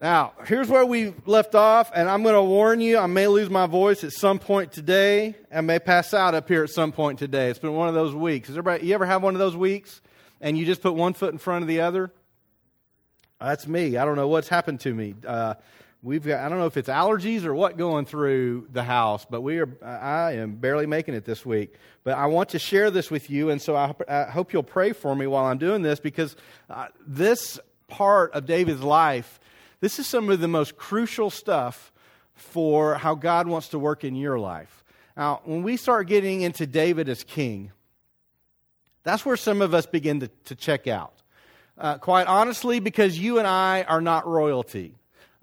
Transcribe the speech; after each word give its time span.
Now, 0.00 0.32
here's 0.46 0.68
where 0.68 0.86
we 0.86 1.12
left 1.26 1.54
off, 1.54 1.90
and 1.94 2.08
I'm 2.08 2.22
going 2.22 2.34
to 2.34 2.42
warn 2.42 2.80
you, 2.80 2.96
I 2.96 3.04
may 3.04 3.26
lose 3.26 3.50
my 3.50 3.66
voice 3.66 4.02
at 4.02 4.12
some 4.12 4.38
point 4.38 4.72
today. 4.72 5.34
I 5.52 5.60
may 5.60 5.78
pass 5.78 6.14
out 6.14 6.34
up 6.34 6.48
here 6.48 6.64
at 6.64 6.70
some 6.70 6.90
point 6.90 7.18
today. 7.18 7.50
It's 7.50 7.58
been 7.58 7.74
one 7.74 7.88
of 7.88 7.94
those 7.94 8.14
weeks. 8.14 8.48
Is 8.48 8.56
everybody, 8.56 8.86
you 8.86 8.94
ever 8.94 9.04
have 9.04 9.22
one 9.22 9.34
of 9.34 9.38
those 9.38 9.54
weeks 9.54 10.00
and 10.40 10.56
you 10.56 10.64
just 10.64 10.80
put 10.80 10.94
one 10.94 11.12
foot 11.12 11.32
in 11.34 11.38
front 11.38 11.64
of 11.64 11.68
the 11.68 11.82
other? 11.82 12.10
That's 13.38 13.66
me. 13.66 13.98
I 13.98 14.06
don't 14.06 14.16
know 14.16 14.28
what's 14.28 14.48
happened 14.48 14.80
to 14.80 14.94
me. 14.94 15.16
Uh, 15.26 15.56
we've 16.02 16.24
got, 16.24 16.40
I 16.40 16.48
don't 16.48 16.56
know 16.56 16.66
if 16.66 16.78
it's 16.78 16.88
allergies 16.88 17.44
or 17.44 17.54
what 17.54 17.76
going 17.76 18.06
through 18.06 18.68
the 18.72 18.82
house, 18.82 19.26
but 19.28 19.42
we 19.42 19.58
are, 19.58 19.68
I 19.84 20.36
am 20.36 20.54
barely 20.54 20.86
making 20.86 21.12
it 21.12 21.26
this 21.26 21.44
week. 21.44 21.74
But 22.04 22.16
I 22.16 22.24
want 22.24 22.48
to 22.50 22.58
share 22.58 22.90
this 22.90 23.10
with 23.10 23.28
you, 23.28 23.50
and 23.50 23.60
so 23.60 23.76
I, 23.76 23.92
I 24.08 24.30
hope 24.30 24.54
you'll 24.54 24.62
pray 24.62 24.94
for 24.94 25.14
me 25.14 25.26
while 25.26 25.44
I'm 25.44 25.58
doing 25.58 25.82
this 25.82 26.00
because 26.00 26.36
uh, 26.70 26.86
this 27.06 27.60
part 27.86 28.32
of 28.32 28.46
David's 28.46 28.82
life 28.82 29.38
this 29.80 29.98
is 29.98 30.06
some 30.06 30.28
of 30.28 30.40
the 30.40 30.48
most 30.48 30.76
crucial 30.76 31.30
stuff 31.30 31.92
for 32.34 32.94
how 32.94 33.14
God 33.14 33.46
wants 33.46 33.68
to 33.68 33.78
work 33.78 34.04
in 34.04 34.14
your 34.14 34.38
life. 34.38 34.84
Now, 35.16 35.40
when 35.44 35.62
we 35.62 35.76
start 35.76 36.06
getting 36.06 36.42
into 36.42 36.66
David 36.66 37.08
as 37.08 37.24
king, 37.24 37.72
that's 39.02 39.24
where 39.24 39.36
some 39.36 39.62
of 39.62 39.74
us 39.74 39.86
begin 39.86 40.20
to, 40.20 40.28
to 40.46 40.54
check 40.54 40.86
out. 40.86 41.14
Uh, 41.76 41.98
quite 41.98 42.26
honestly, 42.26 42.80
because 42.80 43.18
you 43.18 43.38
and 43.38 43.46
I 43.46 43.82
are 43.84 44.02
not 44.02 44.26
royalty. 44.26 44.94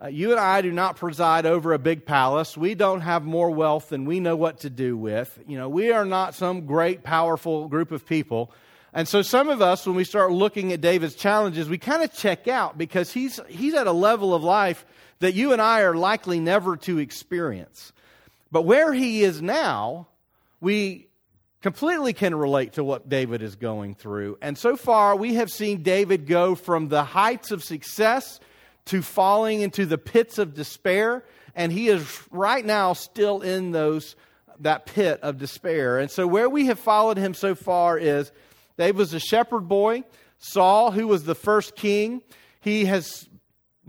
Uh, 0.01 0.07
you 0.07 0.29
and 0.29 0.39
I 0.39 0.61
do 0.61 0.71
not 0.71 0.95
preside 0.95 1.47
over 1.47 1.73
a 1.73 1.79
big 1.79 2.05
palace. 2.05 2.55
We 2.55 2.75
don't 2.75 3.01
have 3.01 3.23
more 3.23 3.49
wealth 3.49 3.89
than 3.89 4.05
we 4.05 4.19
know 4.19 4.35
what 4.35 4.59
to 4.59 4.69
do 4.69 4.95
with. 4.95 5.39
You 5.47 5.57
know, 5.57 5.67
we 5.69 5.91
are 5.91 6.05
not 6.05 6.35
some 6.35 6.67
great, 6.67 7.01
powerful 7.03 7.67
group 7.67 7.91
of 7.91 8.05
people. 8.05 8.51
And 8.97 9.07
so 9.07 9.21
some 9.21 9.47
of 9.47 9.61
us, 9.61 9.85
when 9.85 9.95
we 9.95 10.03
start 10.03 10.31
looking 10.31 10.73
at 10.73 10.81
David's 10.81 11.13
challenges, 11.13 11.69
we 11.69 11.77
kind 11.77 12.01
of 12.01 12.11
check 12.11 12.47
out 12.47 12.79
because 12.79 13.13
he's, 13.13 13.39
he's 13.47 13.75
at 13.75 13.85
a 13.85 13.91
level 13.91 14.33
of 14.33 14.43
life 14.43 14.87
that 15.19 15.35
you 15.35 15.53
and 15.53 15.61
I 15.61 15.81
are 15.81 15.93
likely 15.93 16.39
never 16.39 16.75
to 16.77 16.97
experience. 16.97 17.93
But 18.51 18.63
where 18.63 18.91
he 18.91 19.23
is 19.23 19.39
now, 19.39 20.07
we 20.59 21.09
completely 21.61 22.11
can 22.11 22.33
relate 22.33 22.73
to 22.73 22.83
what 22.83 23.07
David 23.07 23.43
is 23.43 23.55
going 23.55 23.93
through. 23.93 24.39
And 24.41 24.57
so 24.57 24.75
far, 24.75 25.15
we 25.15 25.35
have 25.35 25.51
seen 25.51 25.83
David 25.83 26.25
go 26.25 26.55
from 26.55 26.87
the 26.87 27.03
heights 27.03 27.51
of 27.51 27.63
success 27.63 28.39
to 28.85 29.03
falling 29.03 29.61
into 29.61 29.85
the 29.85 29.99
pits 29.99 30.39
of 30.39 30.55
despair. 30.55 31.23
And 31.53 31.71
he 31.71 31.89
is 31.89 32.03
right 32.31 32.65
now 32.65 32.93
still 32.93 33.41
in 33.41 33.73
those, 33.73 34.15
that 34.61 34.87
pit 34.87 35.19
of 35.21 35.37
despair. 35.37 35.99
And 35.99 36.09
so 36.09 36.25
where 36.25 36.49
we 36.49 36.65
have 36.65 36.79
followed 36.79 37.17
him 37.17 37.35
so 37.35 37.53
far 37.53 37.95
is 37.99 38.31
David 38.77 38.97
was 38.97 39.13
a 39.13 39.19
shepherd 39.19 39.67
boy. 39.67 40.03
Saul, 40.37 40.91
who 40.91 41.07
was 41.07 41.23
the 41.23 41.35
first 41.35 41.75
king, 41.75 42.21
he 42.61 42.85
has 42.85 43.27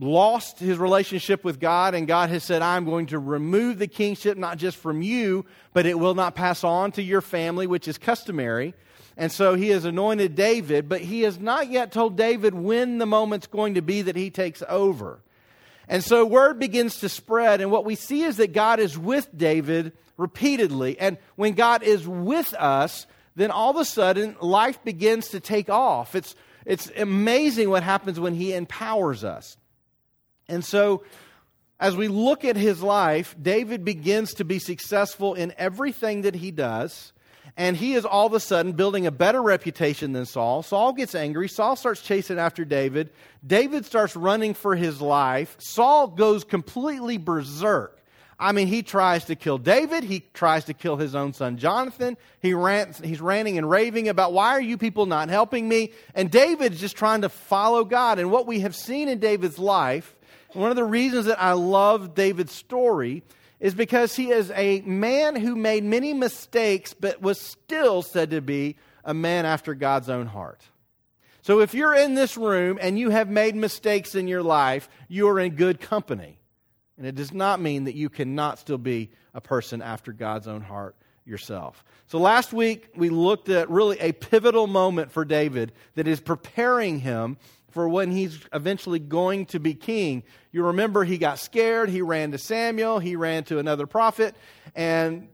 lost 0.00 0.58
his 0.58 0.78
relationship 0.78 1.44
with 1.44 1.60
God, 1.60 1.94
and 1.94 2.06
God 2.06 2.30
has 2.30 2.44
said, 2.44 2.62
I'm 2.62 2.84
going 2.84 3.06
to 3.06 3.18
remove 3.18 3.78
the 3.78 3.88
kingship 3.88 4.38
not 4.38 4.56
just 4.56 4.76
from 4.76 5.02
you, 5.02 5.44
but 5.72 5.86
it 5.86 5.98
will 5.98 6.14
not 6.14 6.34
pass 6.34 6.64
on 6.64 6.92
to 6.92 7.02
your 7.02 7.20
family, 7.20 7.66
which 7.66 7.88
is 7.88 7.98
customary. 7.98 8.74
And 9.16 9.32
so 9.32 9.54
he 9.54 9.70
has 9.70 9.84
anointed 9.84 10.36
David, 10.36 10.88
but 10.88 11.00
he 11.00 11.22
has 11.22 11.40
not 11.40 11.68
yet 11.68 11.90
told 11.90 12.16
David 12.16 12.54
when 12.54 12.98
the 12.98 13.06
moment's 13.06 13.48
going 13.48 13.74
to 13.74 13.82
be 13.82 14.02
that 14.02 14.14
he 14.14 14.30
takes 14.30 14.62
over. 14.68 15.20
And 15.88 16.04
so 16.04 16.24
word 16.24 16.58
begins 16.60 17.00
to 17.00 17.08
spread, 17.08 17.60
and 17.60 17.70
what 17.70 17.84
we 17.84 17.96
see 17.96 18.22
is 18.22 18.36
that 18.36 18.52
God 18.52 18.78
is 18.78 18.96
with 18.96 19.28
David 19.36 19.92
repeatedly. 20.16 20.98
And 21.00 21.18
when 21.34 21.54
God 21.54 21.82
is 21.82 22.06
with 22.06 22.54
us, 22.54 23.06
then 23.38 23.50
all 23.50 23.70
of 23.70 23.76
a 23.76 23.84
sudden 23.84 24.36
life 24.40 24.82
begins 24.84 25.28
to 25.28 25.40
take 25.40 25.70
off. 25.70 26.14
It's, 26.14 26.34
it's 26.66 26.90
amazing 26.96 27.70
what 27.70 27.82
happens 27.82 28.20
when 28.20 28.34
He 28.34 28.52
empowers 28.52 29.24
us. 29.24 29.56
And 30.48 30.64
so, 30.64 31.02
as 31.80 31.96
we 31.96 32.08
look 32.08 32.44
at 32.44 32.56
his 32.56 32.82
life, 32.82 33.36
David 33.40 33.84
begins 33.84 34.34
to 34.34 34.44
be 34.44 34.58
successful 34.58 35.34
in 35.34 35.54
everything 35.56 36.22
that 36.22 36.34
he 36.34 36.50
does. 36.50 37.12
And 37.56 37.76
he 37.76 37.94
is 37.94 38.04
all 38.04 38.26
of 38.26 38.32
a 38.34 38.40
sudden 38.40 38.72
building 38.72 39.06
a 39.06 39.10
better 39.10 39.42
reputation 39.42 40.12
than 40.12 40.26
Saul. 40.26 40.62
Saul 40.62 40.92
gets 40.92 41.14
angry. 41.14 41.48
Saul 41.48 41.76
starts 41.76 42.02
chasing 42.02 42.38
after 42.38 42.64
David. 42.64 43.10
David 43.46 43.84
starts 43.84 44.16
running 44.16 44.54
for 44.54 44.76
his 44.76 45.00
life. 45.00 45.56
Saul 45.58 46.08
goes 46.08 46.44
completely 46.44 47.16
berserk. 47.16 47.97
I 48.40 48.52
mean, 48.52 48.68
he 48.68 48.82
tries 48.82 49.24
to 49.24 49.34
kill 49.34 49.58
David. 49.58 50.04
He 50.04 50.20
tries 50.32 50.66
to 50.66 50.74
kill 50.74 50.96
his 50.96 51.14
own 51.14 51.32
son 51.32 51.56
Jonathan. 51.56 52.16
He 52.40 52.54
rants, 52.54 53.00
he's 53.00 53.20
ranting 53.20 53.58
and 53.58 53.68
raving 53.68 54.08
about 54.08 54.32
why 54.32 54.50
are 54.50 54.60
you 54.60 54.78
people 54.78 55.06
not 55.06 55.28
helping 55.28 55.68
me? 55.68 55.92
And 56.14 56.30
David 56.30 56.74
is 56.74 56.80
just 56.80 56.96
trying 56.96 57.22
to 57.22 57.28
follow 57.28 57.84
God. 57.84 58.20
And 58.20 58.30
what 58.30 58.46
we 58.46 58.60
have 58.60 58.76
seen 58.76 59.08
in 59.08 59.18
David's 59.18 59.58
life, 59.58 60.14
one 60.52 60.70
of 60.70 60.76
the 60.76 60.84
reasons 60.84 61.26
that 61.26 61.42
I 61.42 61.52
love 61.52 62.14
David's 62.14 62.52
story 62.52 63.24
is 63.58 63.74
because 63.74 64.14
he 64.14 64.30
is 64.30 64.52
a 64.54 64.82
man 64.82 65.34
who 65.34 65.56
made 65.56 65.82
many 65.82 66.14
mistakes, 66.14 66.94
but 66.94 67.20
was 67.20 67.40
still 67.40 68.02
said 68.02 68.30
to 68.30 68.40
be 68.40 68.76
a 69.04 69.12
man 69.12 69.46
after 69.46 69.74
God's 69.74 70.08
own 70.08 70.26
heart. 70.26 70.62
So 71.42 71.60
if 71.60 71.74
you're 71.74 71.94
in 71.94 72.14
this 72.14 72.36
room 72.36 72.78
and 72.80 72.98
you 72.98 73.10
have 73.10 73.28
made 73.28 73.56
mistakes 73.56 74.14
in 74.14 74.28
your 74.28 74.42
life, 74.44 74.88
you 75.08 75.26
are 75.28 75.40
in 75.40 75.56
good 75.56 75.80
company. 75.80 76.37
And 76.98 77.06
it 77.06 77.14
does 77.14 77.32
not 77.32 77.60
mean 77.60 77.84
that 77.84 77.94
you 77.94 78.08
cannot 78.08 78.58
still 78.58 78.78
be 78.78 79.10
a 79.32 79.40
person 79.40 79.80
after 79.80 80.12
God's 80.12 80.48
own 80.48 80.60
heart 80.60 80.96
yourself. 81.24 81.84
So 82.08 82.18
last 82.18 82.52
week 82.52 82.90
we 82.96 83.08
looked 83.08 83.48
at 83.48 83.70
really 83.70 83.98
a 84.00 84.12
pivotal 84.12 84.66
moment 84.66 85.12
for 85.12 85.24
David 85.24 85.72
that 85.94 86.08
is 86.08 86.20
preparing 86.20 86.98
him 86.98 87.36
for 87.70 87.88
when 87.88 88.10
he's 88.10 88.40
eventually 88.52 88.98
going 88.98 89.46
to 89.46 89.60
be 89.60 89.74
king. 89.74 90.24
You 90.50 90.64
remember 90.66 91.04
he 91.04 91.18
got 91.18 91.38
scared, 91.38 91.90
he 91.90 92.02
ran 92.02 92.32
to 92.32 92.38
Samuel, 92.38 92.98
he 92.98 93.14
ran 93.14 93.44
to 93.44 93.58
another 93.58 93.86
prophet, 93.86 94.34
and 94.74 95.28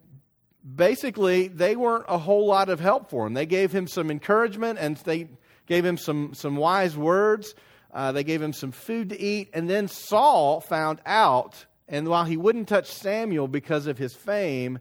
basically 0.75 1.49
they 1.49 1.77
weren't 1.77 2.05
a 2.09 2.19
whole 2.19 2.47
lot 2.47 2.69
of 2.69 2.81
help 2.81 3.09
for 3.09 3.27
him. 3.27 3.35
They 3.35 3.47
gave 3.47 3.73
him 3.73 3.87
some 3.87 4.11
encouragement 4.11 4.79
and 4.79 4.97
they 4.99 5.29
gave 5.67 5.85
him 5.85 5.97
some, 5.97 6.35
some 6.35 6.57
wise 6.57 6.97
words, 6.97 7.55
uh, 7.95 8.11
they 8.11 8.25
gave 8.25 8.43
him 8.43 8.53
some 8.53 8.73
food 8.73 9.11
to 9.11 9.21
eat. 9.21 9.51
And 9.55 9.71
then 9.71 9.87
Saul 9.87 10.61
found 10.61 11.01
out, 11.07 11.65
and 11.89 12.09
while 12.09 12.25
he 12.25 12.37
wouldn't 12.37 12.69
touch 12.69 12.91
Samuel 12.91 13.47
because 13.47 13.87
of 13.87 13.97
his 13.97 14.15
fame, 14.15 14.81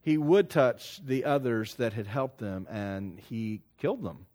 he 0.00 0.16
would 0.16 0.48
touch 0.48 1.04
the 1.04 1.24
others 1.24 1.74
that 1.74 1.92
had 1.92 2.06
helped 2.06 2.38
them, 2.38 2.66
and 2.70 3.18
he 3.18 3.62
killed 3.78 4.02
them. 4.02 4.26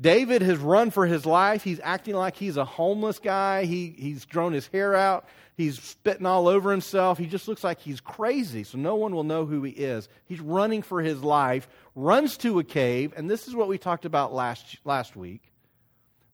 David 0.00 0.42
has 0.42 0.58
run 0.58 0.90
for 0.90 1.06
his 1.06 1.26
life. 1.26 1.64
He's 1.64 1.80
acting 1.82 2.14
like 2.14 2.36
he's 2.36 2.56
a 2.56 2.64
homeless 2.64 3.18
guy. 3.18 3.64
He, 3.64 3.94
he's 3.98 4.24
grown 4.24 4.52
his 4.52 4.68
hair 4.68 4.94
out. 4.94 5.26
He's 5.56 5.80
spitting 5.82 6.24
all 6.24 6.46
over 6.46 6.70
himself. 6.70 7.18
He 7.18 7.26
just 7.26 7.48
looks 7.48 7.64
like 7.64 7.80
he's 7.80 8.00
crazy, 8.00 8.62
so 8.62 8.78
no 8.78 8.94
one 8.94 9.12
will 9.12 9.24
know 9.24 9.44
who 9.44 9.64
he 9.64 9.72
is. 9.72 10.08
He's 10.26 10.40
running 10.40 10.82
for 10.82 11.02
his 11.02 11.20
life, 11.20 11.68
runs 11.96 12.36
to 12.38 12.60
a 12.60 12.64
cave, 12.64 13.12
and 13.16 13.28
this 13.28 13.48
is 13.48 13.56
what 13.56 13.68
we 13.68 13.76
talked 13.76 14.04
about 14.04 14.32
last, 14.32 14.78
last 14.84 15.16
week 15.16 15.47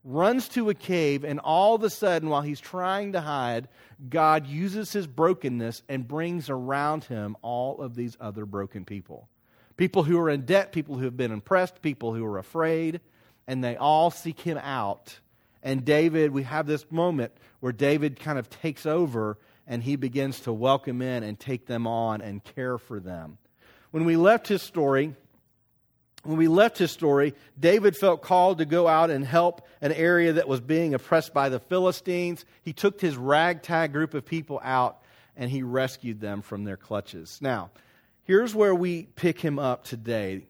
runs 0.05 0.49
to 0.51 0.69
a 0.69 0.75
cave, 0.75 1.25
and 1.25 1.41
all 1.41 1.75
of 1.75 1.83
a 1.83 1.91
sudden, 1.91 2.29
while 2.29 2.43
he's 2.43 2.61
trying 2.61 3.13
to 3.13 3.21
hide, 3.21 3.69
God 4.09 4.47
uses 4.47 4.93
his 4.93 5.07
brokenness 5.07 5.83
and 5.89 6.07
brings 6.07 6.51
around 6.51 7.05
him 7.05 7.37
all 7.41 7.81
of 7.81 7.95
these 7.95 8.17
other 8.21 8.45
broken 8.45 8.85
people. 8.85 9.29
People 9.77 10.05
who 10.05 10.19
are 10.21 10.31
in 10.31 10.43
debt, 10.43 10.73
people 10.73 10.97
who 10.97 11.07
have 11.07 11.17
been 11.17 11.33
oppressed, 11.33 11.83
people 11.83 12.15
who 12.15 12.25
are 12.25 12.39
afraid, 12.39 13.01
and 13.47 13.65
they 13.65 13.77
all 13.77 14.11
seek 14.11 14.41
him 14.41 14.59
out. 14.59 15.19
And 15.63 15.85
David, 15.85 16.31
we 16.31 16.43
have 16.43 16.67
this 16.67 16.85
moment 16.91 17.33
where 17.61 17.73
David 17.73 18.21
kind 18.21 18.39
of 18.39 18.51
takes 18.51 18.87
over 18.87 19.39
and 19.67 19.83
he 19.83 19.97
begins 19.97 20.41
to 20.41 20.53
welcome 20.53 21.01
in 21.01 21.23
and 21.23 21.41
take 21.41 21.67
them 21.67 21.87
on 21.87 22.21
and 22.21 22.45
care 22.45 22.77
for 22.77 23.01
them. 23.01 23.39
When 23.91 24.05
we 24.05 24.17
left 24.17 24.47
his 24.47 24.61
story, 24.61 25.15
when 26.25 26.39
we 26.39 26.49
left 26.49 26.79
his 26.79 26.91
story, 26.91 27.35
David 27.59 27.97
felt 27.97 28.23
called 28.23 28.59
to 28.59 28.65
go 28.65 28.89
out 28.89 29.11
and 29.11 29.25
help 29.25 29.67
an 29.81 29.93
area 29.93 30.33
that 30.35 30.49
was 30.49 30.61
being 30.61 30.95
oppressed 30.95 31.35
by 31.35 31.49
the 31.49 31.61
Philistines. 31.61 32.45
He 32.63 32.73
took 32.73 33.01
his 33.01 33.17
ragtag 33.17 33.93
group 33.93 34.15
of 34.15 34.25
people 34.25 34.61
out 34.63 35.03
and 35.37 35.51
he 35.51 35.63
rescued 35.63 36.21
them 36.21 36.43
from 36.43 36.65
their 36.65 36.77
clutches. 36.77 37.39
Now, 37.41 37.71
here's 38.25 38.55
where 38.55 38.75
we 38.75 39.03
pick 39.03 39.41
him 39.41 39.59
up 39.59 39.85
today. 39.85 40.47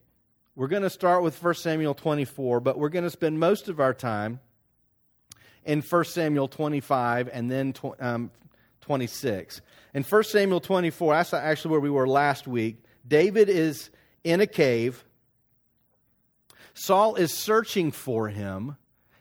We're 0.56 0.69
going 0.69 0.82
to 0.82 0.91
start 0.91 1.23
with 1.23 1.43
1 1.43 1.55
Samuel 1.55 1.94
24, 1.94 2.61
but 2.61 2.79
we're 2.79 2.88
going 2.88 3.05
to 3.05 3.11
spend 3.11 3.41
most 3.41 3.69
of 3.69 3.81
our 3.81 3.94
time 3.94 4.41
in 5.65 5.82
1 5.82 6.05
Samuel 6.05 6.47
25 6.47 7.29
and 7.32 7.50
then 7.50 7.75
um, 7.99 8.31
26. 8.82 9.61
In 9.94 10.05
1 10.05 10.25
Samuel 10.25 10.61
24, 10.61 11.15
that's 11.15 11.35
actually 11.35 11.73
where 11.73 11.81
we 11.81 11.91
were 11.91 12.06
last 12.06 12.47
week. 12.47 12.77
David 13.06 13.49
is 13.49 13.91
in 14.23 14.41
a 14.41 14.47
cave 14.47 15.05
Saul 16.75 17.15
is 17.15 17.32
searching 17.32 17.93
for 17.93 18.29
him. 18.29 18.76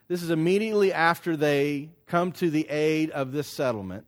This 0.07 0.21
is 0.21 0.31
immediately 0.31 0.91
after 0.91 1.37
they 1.37 1.91
come 2.07 2.31
to 2.33 2.49
the 2.49 2.67
aid 2.69 3.11
of 3.11 3.31
this 3.31 3.47
settlement. 3.47 4.07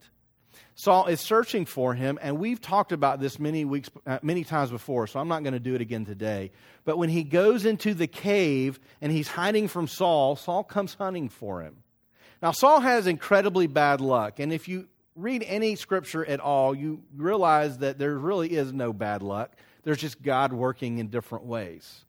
Saul 0.78 1.06
is 1.06 1.22
searching 1.22 1.66
for 1.66 1.94
him, 1.94 2.20
and 2.22 2.38
we've 2.38 2.60
talked 2.60 2.92
about 2.92 3.22
this 3.22 3.40
many 3.40 3.64
weeks, 3.64 3.90
uh, 4.06 4.20
many 4.22 4.44
times 4.44 4.72
before, 4.72 5.08
so 5.08 5.20
I'm 5.20 5.30
not 5.30 5.44
going 5.44 5.54
to 5.54 5.60
do 5.60 5.74
it 5.74 5.80
again 5.80 6.06
today. 6.06 6.52
But 6.84 6.98
when 6.98 7.08
he 7.08 7.24
goes 7.24 7.66
into 7.66 7.94
the 7.94 8.08
cave 8.08 8.80
and 9.00 9.10
he's 9.10 9.30
hiding 9.30 9.70
from 9.70 9.88
Saul, 9.88 10.36
Saul 10.36 10.66
comes 10.66 10.96
hunting 10.96 11.30
for 11.30 11.62
him. 11.62 11.78
Now, 12.42 12.52
Saul 12.52 12.82
has 12.82 13.08
incredibly 13.08 13.68
bad 13.68 14.02
luck, 14.02 14.40
and 14.40 14.52
if 14.52 14.68
you 14.68 14.90
read 15.16 15.46
any 15.48 15.76
scripture 15.76 16.26
at 16.26 16.42
all, 16.42 16.76
you 16.76 17.04
realize 17.16 17.78
that 17.78 17.98
there 17.98 18.18
really 18.18 18.52
is 18.52 18.74
no 18.74 18.92
bad 18.92 19.22
luck. 19.24 19.56
There's 19.84 20.00
just 20.00 20.22
God 20.22 20.52
working 20.52 20.98
in 20.98 21.08
different 21.08 21.46
ways. 21.46 22.05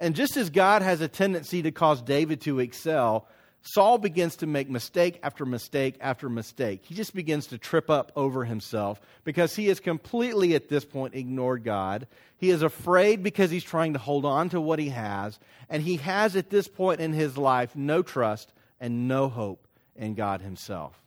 And 0.00 0.14
just 0.14 0.36
as 0.36 0.50
God 0.50 0.82
has 0.82 1.00
a 1.00 1.08
tendency 1.08 1.62
to 1.62 1.72
cause 1.72 2.00
David 2.02 2.40
to 2.42 2.60
excel, 2.60 3.26
Saul 3.62 3.98
begins 3.98 4.36
to 4.36 4.46
make 4.46 4.70
mistake 4.70 5.18
after 5.22 5.44
mistake 5.44 5.96
after 6.00 6.28
mistake. 6.28 6.84
He 6.84 6.94
just 6.94 7.14
begins 7.14 7.48
to 7.48 7.58
trip 7.58 7.90
up 7.90 8.12
over 8.14 8.44
himself 8.44 9.00
because 9.24 9.56
he 9.56 9.66
has 9.66 9.80
completely, 9.80 10.54
at 10.54 10.68
this 10.68 10.84
point, 10.84 11.14
ignored 11.14 11.64
God. 11.64 12.06
He 12.36 12.50
is 12.50 12.62
afraid 12.62 13.22
because 13.22 13.50
he's 13.50 13.64
trying 13.64 13.94
to 13.94 13.98
hold 13.98 14.24
on 14.24 14.48
to 14.50 14.60
what 14.60 14.78
he 14.78 14.90
has. 14.90 15.38
And 15.68 15.82
he 15.82 15.96
has, 15.96 16.36
at 16.36 16.50
this 16.50 16.68
point 16.68 17.00
in 17.00 17.12
his 17.12 17.36
life, 17.36 17.74
no 17.74 18.02
trust 18.02 18.52
and 18.80 19.08
no 19.08 19.28
hope 19.28 19.66
in 19.96 20.14
God 20.14 20.40
himself. 20.40 21.02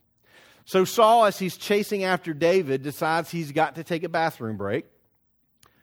So 0.65 0.83
Saul, 0.85 1.25
as 1.25 1.39
he's 1.39 1.57
chasing 1.57 2.03
after 2.03 2.33
David, 2.33 2.83
decides 2.83 3.31
he's 3.31 3.53
got 3.53 3.75
to 3.75 3.83
take 3.83 4.03
a 4.03 4.09
bathroom 4.09 4.57
break. 4.57 4.85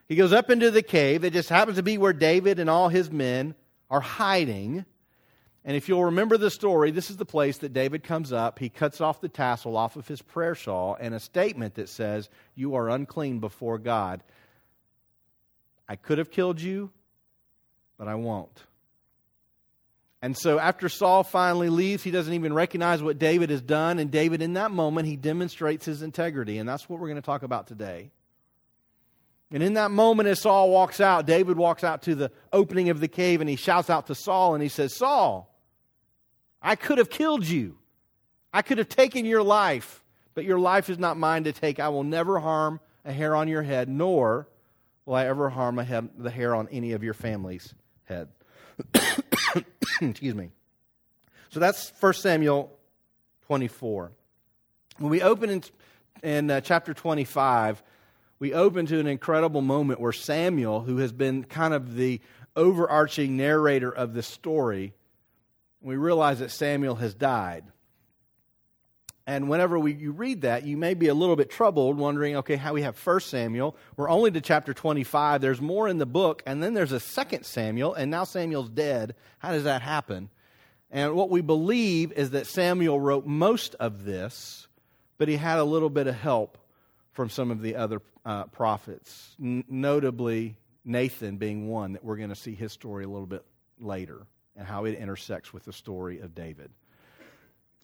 He 0.08 0.16
goes 0.16 0.32
up 0.32 0.50
into 0.50 0.70
the 0.70 0.82
cave. 0.82 1.24
It 1.24 1.34
just 1.34 1.50
happens 1.50 1.76
to 1.76 1.82
be 1.82 1.98
where 1.98 2.14
David 2.14 2.58
and 2.58 2.70
all 2.70 2.88
his 2.88 3.10
men 3.10 3.54
are 3.90 4.00
hiding. 4.00 4.86
And 5.64 5.76
if 5.76 5.88
you'll 5.88 6.06
remember 6.06 6.38
the 6.38 6.50
story, 6.50 6.90
this 6.90 7.10
is 7.10 7.18
the 7.18 7.26
place 7.26 7.58
that 7.58 7.74
David 7.74 8.02
comes 8.02 8.32
up. 8.32 8.58
He 8.58 8.70
cuts 8.70 9.02
off 9.02 9.20
the 9.20 9.28
tassel 9.28 9.76
off 9.76 9.96
of 9.96 10.08
his 10.08 10.22
prayer 10.22 10.54
shawl 10.54 10.96
and 10.98 11.14
a 11.14 11.20
statement 11.20 11.74
that 11.74 11.90
says, 11.90 12.30
You 12.54 12.74
are 12.76 12.88
unclean 12.88 13.40
before 13.40 13.76
God. 13.76 14.22
I 15.86 15.96
could 15.96 16.18
have 16.18 16.30
killed 16.30 16.60
you, 16.60 16.90
but 17.98 18.08
I 18.08 18.14
won't. 18.14 18.62
And 20.20 20.36
so 20.36 20.58
after 20.58 20.88
Saul 20.88 21.22
finally 21.22 21.68
leaves, 21.68 22.02
he 22.02 22.10
doesn't 22.10 22.32
even 22.32 22.52
recognize 22.52 23.02
what 23.02 23.18
David 23.18 23.50
has 23.50 23.62
done. 23.62 23.98
And 23.98 24.10
David, 24.10 24.42
in 24.42 24.54
that 24.54 24.70
moment, 24.70 25.06
he 25.06 25.16
demonstrates 25.16 25.84
his 25.84 26.02
integrity. 26.02 26.58
And 26.58 26.68
that's 26.68 26.88
what 26.88 26.98
we're 26.98 27.08
going 27.08 27.20
to 27.20 27.26
talk 27.26 27.42
about 27.42 27.66
today. 27.66 28.10
And 29.50 29.62
in 29.62 29.74
that 29.74 29.90
moment, 29.90 30.28
as 30.28 30.40
Saul 30.40 30.70
walks 30.70 31.00
out, 31.00 31.26
David 31.26 31.56
walks 31.56 31.82
out 31.82 32.02
to 32.02 32.14
the 32.14 32.30
opening 32.52 32.90
of 32.90 33.00
the 33.00 33.08
cave 33.08 33.40
and 33.40 33.48
he 33.48 33.56
shouts 33.56 33.88
out 33.88 34.08
to 34.08 34.14
Saul 34.14 34.54
and 34.54 34.62
he 34.62 34.68
says, 34.68 34.94
Saul, 34.94 35.54
I 36.60 36.76
could 36.76 36.98
have 36.98 37.08
killed 37.08 37.46
you. 37.46 37.78
I 38.52 38.62
could 38.62 38.78
have 38.78 38.88
taken 38.88 39.24
your 39.24 39.42
life, 39.42 40.02
but 40.34 40.44
your 40.44 40.58
life 40.58 40.90
is 40.90 40.98
not 40.98 41.16
mine 41.16 41.44
to 41.44 41.52
take. 41.52 41.80
I 41.80 41.88
will 41.88 42.04
never 42.04 42.38
harm 42.38 42.80
a 43.04 43.12
hair 43.12 43.34
on 43.34 43.48
your 43.48 43.62
head, 43.62 43.88
nor 43.88 44.48
will 45.06 45.14
I 45.14 45.26
ever 45.26 45.48
harm 45.48 45.78
head, 45.78 46.10
the 46.18 46.30
hair 46.30 46.54
on 46.54 46.68
any 46.70 46.92
of 46.92 47.02
your 47.02 47.14
family's 47.14 47.74
head. 48.04 48.28
Excuse 50.00 50.34
me. 50.34 50.50
So 51.50 51.60
that's 51.60 51.92
1 52.00 52.12
Samuel 52.14 52.70
24. 53.46 54.12
When 54.98 55.10
we 55.10 55.22
open 55.22 55.50
in, 55.50 55.62
in 56.22 56.50
uh, 56.50 56.60
chapter 56.60 56.92
25, 56.92 57.82
we 58.38 58.52
open 58.52 58.86
to 58.86 59.00
an 59.00 59.06
incredible 59.06 59.62
moment 59.62 60.00
where 60.00 60.12
Samuel, 60.12 60.80
who 60.80 60.98
has 60.98 61.12
been 61.12 61.44
kind 61.44 61.74
of 61.74 61.94
the 61.96 62.20
overarching 62.54 63.36
narrator 63.36 63.90
of 63.90 64.14
this 64.14 64.26
story, 64.26 64.92
we 65.80 65.96
realize 65.96 66.38
that 66.40 66.50
Samuel 66.50 66.96
has 66.96 67.14
died. 67.14 67.64
And 69.26 69.48
whenever 69.48 69.78
we, 69.78 69.92
you 69.92 70.12
read 70.12 70.42
that, 70.42 70.64
you 70.64 70.76
may 70.76 70.94
be 70.94 71.08
a 71.08 71.14
little 71.14 71.36
bit 71.36 71.50
troubled, 71.50 71.98
wondering, 71.98 72.36
okay, 72.36 72.56
how 72.56 72.72
we 72.72 72.82
have 72.82 72.96
First 72.96 73.28
Samuel. 73.28 73.76
We're 73.96 74.08
only 74.08 74.30
to 74.30 74.40
chapter 74.40 74.72
25. 74.72 75.40
There's 75.40 75.60
more 75.60 75.86
in 75.86 75.98
the 75.98 76.06
book, 76.06 76.42
and 76.46 76.62
then 76.62 76.72
there's 76.72 76.92
a 76.92 77.00
second 77.00 77.44
Samuel, 77.44 77.92
and 77.92 78.10
now 78.10 78.24
Samuel's 78.24 78.70
dead. 78.70 79.14
How 79.38 79.52
does 79.52 79.64
that 79.64 79.82
happen? 79.82 80.30
And 80.90 81.14
what 81.14 81.28
we 81.28 81.42
believe 81.42 82.12
is 82.12 82.30
that 82.30 82.46
Samuel 82.46 82.98
wrote 82.98 83.26
most 83.26 83.74
of 83.74 84.04
this, 84.04 84.66
but 85.18 85.28
he 85.28 85.36
had 85.36 85.58
a 85.58 85.64
little 85.64 85.90
bit 85.90 86.06
of 86.06 86.14
help 86.14 86.57
from 87.18 87.28
some 87.28 87.50
of 87.50 87.62
the 87.62 87.74
other 87.74 88.00
uh, 88.24 88.44
prophets, 88.44 89.34
N- 89.42 89.64
notably 89.68 90.56
Nathan 90.84 91.36
being 91.36 91.66
one 91.66 91.94
that 91.94 92.04
we're 92.04 92.16
going 92.16 92.28
to 92.28 92.36
see 92.36 92.54
his 92.54 92.70
story 92.70 93.02
a 93.02 93.08
little 93.08 93.26
bit 93.26 93.44
later 93.80 94.24
and 94.54 94.64
how 94.64 94.84
it 94.84 94.94
intersects 94.94 95.52
with 95.52 95.64
the 95.64 95.72
story 95.72 96.20
of 96.20 96.32
David. 96.32 96.70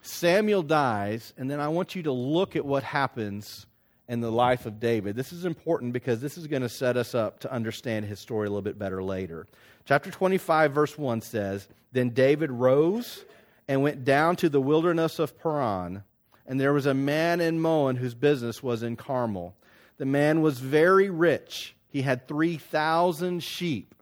Samuel 0.01 0.63
dies, 0.63 1.33
and 1.37 1.51
then 1.51 1.59
I 1.59 1.67
want 1.67 1.95
you 1.95 2.03
to 2.03 2.13
look 2.13 2.55
at 2.55 2.63
what 2.63 2.83
happens 2.83 3.65
in 4.07 4.21
the 4.21 4.31
life 4.31 4.65
of 4.65 4.79
David. 4.79 5.17
This 5.17 5.33
is 5.33 5.43
important 5.43 5.91
because 5.91 6.21
this 6.21 6.37
is 6.37 6.47
going 6.47 6.61
to 6.61 6.69
set 6.69 6.95
us 6.95 7.13
up 7.13 7.41
to 7.41 7.51
understand 7.51 8.05
his 8.05 8.21
story 8.21 8.47
a 8.47 8.49
little 8.49 8.61
bit 8.61 8.79
better 8.79 9.03
later. 9.03 9.47
Chapter 9.83 10.11
25, 10.11 10.71
verse 10.71 10.97
1 10.97 11.19
says 11.19 11.67
Then 11.91 12.11
David 12.11 12.53
rose 12.53 13.25
and 13.67 13.83
went 13.83 14.05
down 14.05 14.37
to 14.37 14.47
the 14.47 14.61
wilderness 14.61 15.19
of 15.19 15.37
Paran, 15.37 16.05
and 16.47 16.59
there 16.59 16.73
was 16.73 16.85
a 16.85 16.93
man 16.93 17.41
in 17.41 17.59
Maon 17.59 17.95
whose 17.95 18.13
business 18.13 18.61
was 18.61 18.83
in 18.83 18.95
Carmel. 18.95 19.55
The 19.97 20.05
man 20.05 20.41
was 20.41 20.59
very 20.59 21.09
rich. 21.09 21.75
He 21.87 22.01
had 22.01 22.27
3,000 22.27 23.41
sheep. 23.41 23.95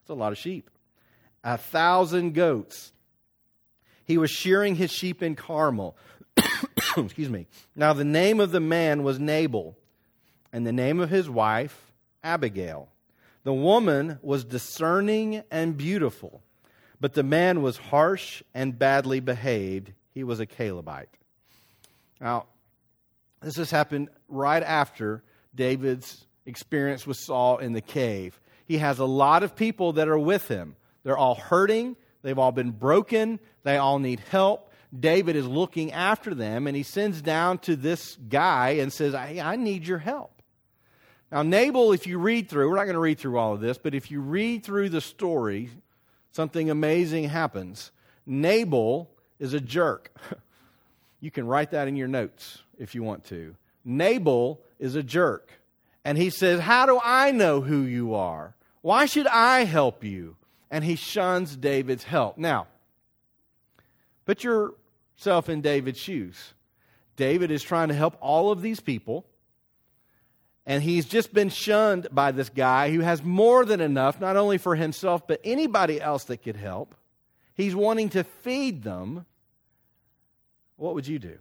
That's 0.00 0.10
a 0.10 0.14
lot 0.14 0.32
of 0.32 0.38
sheep 0.38 0.70
a 1.44 1.56
thousand 1.56 2.34
goats. 2.34 2.92
He 4.04 4.18
was 4.18 4.30
shearing 4.30 4.74
his 4.74 4.90
sheep 4.90 5.22
in 5.22 5.34
Carmel. 5.34 5.96
Excuse 6.96 7.30
me. 7.30 7.46
Now, 7.76 7.92
the 7.92 8.04
name 8.04 8.40
of 8.40 8.50
the 8.50 8.60
man 8.60 9.02
was 9.02 9.18
Nabal, 9.18 9.76
and 10.52 10.66
the 10.66 10.72
name 10.72 11.00
of 11.00 11.10
his 11.10 11.28
wife, 11.28 11.92
Abigail. 12.22 12.88
The 13.44 13.52
woman 13.52 14.18
was 14.22 14.44
discerning 14.44 15.42
and 15.50 15.76
beautiful, 15.76 16.42
but 17.00 17.14
the 17.14 17.22
man 17.22 17.62
was 17.62 17.76
harsh 17.76 18.42
and 18.52 18.78
badly 18.78 19.20
behaved. 19.20 19.92
He 20.12 20.24
was 20.24 20.40
a 20.40 20.46
Calebite. 20.46 21.17
Now, 22.20 22.46
this 23.40 23.56
has 23.56 23.70
happened 23.70 24.08
right 24.28 24.62
after 24.62 25.22
David's 25.54 26.26
experience 26.46 27.06
with 27.06 27.16
Saul 27.16 27.58
in 27.58 27.72
the 27.72 27.80
cave. 27.80 28.40
He 28.64 28.78
has 28.78 28.98
a 28.98 29.04
lot 29.04 29.42
of 29.42 29.54
people 29.56 29.94
that 29.94 30.08
are 30.08 30.18
with 30.18 30.48
him. 30.48 30.76
They're 31.04 31.18
all 31.18 31.36
hurting. 31.36 31.96
They've 32.22 32.38
all 32.38 32.52
been 32.52 32.72
broken. 32.72 33.38
They 33.62 33.76
all 33.76 33.98
need 33.98 34.20
help. 34.30 34.72
David 34.98 35.36
is 35.36 35.46
looking 35.46 35.92
after 35.92 36.34
them, 36.34 36.66
and 36.66 36.76
he 36.76 36.82
sends 36.82 37.20
down 37.22 37.58
to 37.58 37.76
this 37.76 38.16
guy 38.28 38.70
and 38.80 38.92
says, 38.92 39.14
Hey, 39.14 39.40
I 39.40 39.56
need 39.56 39.86
your 39.86 39.98
help. 39.98 40.42
Now, 41.30 41.42
Nabal, 41.42 41.92
if 41.92 42.06
you 42.06 42.18
read 42.18 42.48
through, 42.48 42.70
we're 42.70 42.76
not 42.76 42.84
going 42.84 42.94
to 42.94 43.00
read 43.00 43.18
through 43.18 43.38
all 43.38 43.52
of 43.52 43.60
this, 43.60 43.76
but 43.76 43.94
if 43.94 44.10
you 44.10 44.20
read 44.20 44.64
through 44.64 44.88
the 44.88 45.02
story, 45.02 45.68
something 46.32 46.70
amazing 46.70 47.24
happens. 47.24 47.90
Nabal 48.24 49.10
is 49.38 49.52
a 49.52 49.60
jerk. 49.60 50.16
you 51.20 51.30
can 51.30 51.46
write 51.46 51.70
that 51.72 51.88
in 51.88 51.96
your 51.96 52.08
notes 52.08 52.62
if 52.78 52.94
you 52.94 53.02
want 53.02 53.24
to. 53.26 53.54
Nabal 53.84 54.60
is 54.78 54.94
a 54.94 55.02
jerk. 55.02 55.50
And 56.04 56.16
he 56.16 56.30
says, 56.30 56.60
How 56.60 56.86
do 56.86 57.00
I 57.02 57.32
know 57.32 57.60
who 57.60 57.82
you 57.82 58.14
are? 58.14 58.54
Why 58.82 59.06
should 59.06 59.26
I 59.26 59.64
help 59.64 60.04
you? 60.04 60.36
and 60.70 60.84
he 60.84 60.96
shuns 60.96 61.56
David's 61.56 62.04
help. 62.04 62.38
Now, 62.38 62.66
put 64.26 64.44
yourself 64.44 65.48
in 65.48 65.60
David's 65.60 65.98
shoes. 65.98 66.54
David 67.16 67.50
is 67.50 67.62
trying 67.62 67.88
to 67.88 67.94
help 67.94 68.16
all 68.20 68.50
of 68.50 68.62
these 68.62 68.80
people, 68.80 69.24
and 70.66 70.82
he's 70.82 71.06
just 71.06 71.32
been 71.32 71.48
shunned 71.48 72.08
by 72.12 72.30
this 72.30 72.50
guy 72.50 72.90
who 72.90 73.00
has 73.00 73.22
more 73.22 73.64
than 73.64 73.80
enough, 73.80 74.20
not 74.20 74.36
only 74.36 74.58
for 74.58 74.76
himself, 74.76 75.26
but 75.26 75.40
anybody 75.42 76.00
else 76.00 76.24
that 76.24 76.42
could 76.42 76.56
help. 76.56 76.94
He's 77.54 77.74
wanting 77.74 78.10
to 78.10 78.22
feed 78.22 78.82
them. 78.82 79.24
What 80.78 80.94
would 80.94 81.06
you 81.06 81.18
do? 81.18 81.38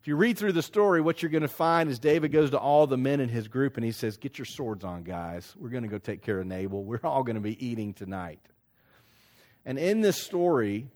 If 0.00 0.06
you 0.06 0.16
read 0.16 0.36
through 0.36 0.52
the 0.52 0.62
story, 0.62 1.00
what 1.00 1.22
you're 1.22 1.30
going 1.30 1.42
to 1.42 1.48
find 1.48 1.88
is 1.88 1.98
David 1.98 2.30
goes 2.30 2.50
to 2.50 2.58
all 2.58 2.86
the 2.86 2.96
men 2.96 3.20
in 3.20 3.28
his 3.28 3.48
group 3.48 3.76
and 3.76 3.84
he 3.84 3.92
says, 3.92 4.16
Get 4.16 4.38
your 4.38 4.44
swords 4.44 4.84
on, 4.84 5.04
guys. 5.04 5.54
We're 5.56 5.70
going 5.70 5.84
to 5.84 5.88
go 5.88 5.98
take 5.98 6.22
care 6.22 6.40
of 6.40 6.46
Nabal. 6.46 6.84
We're 6.84 7.00
all 7.02 7.22
going 7.22 7.36
to 7.36 7.40
be 7.40 7.64
eating 7.64 7.94
tonight. 7.94 8.40
And 9.64 9.78
in 9.78 10.00
this 10.00 10.20
story, 10.20 10.88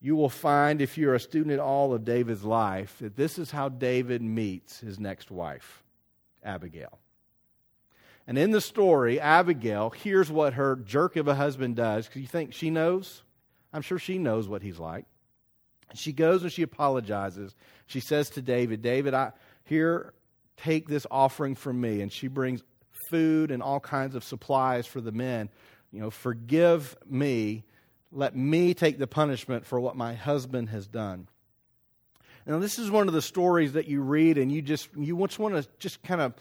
you 0.00 0.16
will 0.16 0.28
find, 0.28 0.80
if 0.80 0.98
you're 0.98 1.14
a 1.14 1.20
student 1.20 1.52
at 1.52 1.60
all 1.60 1.94
of 1.94 2.04
David's 2.04 2.44
life, 2.44 2.96
that 3.00 3.16
this 3.16 3.38
is 3.38 3.50
how 3.50 3.68
David 3.68 4.22
meets 4.22 4.80
his 4.80 4.98
next 4.98 5.30
wife, 5.30 5.82
Abigail. 6.42 6.98
And 8.26 8.38
in 8.38 8.50
the 8.50 8.60
story, 8.60 9.20
Abigail 9.20 9.90
hears 9.90 10.30
what 10.30 10.54
her 10.54 10.76
jerk 10.76 11.16
of 11.16 11.28
a 11.28 11.34
husband 11.34 11.76
does. 11.76 12.06
Because 12.06 12.22
you 12.22 12.28
think 12.28 12.54
she 12.54 12.70
knows? 12.70 13.22
I'm 13.72 13.82
sure 13.82 13.98
she 13.98 14.18
knows 14.18 14.48
what 14.48 14.62
he's 14.62 14.78
like. 14.78 15.04
She 15.94 16.12
goes 16.12 16.42
and 16.42 16.50
she 16.50 16.62
apologizes. 16.62 17.54
She 17.86 18.00
says 18.00 18.30
to 18.30 18.42
David, 18.42 18.80
David, 18.80 19.14
I 19.14 19.32
here 19.64 20.14
take 20.56 20.88
this 20.88 21.06
offering 21.10 21.54
from 21.54 21.80
me. 21.80 22.00
And 22.00 22.12
she 22.12 22.28
brings 22.28 22.62
food 23.10 23.50
and 23.50 23.62
all 23.62 23.80
kinds 23.80 24.14
of 24.14 24.24
supplies 24.24 24.86
for 24.86 25.00
the 25.00 25.12
men. 25.12 25.50
You 25.92 26.00
know, 26.00 26.10
forgive 26.10 26.96
me. 27.06 27.64
Let 28.10 28.36
me 28.36 28.74
take 28.74 28.98
the 28.98 29.06
punishment 29.06 29.66
for 29.66 29.78
what 29.78 29.96
my 29.96 30.14
husband 30.14 30.70
has 30.70 30.86
done. 30.86 31.28
Now, 32.46 32.58
this 32.58 32.78
is 32.78 32.90
one 32.90 33.08
of 33.08 33.14
the 33.14 33.22
stories 33.22 33.72
that 33.72 33.88
you 33.88 34.02
read, 34.02 34.36
and 34.38 34.52
you 34.52 34.60
just 34.60 34.88
you 34.96 35.16
just 35.26 35.38
want 35.38 35.54
to 35.54 35.66
just 35.78 36.02
kind 36.02 36.20
of 36.20 36.34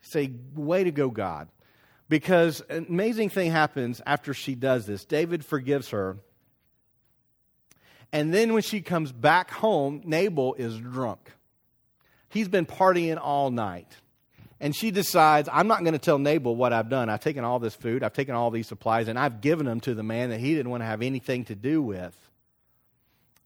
say, 0.00 0.32
"Way 0.54 0.84
to 0.84 0.92
go, 0.92 1.10
God," 1.10 1.48
because 2.08 2.60
an 2.68 2.86
amazing 2.88 3.30
thing 3.30 3.50
happens 3.50 4.00
after 4.06 4.32
she 4.32 4.54
does 4.54 4.86
this. 4.86 5.04
David 5.04 5.44
forgives 5.44 5.90
her, 5.90 6.18
And 8.12 8.34
then 8.34 8.52
when 8.52 8.62
she 8.62 8.80
comes 8.80 9.12
back 9.12 9.50
home, 9.50 10.02
Nabal 10.04 10.54
is 10.54 10.78
drunk. 10.78 11.30
He's 12.28 12.48
been 12.48 12.66
partying 12.66 13.18
all 13.20 13.50
night. 13.50 13.88
And 14.60 14.76
she 14.76 14.90
decides, 14.90 15.48
I'm 15.50 15.68
not 15.68 15.80
going 15.80 15.94
to 15.94 15.98
tell 15.98 16.18
Nabal 16.18 16.54
what 16.54 16.72
I've 16.72 16.90
done. 16.90 17.08
I've 17.08 17.20
taken 17.20 17.44
all 17.44 17.58
this 17.58 17.74
food, 17.74 18.02
I've 18.02 18.12
taken 18.12 18.34
all 18.34 18.50
these 18.50 18.66
supplies, 18.66 19.08
and 19.08 19.18
I've 19.18 19.40
given 19.40 19.64
them 19.64 19.80
to 19.80 19.94
the 19.94 20.02
man 20.02 20.30
that 20.30 20.40
he 20.40 20.54
didn't 20.54 20.70
want 20.70 20.82
to 20.82 20.86
have 20.86 21.02
anything 21.02 21.44
to 21.46 21.54
do 21.54 21.80
with. 21.80 22.14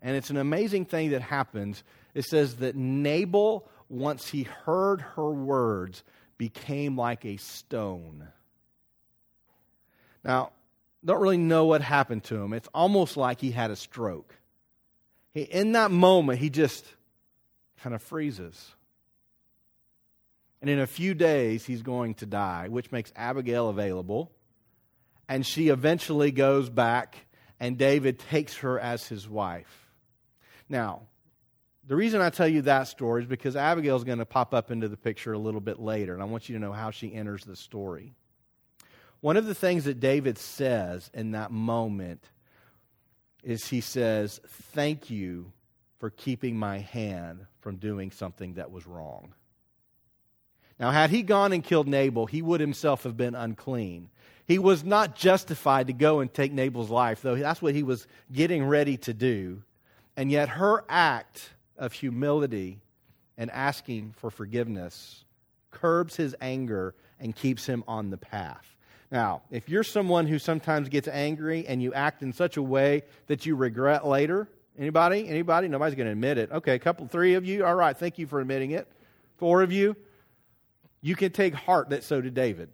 And 0.03 0.17
it's 0.17 0.31
an 0.31 0.37
amazing 0.37 0.87
thing 0.87 1.11
that 1.11 1.23
happens. 1.23 1.83
It 2.15 2.25
says 2.25 2.57
that 2.57 2.75
Nabal, 2.75 3.67
once 3.89 4.29
he 4.29 4.43
heard 4.43 5.01
her 5.01 5.31
words, 5.31 6.03
became 6.37 6.97
like 6.97 7.25
a 7.25 7.37
stone. 7.37 8.27
Now, 10.25 10.51
don't 11.05 11.21
really 11.21 11.39
know 11.39 11.67
what 11.67 11.81
happened 11.81 12.25
to 12.25 12.37
him. 12.37 12.53
It's 12.53 12.69
almost 12.75 13.17
like 13.17 13.41
he 13.41 13.51
had 13.51 13.71
a 13.71 13.77
stroke. 13.77 14.35
In 15.35 15.73
that 15.73 15.91
moment, 15.91 16.39
he 16.39 16.49
just 16.49 16.85
kind 17.81 17.95
of 17.95 18.03
freezes. 18.03 18.73
And 20.61 20.71
in 20.71 20.79
a 20.79 20.87
few 20.87 21.15
days, 21.15 21.65
he's 21.65 21.83
going 21.83 22.15
to 22.15 22.27
die, 22.27 22.69
which 22.69 22.93
makes 22.93 23.13
Abigail 23.17 23.69
available. 23.69 24.33
And 25.29 25.45
she 25.45 25.69
eventually 25.69 26.31
goes 26.31 26.71
back, 26.71 27.17
and 27.59 27.77
David 27.77 28.19
takes 28.19 28.59
her 28.59 28.79
as 28.79 29.07
his 29.09 29.29
wife. 29.29 29.91
Now, 30.69 31.03
the 31.87 31.97
reason 31.97 32.21
I 32.21 32.31
tell 32.31 32.49
you 32.49 32.63
that 32.63 32.85
story 32.85 33.23
is 33.23 33.29
because 33.29 33.57
Abigail 33.57 33.97
is 33.97 34.05
going 34.05 34.19
to 34.19 34.27
pop 34.27 34.55
up 34.55 34.71
into 34.71 34.89
the 34.89 34.97
picture 34.97 35.33
a 35.33 35.39
little 35.39 35.61
bit 35.61 35.79
later, 35.79 36.15
and 36.15 36.23
I 36.23 36.27
want 36.27 36.49
you 36.49 36.55
to 36.55 36.61
know 36.61 36.73
how 36.73 36.91
she 36.91 37.13
enters 37.13 37.45
the 37.45 37.57
story. 37.57 38.15
One 39.21 39.37
of 39.37 39.47
the 39.47 39.55
things 39.55 39.85
that 39.85 40.01
David 40.01 40.39
says 40.39 41.11
in 41.13 41.33
that 41.33 41.51
moment 41.51 42.25
is 43.45 43.69
he 43.69 43.81
says, 43.81 44.41
Thank 44.73 45.11
you 45.11 45.53
for 45.99 46.11
keeping 46.11 46.59
my 46.59 46.79
hand 46.79 47.47
from 47.61 47.77
doing 47.77 48.11
something 48.11 48.55
that 48.55 48.71
was 48.71 48.87
wrong. 48.87 49.35
Now, 50.79 50.91
had 50.91 51.11
he 51.11 51.23
gone 51.23 51.53
and 51.53 51.63
killed 51.63 51.87
Nabal, 51.87 52.27
he 52.27 52.43
would 52.43 52.61
himself 52.61 53.05
have 53.05 53.17
been 53.17 53.35
unclean. 53.35 54.11
He 54.47 54.59
was 54.59 54.85
not 54.85 55.15
justified 55.15 55.87
to 55.87 55.93
go 55.93 56.21
and 56.21 56.33
take 56.33 56.53
Nabal's 56.53 56.91
life, 56.91 57.23
though 57.23 57.37
that's 57.37 57.63
what 57.63 57.75
he 57.75 57.83
was 57.83 58.07
getting 58.33 58.65
ready 58.65 58.97
to 58.99 59.15
do. 59.15 59.63
And 60.17 60.31
yet, 60.31 60.49
her 60.49 60.85
act 60.89 61.51
of 61.79 61.93
humility 61.93 62.81
and 63.37 63.51
asking 63.51 64.15
for 64.17 64.31
forgiveness 64.31 65.25
curbs 65.71 66.17
his 66.17 66.37
anger 66.41 66.95
and 67.19 67.35
keeps 67.35 67.67
him 67.67 67.85
on 67.89 68.11
the 68.11 68.17
path. 68.17 68.74
Now, 69.15 69.43
if 69.49 69.69
you're 69.69 69.85
someone 69.85 70.27
who 70.27 70.41
sometimes 70.41 70.89
gets 70.89 71.07
angry 71.07 71.69
and 71.69 71.81
you 71.81 71.95
act 71.95 72.25
in 72.25 72.33
such 72.33 72.57
a 72.57 72.63
way 72.63 73.05
that 73.29 73.47
you 73.47 73.55
regret 73.55 74.05
later, 74.05 74.49
anybody? 74.77 75.29
Anybody? 75.29 75.69
Nobody's 75.69 75.95
going 75.95 76.07
to 76.07 76.13
admit 76.13 76.37
it. 76.37 76.51
Okay, 76.51 76.75
a 76.75 76.81
couple, 76.81 77.07
three 77.07 77.35
of 77.35 77.45
you. 77.45 77.65
All 77.65 77.77
right, 77.77 77.97
thank 77.97 78.19
you 78.19 78.27
for 78.27 78.41
admitting 78.41 78.73
it. 78.73 78.89
Four 79.37 79.63
of 79.63 79.71
you 79.71 79.95
you 81.01 81.15
can 81.15 81.31
take 81.31 81.55
heart 81.55 81.91
that 81.91 82.03
so 82.03 82.21
did 82.21 82.35
David. 82.35 82.71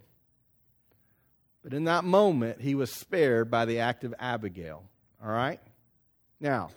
But 1.63 1.75
in 1.75 1.83
that 1.83 2.05
moment, 2.05 2.59
he 2.59 2.73
was 2.73 2.91
spared 2.91 3.51
by 3.51 3.65
the 3.65 3.81
act 3.81 4.03
of 4.03 4.15
Abigail. 4.17 4.81
All 5.23 5.29
right? 5.29 5.59
Now, 6.39 6.71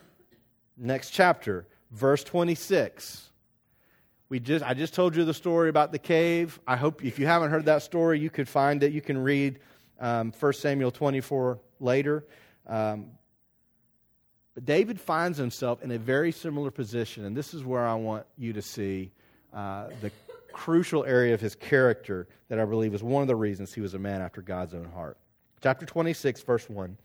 next 0.77 1.09
chapter, 1.11 1.67
verse 1.91 2.23
26. 2.23 3.31
We 4.35 4.41
just, 4.41 4.65
I 4.65 4.75
just 4.75 4.95
told 4.95 5.15
you 5.15 5.25
the 5.25 5.33
story 5.33 5.69
about 5.69 5.93
the 5.93 5.99
cave. 6.01 6.59
I 6.67 6.75
hope 6.75 7.05
if 7.05 7.21
you 7.21 7.27
haven't 7.27 7.53
heard 7.53 7.67
that 7.67 7.85
story, 7.85 8.19
you 8.19 8.31
could 8.31 8.49
find 8.49 8.83
it. 8.83 8.93
You 8.93 9.01
can 9.01 9.17
read 9.17 9.61
um, 10.01 10.33
1 10.33 10.53
Samuel 10.55 10.91
24 10.91 11.61
later. 11.79 12.25
Um, 12.67 13.11
but 14.57 14.65
David 14.65 15.01
finds 15.01 15.39
himself 15.39 15.85
in 15.85 15.93
a 15.93 15.99
very 15.99 16.33
similar 16.33 16.73
position, 16.73 17.27
and 17.27 17.37
this 17.37 17.55
is 17.55 17.63
where 17.63 17.87
I 17.87 17.95
want 17.95 18.27
you 18.37 18.53
to 18.55 18.61
see 18.61 19.13
uh, 19.53 19.91
the 20.01 20.11
crucial 20.53 21.05
area 21.05 21.33
of 21.33 21.41
his 21.41 21.55
character 21.55 22.27
that 22.49 22.59
I 22.59 22.65
believe 22.65 22.93
is 22.93 23.05
one 23.05 23.23
of 23.23 23.29
the 23.29 23.37
reasons 23.37 23.73
he 23.73 23.81
was 23.81 23.95
a 23.95 24.01
man 24.01 24.21
after 24.21 24.43
God's 24.43 24.75
own 24.75 24.91
heart. 24.97 25.17
Chapter 25.63 25.87
26, 25.87 26.43
verse 26.43 26.69
1. 26.69 26.97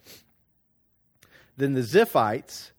Then 1.57 1.73
the 1.75 1.81
Ziphites 1.81 2.71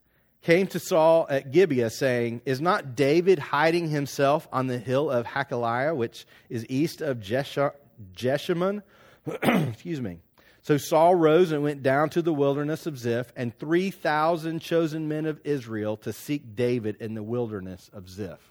came 0.42 0.66
to 0.68 0.78
Saul 0.78 1.26
at 1.28 1.50
Gibeah, 1.50 1.90
saying, 1.90 2.42
Is 2.44 2.61
not 2.61 2.94
David 2.97 3.38
hiding 3.38 3.88
himself 3.88 4.49
on 4.52 4.66
the 4.66 4.78
hill 4.78 5.11
of 5.11 5.26
Hachilah, 5.26 5.94
which 5.94 6.26
is 6.49 6.66
east 6.68 7.00
of 7.00 7.18
Jeshimon? 7.20 8.82
Excuse 9.42 10.00
me. 10.00 10.18
So 10.62 10.76
Saul 10.76 11.14
rose 11.14 11.52
and 11.52 11.62
went 11.62 11.82
down 11.82 12.11
to 12.11 12.23
the 12.23 12.35
wilderness 12.35 12.87
of 12.87 12.99
Ziph, 12.99 13.32
and 13.37 13.56
3,000 13.59 14.61
chosen 14.61 15.09
men 15.09 15.26
of 15.26 15.40
Israel 15.44 15.97
to 15.99 16.12
seek 16.12 16.54
David 16.54 16.97
in 17.00 17.14
the 17.14 17.23
wilderness 17.23 17.90
of 17.92 18.09
Ziph 18.09 18.50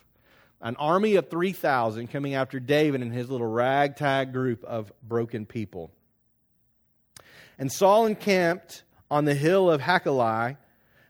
an 0.61 0.75
army 0.75 1.15
of 1.15 1.29
3,000 1.29 2.07
coming 2.07 2.33
after 2.33 2.59
David 2.59 3.01
and 3.01 3.13
his 3.13 3.29
little 3.29 3.47
ragtag 3.47 4.33
group 4.33 4.63
of 4.63 4.91
broken 5.01 5.45
people. 5.45 5.91
And 7.57 7.71
Saul 7.71 8.05
encamped 8.05 8.83
on 9.09 9.25
the 9.25 9.35
hill 9.35 9.69
of 9.69 9.81
Hachilah, 9.81 10.57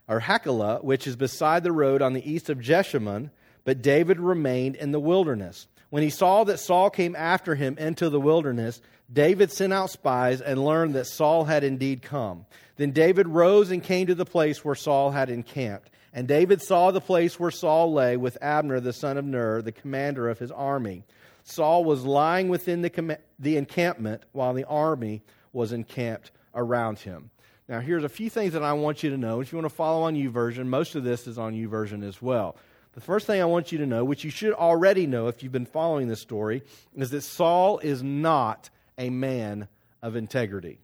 or 0.10 0.20
Hachilah, 0.20 0.84
which 0.84 1.08
is 1.08 1.16
beside 1.16 1.64
the 1.64 1.72
road 1.72 2.02
on 2.02 2.14
the 2.14 2.30
east 2.30 2.50
of 2.50 2.60
Jeshimon, 2.60 3.30
but 3.64 3.84
David 3.84 4.20
remained 4.20 4.76
in 4.76 4.92
the 4.92 5.00
wilderness. 5.00 5.68
When 5.92 6.04
he 6.04 6.10
saw 6.10 6.44
that 6.44 6.60
Saul 6.60 6.90
came 6.90 7.16
after 7.16 7.56
him 7.56 7.78
into 7.78 8.10
the 8.10 8.20
wilderness, 8.20 8.82
David 9.12 9.52
sent 9.52 9.72
out 9.72 9.92
spies 9.92 10.42
and 10.42 10.64
learned 10.66 10.96
that 10.96 11.06
Saul 11.06 11.46
had 11.46 11.64
indeed 11.64 12.02
come. 12.02 12.46
Then 12.76 12.92
David 12.92 13.28
rose 13.28 13.72
and 13.72 13.84
came 13.84 14.08
to 14.08 14.16
the 14.16 14.26
place 14.26 14.66
where 14.66 14.76
Saul 14.76 15.12
had 15.12 15.30
encamped. 15.30 15.92
And 16.12 16.28
David 16.28 16.62
saw 16.62 16.90
the 16.90 17.02
place 17.02 17.40
where 17.40 17.52
Saul 17.52 17.94
lay 17.94 18.18
with 18.18 18.38
Abner 18.42 18.80
the 18.80 18.94
son 18.94 19.18
of 19.18 19.26
Ner, 19.26 19.62
the 19.62 19.72
commander 19.72 20.28
of 20.28 20.40
his 20.40 20.52
army. 20.52 21.04
Saul 21.44 21.84
was 21.84 22.04
lying 22.04 22.50
within 22.50 22.82
the, 22.82 22.90
com- 22.90 23.18
the 23.38 23.58
encampment 23.58 24.24
while 24.32 24.54
the 24.54 24.66
army 24.66 25.22
was 25.54 25.72
encamped 25.72 26.32
around 26.56 27.00
him. 27.00 27.30
Now, 27.70 27.80
here's 27.80 28.04
a 28.04 28.10
few 28.10 28.32
things 28.32 28.54
that 28.54 28.64
I 28.64 28.74
want 28.74 29.04
you 29.04 29.12
to 29.12 29.18
know. 29.18 29.42
If 29.42 29.52
you 29.52 29.60
want 29.60 29.70
to 29.70 29.76
follow 29.76 30.02
on 30.02 30.16
YouVersion, 30.16 30.66
most 30.66 30.96
of 30.96 31.04
this 31.04 31.28
is 31.28 31.38
on 31.38 31.54
YouVersion 31.54 32.04
as 32.04 32.20
well. 32.20 32.58
The 32.94 33.02
first 33.02 33.28
thing 33.28 33.40
I 33.40 33.46
want 33.46 33.72
you 33.72 33.78
to 33.78 33.86
know, 33.86 34.04
which 34.04 34.24
you 34.24 34.32
should 34.32 34.54
already 34.54 35.06
know 35.06 35.28
if 35.28 35.44
you've 35.44 35.52
been 35.52 35.68
following 35.68 36.08
this 36.08 36.20
story, 36.20 36.64
is 36.96 37.12
that 37.12 37.22
Saul 37.22 37.78
is 37.78 38.02
not 38.02 38.72
a 38.98 39.12
man 39.12 39.68
of 40.02 40.16
integrity. 40.16 40.80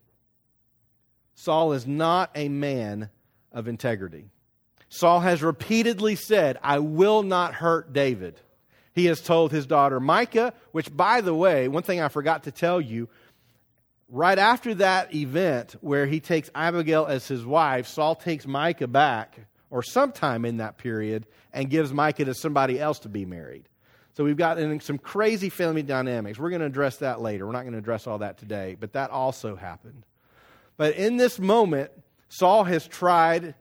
Saul 1.34 1.74
is 1.74 1.88
not 1.88 2.30
a 2.36 2.50
man 2.50 3.10
of 3.52 3.68
integrity. 3.68 4.30
Saul 4.88 5.22
has 5.22 5.42
repeatedly 5.42 6.16
said, 6.16 6.60
I 6.62 6.78
will 6.80 7.24
not 7.24 7.56
hurt 7.56 7.94
David. 7.94 8.40
He 8.94 9.06
has 9.06 9.20
told 9.22 9.52
his 9.52 9.66
daughter 9.66 10.00
Michal, 10.00 10.52
which, 10.72 10.96
by 10.96 11.22
the 11.22 11.34
way, 11.34 11.68
one 11.68 11.84
thing 11.84 12.00
I 12.00 12.10
forgot 12.10 12.44
to 12.44 12.52
tell 12.52 12.80
you, 12.80 13.10
right 14.10 14.38
after 14.38 14.76
that 14.76 15.14
event 15.14 15.76
where 15.82 16.06
he 16.06 16.20
takes 16.20 16.50
Abigail 16.56 17.06
as 17.06 17.28
his 17.28 17.46
wife, 17.46 17.88
Saul 17.88 18.16
takes 18.16 18.46
Michal 18.46 18.88
back, 18.88 19.40
or 19.70 19.82
sometime 19.84 20.46
in 20.46 20.58
that 20.58 20.78
period, 20.78 21.26
and 21.52 21.70
gives 21.70 21.92
Michal 21.92 22.26
to 22.26 22.34
somebody 22.34 22.80
else 22.80 23.00
to 23.00 23.10
be 23.10 23.26
married. 23.26 23.68
So 24.14 24.24
we've 24.24 24.38
got 24.38 24.58
some 24.82 24.98
crazy 24.98 25.50
family 25.50 25.84
dynamics. 25.84 26.40
We're 26.40 26.50
going 26.50 26.62
to 26.62 26.68
address 26.68 26.98
that 26.98 27.20
later. 27.20 27.46
We're 27.46 27.52
not 27.52 27.64
going 27.64 27.74
to 27.74 27.80
address 27.80 28.08
all 28.08 28.20
that 28.20 28.38
today, 28.38 28.78
but 28.80 28.94
that 28.94 29.10
also 29.10 29.56
happened. 29.56 30.06
But 30.78 30.96
in 30.96 31.18
this 31.18 31.40
moment, 31.40 31.92
Saul 32.30 32.64
has 32.64 32.88
tried 32.88 33.56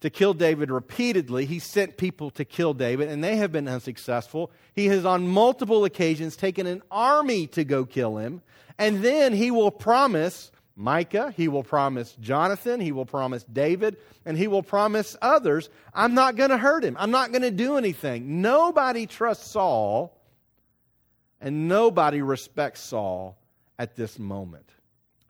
to 0.00 0.10
kill 0.10 0.34
David 0.34 0.70
repeatedly. 0.70 1.44
He 1.44 1.58
sent 1.58 1.96
people 1.96 2.30
to 2.30 2.44
kill 2.44 2.74
David, 2.74 3.08
and 3.08 3.22
they 3.22 3.36
have 3.36 3.52
been 3.52 3.68
unsuccessful. 3.68 4.50
He 4.74 4.86
has, 4.86 5.04
on 5.04 5.28
multiple 5.28 5.84
occasions, 5.84 6.36
taken 6.36 6.66
an 6.66 6.82
army 6.90 7.46
to 7.48 7.64
go 7.64 7.84
kill 7.84 8.16
him. 8.16 8.42
And 8.78 9.02
then 9.02 9.34
he 9.34 9.50
will 9.50 9.70
promise 9.70 10.50
Michal, 10.76 11.28
he 11.28 11.48
will 11.48 11.62
promise 11.62 12.16
Jonathan, 12.20 12.80
he 12.80 12.92
will 12.92 13.04
promise 13.04 13.44
David, 13.44 13.98
and 14.24 14.38
he 14.38 14.48
will 14.48 14.62
promise 14.62 15.14
others 15.20 15.68
I'm 15.92 16.14
not 16.14 16.36
going 16.36 16.48
to 16.48 16.56
hurt 16.56 16.82
him. 16.82 16.96
I'm 16.98 17.10
not 17.10 17.32
going 17.32 17.42
to 17.42 17.50
do 17.50 17.76
anything. 17.76 18.40
Nobody 18.40 19.04
trusts 19.04 19.50
Saul, 19.50 20.16
and 21.40 21.68
nobody 21.68 22.22
respects 22.22 22.80
Saul 22.80 23.36
at 23.78 23.96
this 23.96 24.18
moment. 24.18 24.70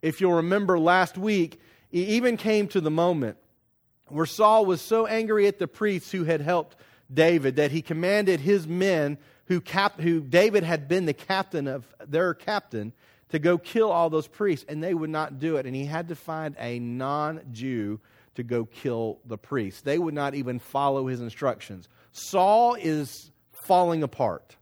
If 0.03 0.21
you'll 0.21 0.35
remember 0.35 0.79
last 0.79 1.19
week, 1.19 1.61
he 1.89 2.05
even 2.17 2.37
came 2.37 2.69
to 2.69 2.81
the 2.81 2.91
moment 2.91 3.37
where 4.13 4.27
Saul 4.27 4.67
was 4.67 4.81
so 4.81 5.07
angry 5.07 5.47
at 5.47 5.59
the 5.59 5.69
priests 5.69 6.11
who 6.11 6.25
had 6.25 6.41
helped 6.41 6.77
David 7.13 7.57
that 7.57 7.71
he 7.71 7.83
commanded 7.83 8.41
his 8.41 8.67
men, 8.67 9.19
who, 9.47 9.61
cap- 9.61 10.01
who 10.01 10.21
David 10.21 10.63
had 10.63 10.89
been 10.89 11.07
the 11.07 11.15
captain 11.15 11.67
of 11.67 11.85
their 12.07 12.35
captain, 12.35 12.93
to 13.31 13.39
go 13.39 13.59
kill 13.59 13.91
all 13.91 14.11
those 14.11 14.27
priests, 14.27 14.67
and 14.69 14.83
they 14.83 14.95
would 14.95 15.11
not 15.11 15.39
do 15.39 15.57
it. 15.57 15.67
And 15.67 15.75
he 15.75 15.85
had 15.85 16.09
to 16.09 16.17
find 16.17 16.57
a 16.59 16.79
non 16.79 17.41
Jew 17.53 18.01
to 18.35 18.43
go 18.43 18.65
kill 18.65 19.19
the 19.25 19.39
priests. 19.39 19.83
They 19.83 19.99
would 19.99 20.15
not 20.15 20.35
even 20.35 20.59
follow 20.59 21.07
his 21.07 21.21
instructions. 21.21 21.89
Saul 22.13 22.75
is 22.75 23.31
falling 23.67 24.03
apart. 24.03 24.57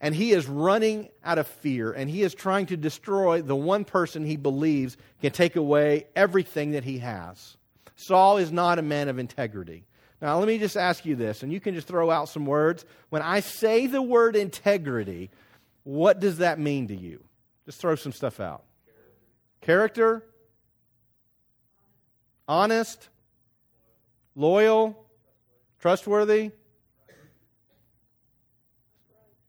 And 0.00 0.14
he 0.14 0.30
is 0.30 0.46
running 0.46 1.08
out 1.24 1.38
of 1.38 1.48
fear, 1.48 1.92
and 1.92 2.08
he 2.08 2.22
is 2.22 2.32
trying 2.32 2.66
to 2.66 2.76
destroy 2.76 3.42
the 3.42 3.56
one 3.56 3.84
person 3.84 4.24
he 4.24 4.36
believes 4.36 4.96
can 5.20 5.32
take 5.32 5.56
away 5.56 6.06
everything 6.14 6.72
that 6.72 6.84
he 6.84 6.98
has. 6.98 7.57
Saul 7.98 8.36
is 8.36 8.52
not 8.52 8.78
a 8.78 8.82
man 8.82 9.08
of 9.08 9.18
integrity. 9.18 9.84
Now, 10.22 10.38
let 10.38 10.46
me 10.46 10.58
just 10.58 10.76
ask 10.76 11.04
you 11.04 11.16
this, 11.16 11.42
and 11.42 11.52
you 11.52 11.58
can 11.58 11.74
just 11.74 11.88
throw 11.88 12.10
out 12.10 12.28
some 12.28 12.46
words. 12.46 12.84
When 13.10 13.22
I 13.22 13.40
say 13.40 13.88
the 13.88 14.00
word 14.00 14.36
integrity, 14.36 15.30
what 15.82 16.20
does 16.20 16.38
that 16.38 16.60
mean 16.60 16.88
to 16.88 16.96
you? 16.96 17.24
Just 17.66 17.80
throw 17.80 17.96
some 17.96 18.12
stuff 18.12 18.38
out. 18.38 18.62
Character, 19.62 20.24
honest, 22.46 23.08
loyal, 24.36 25.04
trustworthy, 25.80 26.52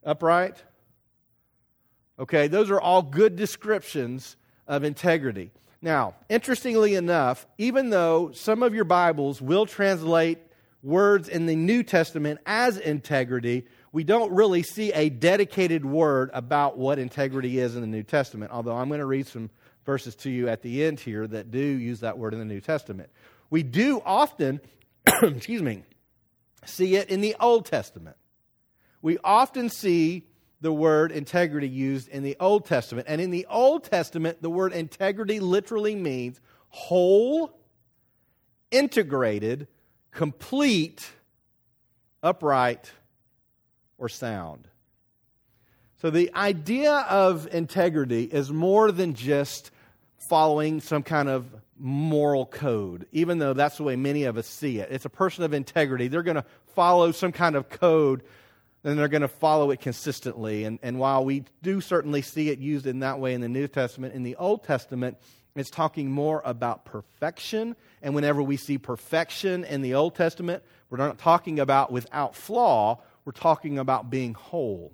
upright. 0.04 0.64
Okay, 2.18 2.48
those 2.48 2.72
are 2.72 2.82
all 2.82 3.04
good 3.04 3.36
descriptions 3.36 4.38
of 4.68 4.84
integrity. 4.84 5.52
Now, 5.82 6.16
interestingly 6.28 6.96
enough, 6.96 7.48
even 7.58 7.90
though 7.90 8.32
some 8.34 8.64
of 8.64 8.76
your 8.76 8.84
Bibles 8.84 9.42
will 9.42 9.66
translate 9.66 10.40
words 10.84 11.30
in 11.30 11.46
the 11.46 11.56
New 11.56 11.84
Testament 11.84 12.40
as 12.46 12.78
integrity, 12.78 13.66
we 13.92 14.04
don't 14.04 14.32
really 14.34 14.62
see 14.62 14.92
a 14.92 15.10
dedicated 15.10 15.86
word 15.86 16.32
about 16.34 16.78
what 16.78 17.00
integrity 17.00 17.60
is 17.60 17.76
in 17.76 17.82
the 17.82 17.88
New 17.88 18.04
Testament, 18.04 18.52
although 18.52 18.76
I'm 18.76 18.90
going 18.90 19.00
to 19.00 19.06
read 19.06 19.28
some 19.28 19.50
verses 19.86 20.16
to 20.16 20.30
you 20.30 20.50
at 20.50 20.62
the 20.62 20.84
end 20.84 21.00
here 21.00 21.26
that 21.26 21.50
do 21.50 21.60
use 21.60 22.02
that 22.02 22.18
word 22.18 22.34
in 22.34 22.40
the 22.40 22.46
New 22.46 22.62
Testament. 22.62 23.10
We 23.50 23.64
do 23.64 24.02
often, 24.06 24.60
excuse 25.24 25.62
me, 25.62 25.84
see 26.66 26.96
it 26.96 27.10
in 27.10 27.22
the 27.22 27.36
Old 27.40 27.66
Testament. 27.66 28.18
We 29.02 29.18
often 29.24 29.70
see 29.70 30.29
the 30.62 30.74
word 30.74 31.12
integrity 31.12 31.68
used 31.68 32.10
in 32.10 32.24
the 32.24 32.36
Old 32.40 32.66
Testament. 32.66 33.08
And 33.10 33.22
in 33.22 33.32
the 33.32 33.46
Old 33.50 33.86
Testament, 33.86 34.42
the 34.42 34.50
word 34.50 34.74
integrity 34.74 35.40
literally 35.40 35.96
means 35.96 36.42
whole, 36.70 37.58
integrated, 38.72 39.68
complete, 40.12 41.10
upright, 42.22 42.92
or 43.98 44.10
sound. 44.10 44.68
So 46.02 46.10
the 46.10 46.34
idea 46.34 47.06
of 47.10 47.48
integrity 47.54 48.24
is 48.24 48.52
more 48.52 48.92
than 48.92 49.14
just 49.14 49.72
following 50.30 50.80
some 50.80 51.04
kind 51.04 51.28
of 51.28 51.46
moral 51.78 52.46
code, 52.46 53.06
even 53.12 53.40
though 53.40 53.54
that's 53.54 53.78
the 53.78 53.84
way 53.84 53.96
many 53.96 54.26
of 54.26 54.38
us 54.38 54.48
see 54.48 54.80
it. 54.80 54.90
It's 54.92 55.06
a 55.06 55.10
person 55.10 55.44
of 55.44 55.54
integrity. 55.54 56.08
They're 56.08 56.24
going 56.24 56.36
to 56.36 56.46
follow 56.76 57.12
some 57.12 57.32
kind 57.32 57.56
of 57.56 57.70
code 57.70 58.24
and 58.84 58.98
they're 58.98 59.08
going 59.08 59.22
to 59.22 59.28
follow 59.28 59.72
it 59.72 59.82
consistently. 59.82 60.64
And, 60.64 60.80
and 60.82 61.00
while 61.00 61.26
we 61.26 61.46
do 61.62 61.82
certainly 61.82 62.22
see 62.22 62.50
it 62.50 62.60
used 62.60 62.88
in 62.88 63.00
that 63.00 63.20
way 63.20 63.34
in 63.34 63.42
the 63.42 63.50
New 63.50 63.68
Testament, 63.68 64.14
in 64.14 64.24
the 64.24 64.36
Old 64.38 64.64
Testament, 64.64 65.18
it's 65.56 65.70
talking 65.70 66.10
more 66.10 66.42
about 66.46 66.86
perfection. 66.86 67.76
And 68.02 68.16
whenever 68.16 68.42
we 68.42 68.58
see 68.58 68.78
perfection 68.78 69.66
in 69.66 69.82
the 69.82 69.96
Old 69.96 70.16
Testament, 70.16 70.64
we're 70.90 70.98
not 70.98 71.18
talking 71.18 71.60
about 71.60 71.92
without 71.92 72.36
flaw, 72.36 73.02
we're 73.26 73.32
talking 73.34 73.78
about 73.78 74.10
being 74.10 74.34
whole. 74.34 74.94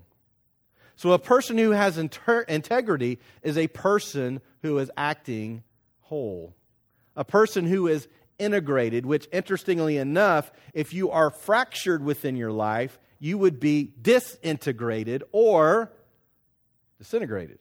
So 0.96 1.12
a 1.12 1.20
person 1.20 1.58
who 1.58 1.72
has 1.72 1.98
inter- 1.98 2.42
integrity 2.42 3.20
is 3.44 3.58
a 3.58 3.68
person 3.68 4.42
who 4.62 4.80
is 4.80 4.90
acting 4.98 5.64
whole. 6.02 6.56
A 7.16 7.26
person 7.26 7.66
who 7.66 7.88
is 7.88 8.08
integrated, 8.40 9.06
which 9.06 9.28
interestingly 9.32 9.98
enough, 9.98 10.52
if 10.74 10.94
you 10.94 11.12
are 11.12 11.30
fractured 11.30 12.04
within 12.04 12.36
your 12.36 12.52
life, 12.52 12.98
you 13.20 13.38
would 13.38 13.60
be 13.60 13.92
disintegrated 14.02 15.24
or 15.32 15.92
disintegrated. 16.98 17.60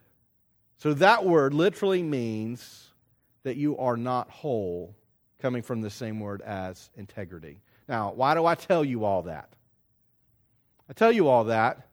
So 0.79 0.95
that 0.95 1.25
word 1.25 1.55
literally 1.55 2.03
means 2.03 2.89
that 3.45 3.57
you 3.57 3.79
are 3.79 3.97
not 3.97 4.31
whole, 4.31 4.95
coming 5.41 5.63
from 5.63 5.81
the 5.81 5.91
same 5.91 6.21
word 6.21 6.43
as 6.43 6.91
integrity. 6.97 7.61
Now, 7.89 8.13
why 8.13 8.35
do 8.35 8.47
I 8.47 8.55
tell 8.55 8.85
you 8.85 9.05
all 9.05 9.23
that? 9.23 9.51
I 10.89 10.93
tell 10.93 11.13
you 11.13 11.29
all 11.29 11.45
that 11.45 11.87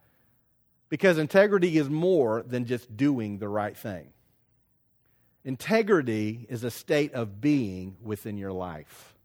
because 0.89 1.17
integrity 1.17 1.77
is 1.77 1.89
more 1.89 2.43
than 2.43 2.65
just 2.65 2.95
doing 2.95 3.37
the 3.37 3.47
right 3.47 3.75
thing. 3.75 4.09
Integrity 5.43 6.45
is 6.49 6.63
a 6.63 6.71
state 6.71 7.13
of 7.13 7.41
being 7.41 7.95
within 8.03 8.37
your 8.37 8.51
life. 8.51 9.15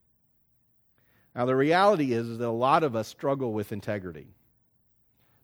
Now, 1.37 1.45
the 1.45 1.55
reality 1.55 2.15
is, 2.15 2.29
is 2.29 2.39
that 2.39 2.49
a 2.49 2.51
lot 2.51 2.83
of 2.83 2.97
us 2.97 3.09
struggle 3.09 3.53
with 3.53 3.71
integrity. 3.71 4.27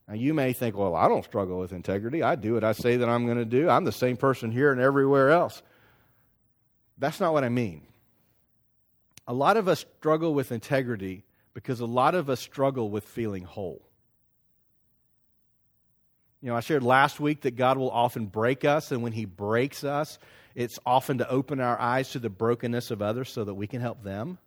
Now, 0.09 0.15
you 0.15 0.33
may 0.33 0.55
think, 0.55 0.75
well, 0.75 0.97
I 0.97 1.07
don't 1.07 1.25
struggle 1.25 1.59
with 1.59 1.73
integrity. 1.73 2.23
I 2.23 2.35
do 2.35 2.55
what 2.55 2.65
I 2.65 2.73
say 2.73 2.97
that 2.97 3.09
I'm 3.11 3.27
going 3.27 3.37
to 3.37 3.45
do. 3.45 3.69
I'm 3.69 3.85
the 3.85 3.93
same 3.93 4.17
person 4.17 4.51
here 4.51 4.73
and 4.73 4.81
everywhere 4.81 5.31
else. 5.31 5.63
That's 6.97 7.21
not 7.21 7.35
what 7.35 7.45
I 7.45 7.51
mean. 7.51 7.83
A 9.29 9.35
lot 9.35 9.59
of 9.59 9.69
us 9.69 9.85
struggle 9.99 10.33
with 10.33 10.51
integrity 10.51 11.25
because 11.53 11.81
a 11.81 11.87
lot 11.87 12.15
of 12.15 12.31
us 12.31 12.41
struggle 12.41 12.89
with 12.89 13.05
feeling 13.05 13.45
whole. 13.45 13.83
You 16.41 16.49
know, 16.49 16.57
I 16.57 16.61
shared 16.61 16.83
last 16.83 17.21
week 17.21 17.43
that 17.43 17.55
God 17.55 17.77
will 17.77 17.91
often 17.91 18.27
break 18.27 18.65
us, 18.65 18.93
and 18.93 19.03
when 19.03 19.13
He 19.13 19.27
breaks 19.27 19.85
us, 19.85 20.19
it's 20.55 20.79
often 20.87 21.19
to 21.19 21.29
open 21.29 21.61
our 21.61 21.79
eyes 21.79 22.11
to 22.13 22.19
the 22.19 22.31
brokenness 22.31 22.91
of 22.91 23.03
others 23.03 23.31
so 23.31 23.45
that 23.45 23.55
we 23.55 23.67
can 23.67 23.83
help 23.83 24.03
them. 24.03 24.39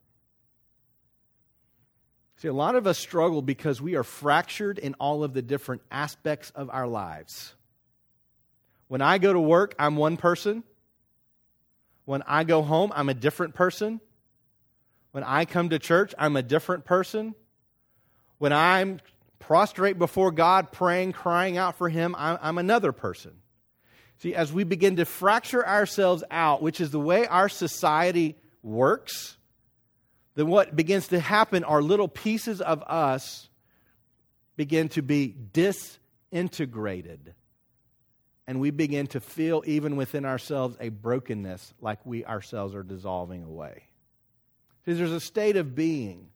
See, 2.38 2.48
a 2.48 2.54
lot 2.54 2.76
of 2.76 2.86
us 2.86 2.98
struggle 2.98 3.42
because 3.42 3.82
we 3.82 3.96
are 3.96 4.04
fractured 4.04 4.78
in 4.78 4.94
all 4.96 5.24
of 5.24 5.34
the 5.34 5.42
different 5.42 5.82
aspects 5.90 6.52
of 6.52 6.70
our 6.70 6.88
lives. 6.88 7.54
When 8.88 9.02
I 9.02 9.18
go 9.18 9.32
to 9.32 9.40
work, 9.40 9.74
I'm 9.80 9.96
one 9.96 10.18
person. 10.18 10.64
When 12.04 12.24
I 12.28 12.44
go 12.44 12.62
home, 12.62 12.92
I'm 12.96 13.10
a 13.10 13.14
different 13.14 13.56
person. 13.56 14.00
When 15.12 15.24
I 15.24 15.46
come 15.46 15.70
to 15.70 15.80
church, 15.80 16.14
I'm 16.18 16.36
a 16.36 16.44
different 16.44 16.86
person. 16.86 17.36
When 18.38 18.52
I'm 18.52 19.00
prostrate 19.40 19.98
before 19.98 20.32
God, 20.32 20.72
praying, 20.72 21.14
crying 21.14 21.58
out 21.58 21.78
for 21.78 21.88
Him, 21.88 22.16
I'm, 22.18 22.38
I'm 22.42 22.58
another 22.58 22.92
person. 22.92 23.32
See, 24.18 24.36
as 24.36 24.52
we 24.52 24.64
begin 24.64 24.98
to 24.98 25.06
fracture 25.06 25.66
ourselves 25.66 26.24
out, 26.30 26.62
which 26.62 26.82
is 26.82 26.92
the 26.92 27.00
way 27.00 27.28
our 27.28 27.50
society 27.50 28.36
works, 28.62 29.38
then 30.36 30.48
what 30.48 30.76
begins 30.76 31.08
to 31.08 31.20
happen 31.20 31.64
are 31.64 31.82
little 31.82 32.08
pieces 32.08 32.62
of 32.62 32.84
us 32.84 33.50
begin 34.58 34.90
to 34.90 35.02
be 35.02 35.34
disintegrated. 35.54 37.34
And 38.48 38.60
we 38.60 38.70
begin 38.70 39.08
to 39.08 39.20
feel, 39.20 39.64
even 39.66 39.96
within 39.96 40.24
ourselves, 40.24 40.78
a 40.80 40.90
brokenness 40.90 41.74
like 41.82 42.06
we 42.06 42.26
ourselves 42.26 42.76
are 42.76 42.84
dissolving 42.84 43.44
away. 43.44 43.86
See, 44.86 44.94
there's 44.94 45.12
a 45.12 45.20
state 45.20 45.56
of 45.56 45.74
being, 45.74 46.28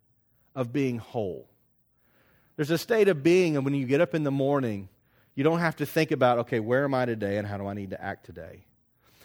of 0.55 0.73
being 0.73 0.97
whole. 0.97 1.47
There's 2.55 2.71
a 2.71 2.77
state 2.77 3.09
of 3.09 3.21
being, 3.21 3.55
and 3.55 3.63
when 3.63 3.75
you 3.75 3.85
get 3.85 4.01
up 4.01 4.15
in 4.15 4.23
the 4.23 4.31
morning, 4.31 4.89
you 5.35 5.43
don't 5.43 5.59
have 5.59 5.75
to 5.77 5.85
think 5.85 6.11
about, 6.11 6.39
okay, 6.39 6.59
where 6.59 6.83
am 6.83 6.93
I 6.93 7.05
today 7.05 7.37
and 7.37 7.47
how 7.47 7.57
do 7.57 7.67
I 7.67 7.73
need 7.73 7.91
to 7.91 8.03
act 8.03 8.25
today? 8.25 8.65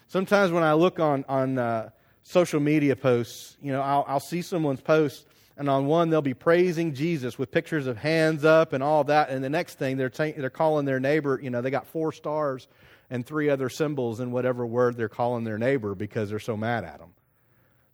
Sometimes 0.09 0.53
when 0.53 0.63
I 0.63 0.75
look 0.75 1.01
on, 1.01 1.25
on 1.29 1.59
uh, 1.59 1.91
social 2.25 2.59
media 2.59 2.97
posts, 2.97 3.57
you 3.63 3.71
know, 3.71 3.83
I'll, 3.83 4.05
I'll 4.09 4.21
see 4.21 4.43
someone's 4.43 4.81
post, 4.81 5.27
and 5.57 5.69
on 5.69 5.87
one 5.87 6.11
they'll 6.11 6.23
be 6.23 6.35
praising 6.35 6.95
Jesus 6.95 7.39
with 7.39 7.53
pictures 7.53 7.87
of 7.87 7.99
hands 7.99 8.45
up 8.45 8.73
and 8.73 8.83
all 8.83 9.05
that, 9.05 9.29
and 9.31 9.45
the 9.45 9.51
next 9.51 9.79
thing 9.79 9.97
they're 9.97 10.11
t- 10.11 10.33
they're 10.33 10.51
calling 10.51 10.87
their 10.87 10.99
neighbor, 10.99 11.39
you 11.41 11.51
know, 11.51 11.61
they 11.61 11.71
got 11.71 11.87
four 11.87 12.11
stars 12.11 12.67
and 13.11 13.25
three 13.25 13.51
other 13.51 13.69
symbols 13.69 14.19
in 14.21 14.33
whatever 14.33 14.67
word 14.67 14.97
they're 14.97 15.09
calling 15.09 15.45
their 15.45 15.59
neighbor 15.59 15.95
because 15.95 16.31
they're 16.31 16.39
so 16.39 16.57
mad 16.57 16.83
at 16.83 16.99
them. 16.99 17.13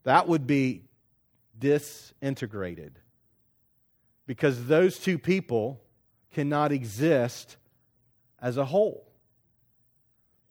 That 0.04 0.28
would 0.28 0.46
be 0.46 0.84
disintegrated 1.58 2.98
because 4.26 4.66
those 4.66 4.98
two 4.98 5.18
people 5.18 5.80
cannot 6.32 6.70
exist 6.70 7.56
as 8.40 8.56
a 8.56 8.64
whole. 8.64 9.06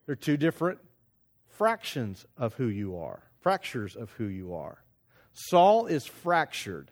They're 0.05 0.15
two 0.15 0.37
different 0.37 0.79
fractions 1.47 2.25
of 2.37 2.55
who 2.55 2.67
you 2.67 2.97
are 2.97 3.28
fractures 3.49 3.95
of 3.95 4.11
who 4.11 4.25
you 4.25 4.53
are. 4.53 4.77
Saul 5.33 5.87
is 5.87 6.05
fractured. 6.05 6.91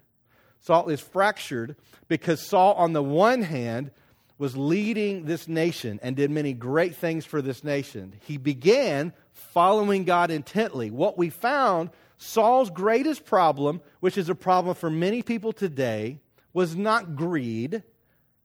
Saul 0.59 0.89
is 0.89 0.99
fractured 0.99 1.75
because 2.07 2.41
Saul, 2.41 2.73
on 2.73 2.93
the 2.93 3.03
one 3.03 3.43
hand, 3.43 3.91
was 4.39 4.57
leading 4.57 5.25
this 5.25 5.47
nation 5.47 5.99
and 6.01 6.15
did 6.15 6.31
many 6.31 6.53
great 6.53 6.95
things 6.95 7.25
for 7.25 7.43
this 7.43 7.63
nation. 7.63 8.15
He 8.25 8.37
began 8.37 9.13
following 9.33 10.03
God 10.03 10.31
intently. 10.31 10.89
What 10.89 11.15
we 11.15 11.29
found, 11.29 11.91
Saul's 12.17 12.71
greatest 12.71 13.23
problem, 13.23 13.79
which 13.99 14.17
is 14.17 14.27
a 14.27 14.33
problem 14.33 14.73
for 14.73 14.89
many 14.89 15.21
people 15.21 15.53
today, 15.53 16.17
was 16.53 16.75
not 16.75 17.15
greed. 17.15 17.83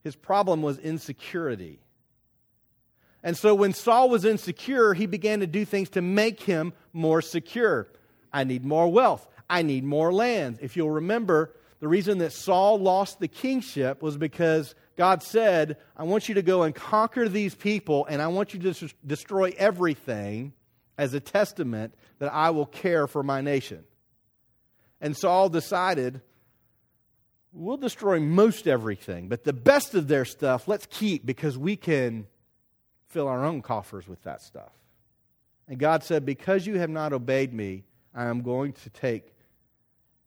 His 0.04 0.16
problem 0.16 0.60
was 0.60 0.76
insecurity. 0.78 1.80
And 3.22 3.38
so 3.38 3.54
when 3.54 3.72
Saul 3.72 4.10
was 4.10 4.26
insecure, 4.26 4.92
he 4.92 5.06
began 5.06 5.40
to 5.40 5.46
do 5.46 5.64
things 5.64 5.88
to 5.90 6.02
make 6.02 6.42
him 6.42 6.74
more 6.92 7.22
secure. 7.22 7.88
I 8.32 8.44
need 8.44 8.64
more 8.64 8.88
wealth. 8.88 9.26
I 9.48 9.62
need 9.62 9.84
more 9.84 10.12
lands. 10.12 10.58
If 10.62 10.76
you'll 10.76 10.90
remember, 10.90 11.54
the 11.80 11.88
reason 11.88 12.18
that 12.18 12.32
Saul 12.32 12.78
lost 12.78 13.20
the 13.20 13.28
kingship 13.28 14.02
was 14.02 14.16
because 14.16 14.74
God 14.96 15.22
said, 15.22 15.76
I 15.96 16.04
want 16.04 16.28
you 16.28 16.36
to 16.36 16.42
go 16.42 16.62
and 16.62 16.74
conquer 16.74 17.28
these 17.28 17.54
people, 17.54 18.06
and 18.06 18.22
I 18.22 18.28
want 18.28 18.54
you 18.54 18.60
to 18.72 18.88
destroy 19.06 19.52
everything 19.56 20.52
as 20.96 21.14
a 21.14 21.20
testament 21.20 21.94
that 22.18 22.32
I 22.32 22.50
will 22.50 22.66
care 22.66 23.06
for 23.06 23.22
my 23.22 23.40
nation. 23.40 23.84
and 25.00 25.16
Saul 25.16 25.48
decided, 25.48 26.20
we'll 27.52 27.76
destroy 27.76 28.20
most 28.20 28.68
everything, 28.68 29.28
but 29.28 29.44
the 29.44 29.52
best 29.52 29.94
of 29.94 30.08
their 30.08 30.24
stuff, 30.24 30.68
let's 30.68 30.86
keep 30.88 31.26
because 31.26 31.58
we 31.58 31.76
can 31.76 32.26
fill 33.08 33.28
our 33.28 33.44
own 33.44 33.62
coffers 33.62 34.06
with 34.06 34.22
that 34.22 34.40
stuff. 34.42 34.72
And 35.68 35.78
God 35.78 36.04
said, 36.04 36.24
Because 36.24 36.66
you 36.66 36.78
have 36.78 36.90
not 36.90 37.12
obeyed 37.12 37.52
me, 37.52 37.84
I 38.14 38.26
am 38.26 38.42
going 38.42 38.72
to 38.72 38.90
take 38.90 39.32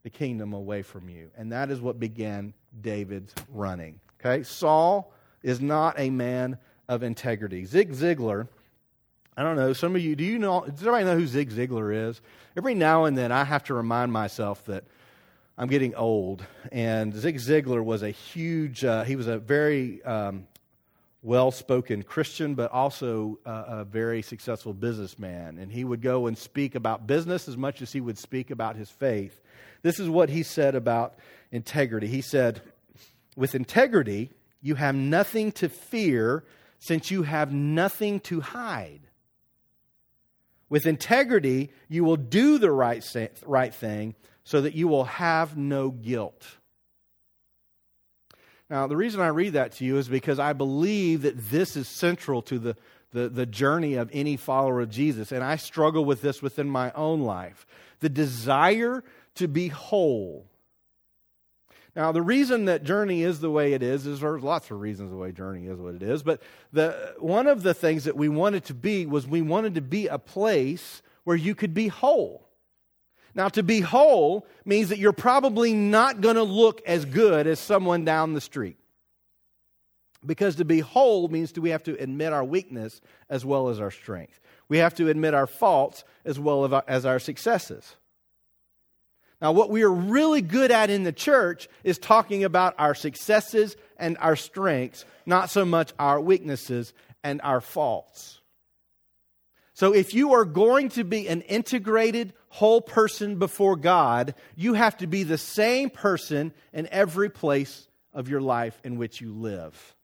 the 0.04 0.10
kingdom 0.10 0.54
away 0.54 0.82
from 0.82 1.10
you. 1.10 1.32
And 1.36 1.52
that 1.52 1.71
is 1.71 1.82
what 1.82 2.00
began 2.00 2.54
David's 2.82 3.34
running. 3.50 4.00
Okay? 4.19 4.43
Saul 4.43 5.12
is 5.43 5.62
not 5.62 6.00
a 6.00 6.10
man 6.10 6.58
of 6.88 7.04
integrity. 7.04 7.65
Zig 7.65 7.91
Ziglar, 7.91 8.48
I 9.38 9.43
don't 9.43 9.56
know, 9.56 9.74
some 9.74 9.95
of 9.95 10.02
you, 10.02 10.15
do 10.15 10.24
you 10.24 10.39
know, 10.39 10.62
does 10.62 10.82
everybody 10.82 11.06
know 11.06 11.17
who 11.17 11.28
Zig 11.28 11.50
Ziglar 11.50 12.10
is? 12.10 12.21
Every 12.56 12.76
now 12.76 13.06
and 13.06 13.17
then 13.17 13.32
I 13.32 13.43
have 13.43 13.63
to 13.65 13.74
remind 13.74 14.13
myself 14.13 14.63
that 14.65 14.84
I'm 15.58 15.67
getting 15.67 15.95
old. 15.95 16.45
And 16.71 17.13
Zig 17.13 17.38
Ziglar 17.38 17.84
was 17.84 18.04
a 18.04 18.10
huge, 18.12 18.86
uh, 18.86 19.04
he 19.04 19.15
was 19.15 19.28
a 19.28 19.38
very 19.38 20.04
um, 20.04 20.48
well 21.26 21.50
spoken 21.50 22.04
Christian, 22.04 22.54
but 22.54 22.72
also 22.72 23.40
uh, 23.46 23.64
a 23.68 23.84
very 23.84 24.22
successful 24.22 24.74
businessman. 24.74 25.58
And 25.58 25.72
he 25.72 25.84
would 25.84 26.02
go 26.02 26.28
and 26.28 26.38
speak 26.38 26.76
about 26.76 27.08
business 27.08 27.48
as 27.48 27.58
much 27.58 27.82
as 27.82 27.92
he 27.92 28.00
would 28.00 28.20
speak 28.20 28.52
about 28.52 28.76
his 28.76 28.92
faith. 28.92 29.42
This 29.82 30.00
is 30.00 30.08
what 30.08 30.30
he 30.30 30.44
said 30.44 30.76
about 30.76 31.16
integrity. 31.52 32.08
He 32.08 32.22
said, 32.22 32.62
With 33.36 33.56
integrity, 33.56 34.32
you 34.62 34.76
have 34.76 34.94
nothing 34.94 35.52
to 35.54 35.68
fear 35.68 36.44
since 36.78 37.10
you 37.10 37.24
have 37.24 37.52
nothing 37.52 38.20
to 38.22 38.42
hide. 38.42 39.02
With 40.70 40.86
integrity, 40.86 41.72
you 41.90 42.04
will 42.04 42.18
do 42.18 42.60
the 42.60 42.72
right, 42.72 43.04
right 43.46 43.74
thing 43.74 44.14
so 44.44 44.62
that 44.62 44.76
you 44.76 44.88
will 44.88 45.06
have 45.06 45.58
no 45.58 45.90
guilt. 45.90 46.46
Now, 48.69 48.88
the 48.88 48.97
reason 48.97 49.21
I 49.21 49.28
read 49.28 49.54
that 49.54 49.73
to 49.73 49.86
you 49.86 49.97
is 49.97 50.08
because 50.08 50.39
I 50.39 50.54
believe 50.54 51.21
that 51.21 51.49
this 51.49 51.75
is 51.75 51.88
central 51.88 52.41
to 52.43 52.58
the, 52.58 52.75
the, 53.12 53.30
the, 53.30 53.45
journey 53.45 53.93
of 53.93 54.10
any 54.12 54.38
follower 54.38 54.82
of 54.82 54.89
Jesus. 54.89 55.32
And 55.32 55.43
I 55.43 55.56
struggle 55.58 56.04
with 56.04 56.21
this 56.21 56.41
within 56.41 56.67
my 56.67 56.91
own 56.93 57.21
life. 57.21 57.67
The 57.99 58.10
desire 58.10 59.04
to 59.36 59.47
be 59.47 59.67
whole. 59.67 60.47
Now, 61.95 62.12
the 62.12 62.21
reason 62.21 62.65
that 62.65 62.84
Journey 62.84 63.23
is 63.23 63.39
the 63.39 63.49
way 63.49 63.73
it 63.73 63.82
is 63.82 64.06
is 64.06 64.19
there's 64.19 64.43
lots 64.43 64.69
of 64.69 64.82
reasons 64.82 65.12
the 65.12 65.17
way 65.17 65.32
Journey 65.32 65.67
is 65.67 65.80
what 65.80 65.95
it 65.95 66.04
is. 66.04 66.23
But 66.23 66.41
the, 66.73 67.15
one 67.19 67.47
of 67.47 67.63
the 67.63 67.73
things 67.73 68.04
that 68.04 68.17
we 68.17 68.28
wanted 68.28 68.65
to 68.65 68.73
be 68.73 69.06
was 69.06 69.25
we 69.25 69.41
wanted 69.41 69.75
to 69.75 69.82
be 69.82 70.08
a 70.08 70.19
place 70.19 71.01
where 71.23 71.38
you 71.38 71.56
could 71.56 71.73
be 71.73 71.88
whole. 71.88 72.44
Now, 73.36 73.50
to 73.50 73.63
be 73.63 73.82
whole 73.82 74.48
means 74.63 74.89
that 74.89 74.98
you're 74.98 75.12
probably 75.12 75.74
not 75.74 76.21
going 76.21 76.38
to 76.38 76.43
look 76.43 76.82
as 76.88 77.04
good 77.04 77.48
as 77.48 77.60
someone 77.60 78.06
down 78.06 78.34
the 78.34 78.41
street. 78.41 78.78
Because 80.26 80.56
to 80.56 80.65
be 80.65 80.80
whole 80.80 81.28
means 81.28 81.52
that 81.52 81.62
we 81.62 81.69
have 81.69 81.84
to 81.84 82.02
admit 82.02 82.34
our 82.34 82.45
weakness 82.45 83.02
as 83.30 83.45
well 83.45 83.67
as 83.67 83.80
our 83.80 83.91
strength. 83.91 84.39
We 84.69 84.78
have 84.78 84.95
to 84.95 85.10
admit 85.10 85.34
our 85.34 85.48
faults 85.48 86.06
as 86.24 86.39
well 86.39 86.82
as 86.88 87.06
our 87.06 87.19
successes. 87.19 87.95
Now, 89.41 89.52
what 89.52 89.69
we 89.69 89.84
are 89.84 89.91
really 89.91 90.41
good 90.41 90.71
at 90.71 90.89
in 90.89 91.04
the 91.04 91.12
church 91.12 91.67
is 91.84 92.00
talking 92.00 92.45
about 92.45 92.74
our 92.80 92.95
successes 92.95 93.76
and 93.98 94.17
our 94.19 94.38
strengths, 94.38 95.04
not 95.26 95.50
so 95.50 95.65
much 95.65 95.91
our 96.00 96.21
weaknesses 96.21 96.93
and 97.21 97.41
our 97.43 97.60
faults. 97.60 98.39
So, 99.76 99.94
if 99.94 100.14
you 100.14 100.34
are 100.34 100.46
going 100.46 100.88
to 100.90 101.04
be 101.04 101.28
an 101.28 101.42
integrated, 101.42 102.34
whole 102.48 102.80
person 102.80 103.40
before 103.40 103.76
God, 103.76 104.34
you 104.56 104.74
have 104.74 104.96
to 104.98 105.08
be 105.08 105.24
the 105.24 105.38
same 105.38 105.90
person 105.90 106.54
in 106.72 106.88
every 106.92 107.30
place 107.30 107.90
of 108.14 108.30
your 108.30 108.40
life 108.40 108.80
in 108.86 108.98
which 108.98 109.20
you 109.20 109.34
live. 109.34 109.96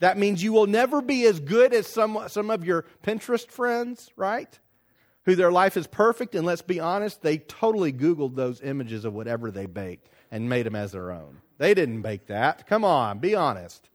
That 0.00 0.18
means 0.18 0.42
you 0.42 0.52
will 0.52 0.66
never 0.66 1.00
be 1.00 1.24
as 1.26 1.38
good 1.38 1.72
as 1.72 1.86
some, 1.86 2.18
some 2.26 2.50
of 2.50 2.64
your 2.64 2.84
Pinterest 3.04 3.46
friends, 3.46 4.10
right? 4.16 4.58
Who 5.24 5.36
their 5.36 5.52
life 5.52 5.76
is 5.76 5.86
perfect, 5.86 6.34
and 6.34 6.44
let's 6.44 6.62
be 6.62 6.80
honest, 6.80 7.22
they 7.22 7.38
totally 7.38 7.92
Googled 7.92 8.34
those 8.34 8.60
images 8.60 9.04
of 9.04 9.14
whatever 9.14 9.52
they 9.52 9.66
baked 9.66 10.08
and 10.32 10.48
made 10.48 10.66
them 10.66 10.74
as 10.74 10.90
their 10.90 11.12
own. 11.12 11.42
They 11.58 11.74
didn't 11.74 12.02
bake 12.02 12.26
that. 12.26 12.66
Come 12.66 12.84
on, 12.84 13.20
be 13.20 13.36
honest. 13.36 13.88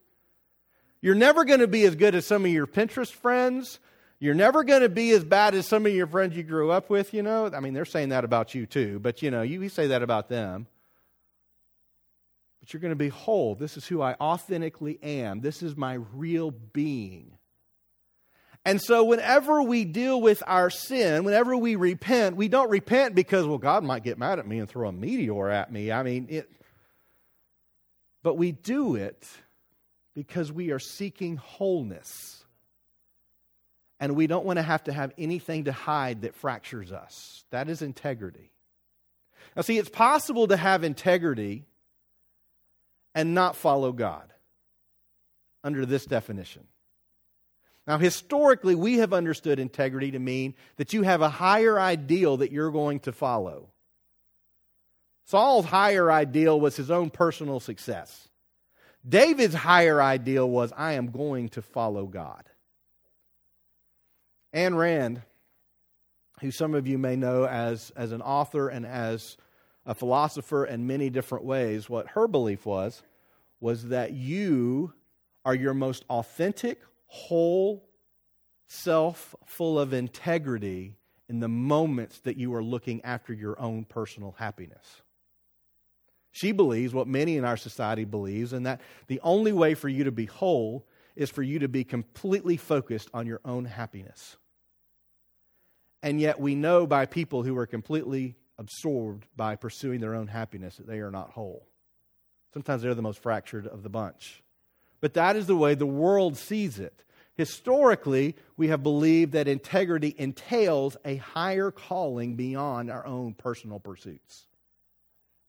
You're 1.02 1.14
never 1.14 1.44
going 1.44 1.60
to 1.60 1.68
be 1.68 1.84
as 1.84 1.96
good 1.96 2.14
as 2.14 2.24
some 2.24 2.46
of 2.46 2.50
your 2.50 2.66
Pinterest 2.66 3.12
friends 3.12 3.78
you're 4.18 4.34
never 4.34 4.64
going 4.64 4.80
to 4.80 4.88
be 4.88 5.10
as 5.10 5.24
bad 5.24 5.54
as 5.54 5.66
some 5.66 5.84
of 5.84 5.92
your 5.92 6.06
friends 6.06 6.36
you 6.36 6.42
grew 6.42 6.70
up 6.70 6.88
with, 6.88 7.12
you 7.12 7.22
know. 7.22 7.50
I 7.52 7.60
mean, 7.60 7.74
they're 7.74 7.84
saying 7.84 8.10
that 8.10 8.24
about 8.24 8.54
you 8.54 8.66
too, 8.66 8.98
but 8.98 9.22
you 9.22 9.30
know, 9.30 9.42
you 9.42 9.68
say 9.68 9.88
that 9.88 10.02
about 10.02 10.28
them. 10.28 10.66
But 12.60 12.72
you're 12.72 12.80
going 12.80 12.92
to 12.92 12.96
be 12.96 13.08
whole. 13.08 13.54
This 13.54 13.76
is 13.76 13.86
who 13.86 14.00
I 14.00 14.14
authentically 14.14 14.98
am. 15.02 15.40
This 15.40 15.62
is 15.62 15.76
my 15.76 15.98
real 16.14 16.50
being. 16.50 17.32
And 18.64 18.82
so, 18.82 19.04
whenever 19.04 19.62
we 19.62 19.84
deal 19.84 20.20
with 20.20 20.42
our 20.44 20.70
sin, 20.70 21.22
whenever 21.22 21.56
we 21.56 21.76
repent, 21.76 22.34
we 22.34 22.48
don't 22.48 22.68
repent 22.68 23.14
because, 23.14 23.46
well, 23.46 23.58
God 23.58 23.84
might 23.84 24.02
get 24.02 24.18
mad 24.18 24.40
at 24.40 24.46
me 24.48 24.58
and 24.58 24.68
throw 24.68 24.88
a 24.88 24.92
meteor 24.92 25.50
at 25.50 25.70
me. 25.70 25.92
I 25.92 26.02
mean, 26.02 26.26
it. 26.30 26.50
But 28.24 28.34
we 28.34 28.50
do 28.50 28.96
it 28.96 29.24
because 30.16 30.50
we 30.50 30.72
are 30.72 30.80
seeking 30.80 31.36
wholeness 31.36 32.35
and 33.98 34.14
we 34.14 34.26
don't 34.26 34.44
want 34.44 34.58
to 34.58 34.62
have 34.62 34.84
to 34.84 34.92
have 34.92 35.12
anything 35.16 35.64
to 35.64 35.72
hide 35.72 36.22
that 36.22 36.34
fractures 36.34 36.92
us. 36.92 37.44
That 37.50 37.68
is 37.68 37.82
integrity. 37.82 38.50
Now, 39.54 39.62
see, 39.62 39.78
it's 39.78 39.88
possible 39.88 40.48
to 40.48 40.56
have 40.56 40.84
integrity 40.84 41.64
and 43.14 43.34
not 43.34 43.56
follow 43.56 43.92
God 43.92 44.32
under 45.64 45.86
this 45.86 46.04
definition. 46.04 46.64
Now, 47.86 47.98
historically, 47.98 48.74
we 48.74 48.98
have 48.98 49.12
understood 49.12 49.58
integrity 49.58 50.10
to 50.10 50.18
mean 50.18 50.54
that 50.76 50.92
you 50.92 51.02
have 51.02 51.22
a 51.22 51.28
higher 51.28 51.78
ideal 51.78 52.38
that 52.38 52.52
you're 52.52 52.72
going 52.72 53.00
to 53.00 53.12
follow. 53.12 53.70
Saul's 55.24 55.64
higher 55.64 56.10
ideal 56.10 56.60
was 56.60 56.76
his 56.76 56.90
own 56.90 57.10
personal 57.10 57.60
success. 57.60 58.28
David's 59.08 59.54
higher 59.54 60.02
ideal 60.02 60.48
was, 60.48 60.72
I 60.76 60.94
am 60.94 61.10
going 61.10 61.48
to 61.50 61.62
follow 61.62 62.06
God. 62.06 62.44
Ayn 64.56 64.74
Rand, 64.74 65.20
who 66.40 66.50
some 66.50 66.74
of 66.74 66.86
you 66.86 66.96
may 66.96 67.14
know 67.14 67.46
as, 67.46 67.92
as 67.94 68.10
an 68.10 68.22
author 68.22 68.70
and 68.70 68.86
as 68.86 69.36
a 69.84 69.94
philosopher 69.94 70.64
in 70.64 70.86
many 70.86 71.10
different 71.10 71.44
ways, 71.44 71.90
what 71.90 72.08
her 72.08 72.26
belief 72.26 72.64
was, 72.64 73.02
was 73.60 73.88
that 73.88 74.12
you 74.12 74.94
are 75.44 75.54
your 75.54 75.74
most 75.74 76.06
authentic, 76.08 76.80
whole 77.06 77.86
self, 78.66 79.34
full 79.44 79.78
of 79.78 79.92
integrity 79.92 80.96
in 81.28 81.40
the 81.40 81.48
moments 81.48 82.20
that 82.20 82.38
you 82.38 82.54
are 82.54 82.64
looking 82.64 83.04
after 83.04 83.34
your 83.34 83.60
own 83.60 83.84
personal 83.84 84.34
happiness. 84.38 85.02
She 86.32 86.52
believes 86.52 86.94
what 86.94 87.06
many 87.06 87.36
in 87.36 87.44
our 87.44 87.58
society 87.58 88.04
believes, 88.04 88.54
and 88.54 88.64
that 88.64 88.80
the 89.06 89.20
only 89.22 89.52
way 89.52 89.74
for 89.74 89.90
you 89.90 90.04
to 90.04 90.12
be 90.12 90.24
whole 90.24 90.86
is 91.14 91.30
for 91.30 91.42
you 91.42 91.58
to 91.58 91.68
be 91.68 91.84
completely 91.84 92.56
focused 92.56 93.10
on 93.12 93.26
your 93.26 93.40
own 93.44 93.66
happiness. 93.66 94.36
And 96.06 96.20
yet 96.20 96.38
we 96.38 96.54
know 96.54 96.86
by 96.86 97.04
people 97.06 97.42
who 97.42 97.58
are 97.58 97.66
completely 97.66 98.36
absorbed 98.58 99.26
by 99.34 99.56
pursuing 99.56 99.98
their 99.98 100.14
own 100.14 100.28
happiness 100.28 100.76
that 100.76 100.86
they 100.86 101.00
are 101.00 101.10
not 101.10 101.30
whole. 101.30 101.66
Sometimes 102.54 102.82
they're 102.82 102.94
the 102.94 103.02
most 103.02 103.18
fractured 103.18 103.66
of 103.66 103.82
the 103.82 103.88
bunch. 103.88 104.44
But 105.00 105.14
that 105.14 105.34
is 105.34 105.48
the 105.48 105.56
way 105.56 105.74
the 105.74 105.84
world 105.84 106.36
sees 106.36 106.78
it. 106.78 107.02
Historically, 107.34 108.36
we 108.56 108.68
have 108.68 108.84
believed 108.84 109.32
that 109.32 109.48
integrity 109.48 110.14
entails 110.16 110.96
a 111.04 111.16
higher 111.16 111.72
calling 111.72 112.36
beyond 112.36 112.88
our 112.88 113.04
own 113.04 113.34
personal 113.34 113.80
pursuits. 113.80 114.46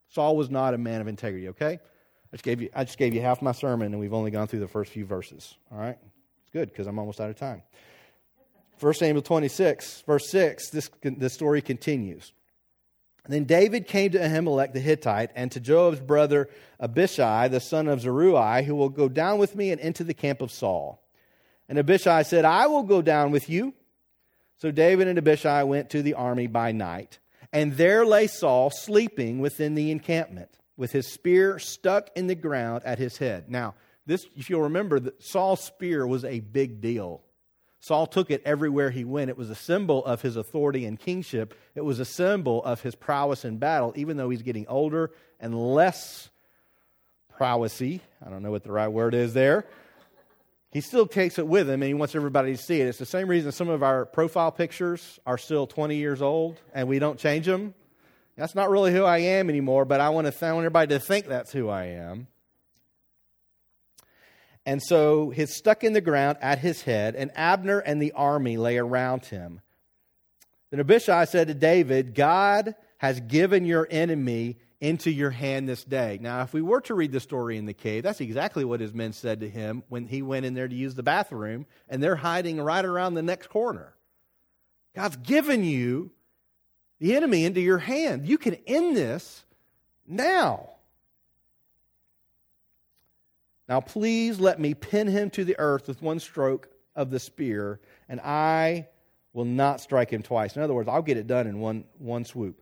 Saul 0.10 0.36
was 0.36 0.50
not 0.50 0.74
a 0.74 0.80
man 0.80 1.02
of 1.02 1.08
integrity, 1.08 1.50
okay? 1.50 1.80
I 2.34 2.36
just 2.36 2.44
gave 2.44 2.64
you, 2.64 2.72
I 2.74 2.84
just 2.84 2.98
gave 2.98 3.14
you 3.14 3.22
half 3.22 3.44
my 3.44 3.52
sermon, 3.52 3.94
and 3.94 4.00
we've 4.00 4.12
only 4.12 4.32
gone 4.32 4.48
through 4.48 4.62
the 4.62 4.68
first 4.68 4.92
few 4.92 5.06
verses. 5.06 5.54
All 5.72 5.78
right? 5.78 6.00
It's 6.42 6.52
good 6.52 6.70
because 6.70 6.88
I'm 6.88 6.98
almost 6.98 7.22
out 7.22 7.30
of 7.30 7.36
time. 7.36 7.62
1 8.80 8.94
Samuel 8.94 9.22
26, 9.22 10.04
verse 10.06 10.30
6, 10.30 10.70
this, 10.70 10.90
this 11.02 11.34
story 11.34 11.62
continues. 11.62 12.32
Then 13.28 13.44
David 13.44 13.88
came 13.88 14.12
to 14.12 14.20
Ahimelech 14.20 14.74
the 14.74 14.80
Hittite 14.80 15.32
and 15.36 15.52
to 15.52 15.60
Joab's 15.60 16.00
brother 16.00 16.50
Abishai, 16.80 17.50
the 17.50 17.60
son 17.60 17.88
of 17.88 18.02
Zeruiah, 18.02 18.64
who 18.64 18.76
will 18.76 18.90
go 18.90 19.10
down 19.10 19.38
with 19.38 19.56
me 19.56 19.72
and 19.72 19.82
into 19.82 20.04
the 20.04 20.14
camp 20.14 20.42
of 20.42 20.52
Saul. 20.52 21.04
And 21.68 21.78
Abishai 21.78 22.24
said, 22.24 22.46
I 22.46 22.68
will 22.68 22.84
go 22.84 23.02
down 23.02 23.32
with 23.32 23.50
you. 23.50 23.74
So 24.60 24.72
David 24.72 25.08
and 25.08 25.18
Abishai 25.18 25.64
went 25.64 25.90
to 25.90 26.02
the 26.02 26.14
army 26.14 26.48
by 26.48 26.72
night. 26.72 27.20
And 27.52 27.74
there 27.74 28.06
lay 28.06 28.28
Saul 28.28 28.70
sleeping 28.70 29.40
within 29.40 29.76
the 29.76 29.92
encampment, 29.92 30.50
with 30.78 30.92
his 30.92 31.12
spear 31.12 31.60
stuck 31.60 32.10
in 32.16 32.28
the 32.28 32.36
ground 32.36 32.84
at 32.86 32.98
his 32.98 33.18
head. 33.18 33.50
Now, 33.50 33.76
this, 34.06 34.26
if 34.36 34.50
you'll 34.50 34.64
remember, 34.64 35.00
that 35.02 35.22
Saul's 35.22 35.64
spear 35.64 36.08
was 36.08 36.24
a 36.24 36.40
big 36.40 36.80
deal 36.80 37.24
Saul 37.80 38.08
took 38.08 38.32
it 38.32 38.42
everywhere 38.46 38.90
he 38.90 39.04
went. 39.04 39.30
It 39.30 39.38
was 39.38 39.50
a 39.50 39.56
symbol 39.56 40.04
of 40.06 40.22
his 40.22 40.36
authority 40.36 40.86
and 40.86 41.00
kingship. 41.00 41.54
It 41.76 41.86
was 41.86 42.00
a 42.00 42.06
symbol 42.06 42.64
of 42.64 42.82
his 42.82 42.96
prowess 42.96 43.46
in 43.46 43.58
battle, 43.58 43.94
even 43.96 44.18
though 44.18 44.30
he's 44.30 44.42
getting 44.42 44.68
older 44.68 45.12
and 45.40 45.54
less 45.54 46.30
prowessy. 47.40 48.02
I 48.26 48.30
don't 48.30 48.42
know 48.42 48.52
what 48.52 48.64
the 48.64 48.72
right 48.72 48.88
word 48.88 49.14
is 49.14 49.34
there. 49.34 49.66
He 50.72 50.82
still 50.82 51.08
takes 51.08 51.40
it 51.40 51.48
with 51.48 51.70
him 51.70 51.82
and 51.82 51.88
he 51.88 51.94
wants 51.94 52.16
everybody 52.16 52.56
to 52.56 52.62
see 52.62 52.82
it. 52.82 52.88
It's 52.88 52.98
the 52.98 53.06
same 53.06 53.28
reason 53.28 53.52
some 53.52 53.70
of 53.70 53.84
our 53.84 54.06
profile 54.06 54.52
pictures 54.52 55.20
are 55.26 55.38
still 55.38 55.66
20 55.66 55.96
years 55.96 56.22
old 56.22 56.60
and 56.74 56.88
we 56.88 57.00
don't 57.00 57.18
change 57.18 57.46
them. 57.46 57.74
That's 58.36 58.54
not 58.54 58.70
really 58.70 58.92
who 58.92 59.04
I 59.04 59.20
am 59.20 59.50
anymore, 59.50 59.86
but 59.86 60.00
I 60.00 60.10
want, 60.10 60.32
to, 60.32 60.46
I 60.46 60.52
want 60.52 60.66
everybody 60.66 60.94
to 60.94 61.00
think 61.00 61.28
that's 61.28 61.52
who 61.52 61.70
I 61.70 61.86
am. 61.86 62.28
And 64.68 64.84
so 64.84 65.30
he's 65.30 65.56
stuck 65.56 65.86
in 65.86 65.94
the 65.94 66.02
ground 66.02 66.40
at 66.42 66.60
his 66.60 66.82
head, 66.82 67.16
and 67.16 67.32
Abner 67.36 67.80
and 67.80 68.02
the 68.02 68.12
army 68.12 68.58
lay 68.58 68.78
around 68.78 69.26
him. 69.26 69.62
Then 70.70 70.82
Abishai 70.82 71.24
said 71.24 71.48
to 71.48 71.54
David, 71.54 72.14
God 72.14 72.76
has 72.98 73.22
given 73.22 73.64
your 73.64 73.88
enemy 73.90 74.58
into 74.82 75.10
your 75.10 75.30
hand 75.30 75.70
this 75.70 75.86
day. 75.86 76.20
Now, 76.22 76.42
if 76.42 76.52
we 76.52 76.62
were 76.62 76.82
to 76.82 76.96
read 76.96 77.14
the 77.14 77.22
story 77.22 77.58
in 77.58 77.66
the 77.66 77.74
cave, 77.74 78.04
that's 78.04 78.20
exactly 78.20 78.66
what 78.66 78.82
his 78.82 78.94
men 78.94 79.14
said 79.14 79.40
to 79.40 79.50
him 79.50 79.84
when 79.88 80.06
he 80.06 80.22
went 80.22 80.46
in 80.46 80.54
there 80.54 80.68
to 80.68 80.76
use 80.76 80.96
the 80.96 81.02
bathroom, 81.02 81.66
and 81.88 82.04
they're 82.04 82.18
hiding 82.18 82.60
right 82.60 82.84
around 82.84 83.14
the 83.14 83.24
next 83.24 83.48
corner. 83.48 83.94
God's 84.94 85.16
given 85.16 85.64
you 85.64 86.12
the 87.00 87.16
enemy 87.16 87.46
into 87.46 87.62
your 87.62 87.78
hand. 87.78 88.28
You 88.28 88.38
can 88.38 88.56
end 88.68 88.98
this 88.98 89.46
now. 90.06 90.72
Now, 93.70 93.82
please 93.82 94.40
let 94.40 94.60
me 94.60 94.74
pin 94.74 95.08
him 95.08 95.30
to 95.32 95.44
the 95.44 95.60
earth 95.60 95.88
with 95.88 96.02
one 96.02 96.20
stroke 96.20 96.70
of 96.96 97.10
the 97.10 97.20
spear, 97.20 97.80
and 98.08 98.22
I 98.22 98.88
will 99.34 99.46
not 99.46 99.82
strike 99.82 100.10
him 100.10 100.24
twice. 100.24 100.56
In 100.56 100.62
other 100.62 100.74
words, 100.74 100.90
I'll 100.90 101.02
get 101.02 101.18
it 101.18 101.28
done 101.28 101.48
in 101.48 101.60
one, 101.60 101.84
one 101.98 102.26
swoop. 102.26 102.62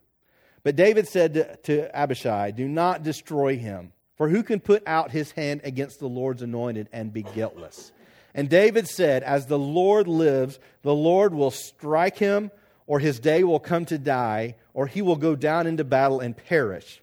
But 0.63 0.75
David 0.75 1.07
said 1.07 1.35
to, 1.35 1.55
to 1.57 1.95
Abishai, 1.95 2.51
Do 2.51 2.67
not 2.67 3.03
destroy 3.03 3.55
him, 3.55 3.93
for 4.15 4.27
who 4.27 4.41
can 4.41 4.59
put 4.59 4.83
out 4.87 5.11
his 5.11 5.31
hand 5.31 5.61
against 5.63 5.99
the 5.99 6.09
Lord's 6.09 6.41
anointed 6.41 6.89
and 6.91 7.13
be 7.13 7.21
guiltless? 7.21 7.91
And 8.33 8.49
David 8.49 8.87
said, 8.87 9.23
As 9.23 9.45
the 9.45 9.59
Lord 9.59 10.07
lives, 10.07 10.59
the 10.81 10.93
Lord 10.93 11.33
will 11.33 11.51
strike 11.51 12.17
him, 12.17 12.49
or 12.87 12.99
his 12.99 13.19
day 13.19 13.43
will 13.43 13.59
come 13.59 13.85
to 13.85 13.97
die, 13.97 14.55
or 14.73 14.87
he 14.87 15.01
will 15.01 15.15
go 15.15 15.35
down 15.35 15.67
into 15.67 15.83
battle 15.83 16.19
and 16.19 16.35
perish. 16.35 17.01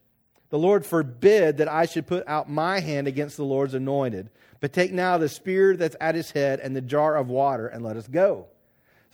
The 0.53 0.59
Lord 0.59 0.85
forbid 0.85 1.57
that 1.57 1.69
I 1.69 1.87
should 1.87 2.07
put 2.07 2.29
out 2.29 2.51
my 2.51 2.81
hand 2.81 3.09
against 3.09 3.39
the 3.39 3.45
Lord's 3.45 3.73
anointed. 3.73 4.29
But 4.61 4.75
take 4.75 4.93
now 4.93 5.17
the 5.17 5.31
spear 5.31 5.79
that's 5.79 5.97
at 5.99 6.15
his 6.15 6.31
head 6.31 6.61
and 6.61 6.77
the 6.77 6.83
jar 6.83 7.17
of 7.17 7.31
water, 7.31 7.67
and 7.67 7.83
let 7.83 7.97
us 7.97 8.07
go. 8.07 8.49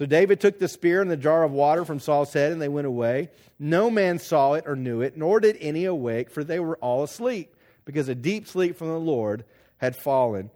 So 0.01 0.05
David 0.05 0.41
took 0.41 0.59
the 0.59 0.67
spear 0.67 1.01
and 1.01 1.09
the 1.09 1.17
jar 1.17 1.45
of 1.45 1.53
water 1.53 1.85
from 1.85 2.01
Saul's 2.01 2.33
head, 2.33 2.51
and 2.51 2.61
they 2.61 2.69
went 2.69 2.89
away. 2.89 3.31
No 3.57 3.89
man 3.89 4.19
saw 4.19 4.55
it 4.55 4.65
or 4.67 4.75
knew 4.75 5.01
it, 5.01 5.17
nor 5.17 5.39
did 5.39 5.57
any 5.61 5.85
awake, 5.85 6.29
for 6.29 6.43
they 6.43 6.59
were 6.59 6.77
all 6.79 7.05
asleep, 7.05 7.55
because 7.85 8.09
a 8.09 8.17
deep 8.17 8.49
sleep 8.49 8.77
from 8.77 8.89
the 8.89 8.99
Lord 8.99 9.45
had 9.77 9.95
fallen 9.95 10.51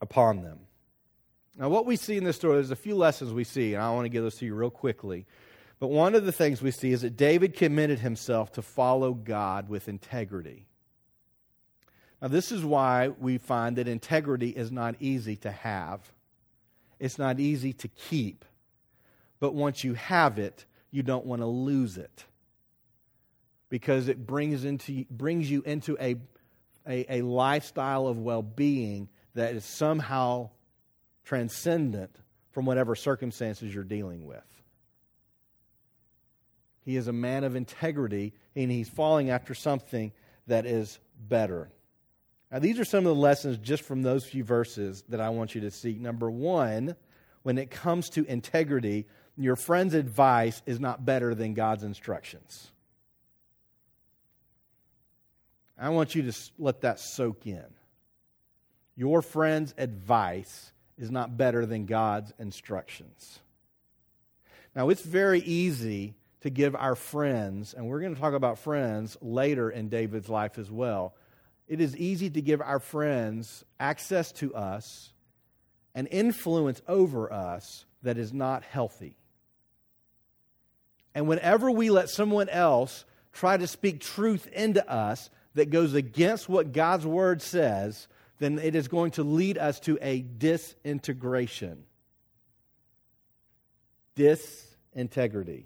upon 0.00 0.44
them. 0.44 0.60
Now, 1.58 1.68
what 1.68 1.84
we 1.84 1.96
see 1.96 2.16
in 2.16 2.24
this 2.24 2.36
story, 2.36 2.54
there's 2.54 2.70
a 2.70 2.76
few 2.76 2.96
lessons 2.96 3.34
we 3.34 3.44
see, 3.44 3.74
and 3.74 3.82
I 3.82 3.90
want 3.90 4.06
to 4.06 4.10
give 4.10 4.22
those 4.22 4.36
to 4.36 4.46
you 4.46 4.54
real 4.54 4.70
quickly. 4.70 5.26
But 5.78 5.88
one 5.88 6.14
of 6.14 6.24
the 6.24 6.32
things 6.32 6.62
we 6.62 6.70
see 6.70 6.92
is 6.92 7.02
that 7.02 7.16
David 7.16 7.54
committed 7.54 7.98
himself 7.98 8.52
to 8.52 8.62
follow 8.62 9.12
God 9.12 9.68
with 9.68 9.88
integrity. 9.88 10.66
Now, 12.22 12.28
this 12.28 12.50
is 12.50 12.64
why 12.64 13.08
we 13.08 13.36
find 13.36 13.76
that 13.76 13.86
integrity 13.86 14.50
is 14.50 14.72
not 14.72 14.96
easy 15.00 15.36
to 15.36 15.50
have, 15.50 16.00
it's 16.98 17.18
not 17.18 17.38
easy 17.38 17.72
to 17.74 17.88
keep. 17.88 18.44
But 19.38 19.52
once 19.52 19.84
you 19.84 19.92
have 19.92 20.38
it, 20.38 20.64
you 20.90 21.02
don't 21.02 21.26
want 21.26 21.42
to 21.42 21.46
lose 21.46 21.98
it 21.98 22.24
because 23.68 24.08
it 24.08 24.26
brings, 24.26 24.64
into, 24.64 25.04
brings 25.10 25.50
you 25.50 25.62
into 25.66 25.94
a, 26.00 26.16
a, 26.88 27.18
a 27.18 27.22
lifestyle 27.22 28.06
of 28.06 28.18
well 28.18 28.40
being 28.40 29.10
that 29.34 29.54
is 29.54 29.64
somehow 29.66 30.48
transcendent 31.22 32.16
from 32.52 32.64
whatever 32.64 32.94
circumstances 32.94 33.74
you're 33.74 33.84
dealing 33.84 34.24
with. 34.24 34.55
He 36.86 36.96
is 36.96 37.08
a 37.08 37.12
man 37.12 37.42
of 37.42 37.56
integrity, 37.56 38.32
and 38.54 38.70
he's 38.70 38.88
falling 38.88 39.28
after 39.28 39.54
something 39.54 40.12
that 40.46 40.66
is 40.66 41.00
better. 41.28 41.68
Now, 42.52 42.60
these 42.60 42.78
are 42.78 42.84
some 42.84 43.00
of 43.00 43.16
the 43.16 43.20
lessons 43.20 43.58
just 43.58 43.82
from 43.82 44.02
those 44.02 44.24
few 44.24 44.44
verses 44.44 45.02
that 45.08 45.20
I 45.20 45.30
want 45.30 45.56
you 45.56 45.62
to 45.62 45.70
see. 45.72 45.94
Number 45.94 46.30
one, 46.30 46.94
when 47.42 47.58
it 47.58 47.72
comes 47.72 48.08
to 48.10 48.24
integrity, 48.24 49.06
your 49.36 49.56
friend's 49.56 49.94
advice 49.94 50.62
is 50.64 50.78
not 50.78 51.04
better 51.04 51.34
than 51.34 51.54
God's 51.54 51.82
instructions. 51.82 52.70
I 55.76 55.88
want 55.88 56.14
you 56.14 56.30
to 56.30 56.38
let 56.56 56.82
that 56.82 57.00
soak 57.00 57.48
in. 57.48 57.66
Your 58.94 59.22
friend's 59.22 59.74
advice 59.76 60.70
is 60.96 61.10
not 61.10 61.36
better 61.36 61.66
than 61.66 61.84
God's 61.84 62.32
instructions. 62.38 63.40
Now, 64.74 64.88
it's 64.88 65.02
very 65.02 65.40
easy 65.40 66.14
to 66.42 66.50
give 66.50 66.76
our 66.76 66.94
friends, 66.94 67.74
and 67.74 67.86
we're 67.86 68.00
going 68.00 68.14
to 68.14 68.20
talk 68.20 68.34
about 68.34 68.58
friends 68.58 69.16
later 69.20 69.70
in 69.70 69.88
David's 69.88 70.28
life 70.28 70.58
as 70.58 70.70
well. 70.70 71.14
It 71.66 71.80
is 71.80 71.96
easy 71.96 72.30
to 72.30 72.42
give 72.42 72.60
our 72.60 72.78
friends 72.78 73.64
access 73.80 74.32
to 74.32 74.54
us 74.54 75.12
and 75.94 76.06
influence 76.10 76.82
over 76.86 77.32
us 77.32 77.86
that 78.02 78.18
is 78.18 78.32
not 78.32 78.62
healthy. 78.62 79.16
And 81.14 81.26
whenever 81.26 81.70
we 81.70 81.90
let 81.90 82.10
someone 82.10 82.50
else 82.50 83.04
try 83.32 83.56
to 83.56 83.66
speak 83.66 84.00
truth 84.00 84.46
into 84.48 84.88
us 84.88 85.30
that 85.54 85.70
goes 85.70 85.94
against 85.94 86.48
what 86.48 86.72
God's 86.72 87.06
word 87.06 87.40
says, 87.40 88.06
then 88.38 88.58
it 88.58 88.74
is 88.74 88.88
going 88.88 89.12
to 89.12 89.22
lead 89.22 89.56
us 89.56 89.80
to 89.80 89.98
a 90.02 90.20
disintegration. 90.20 91.84
Disintegrity 94.14 95.64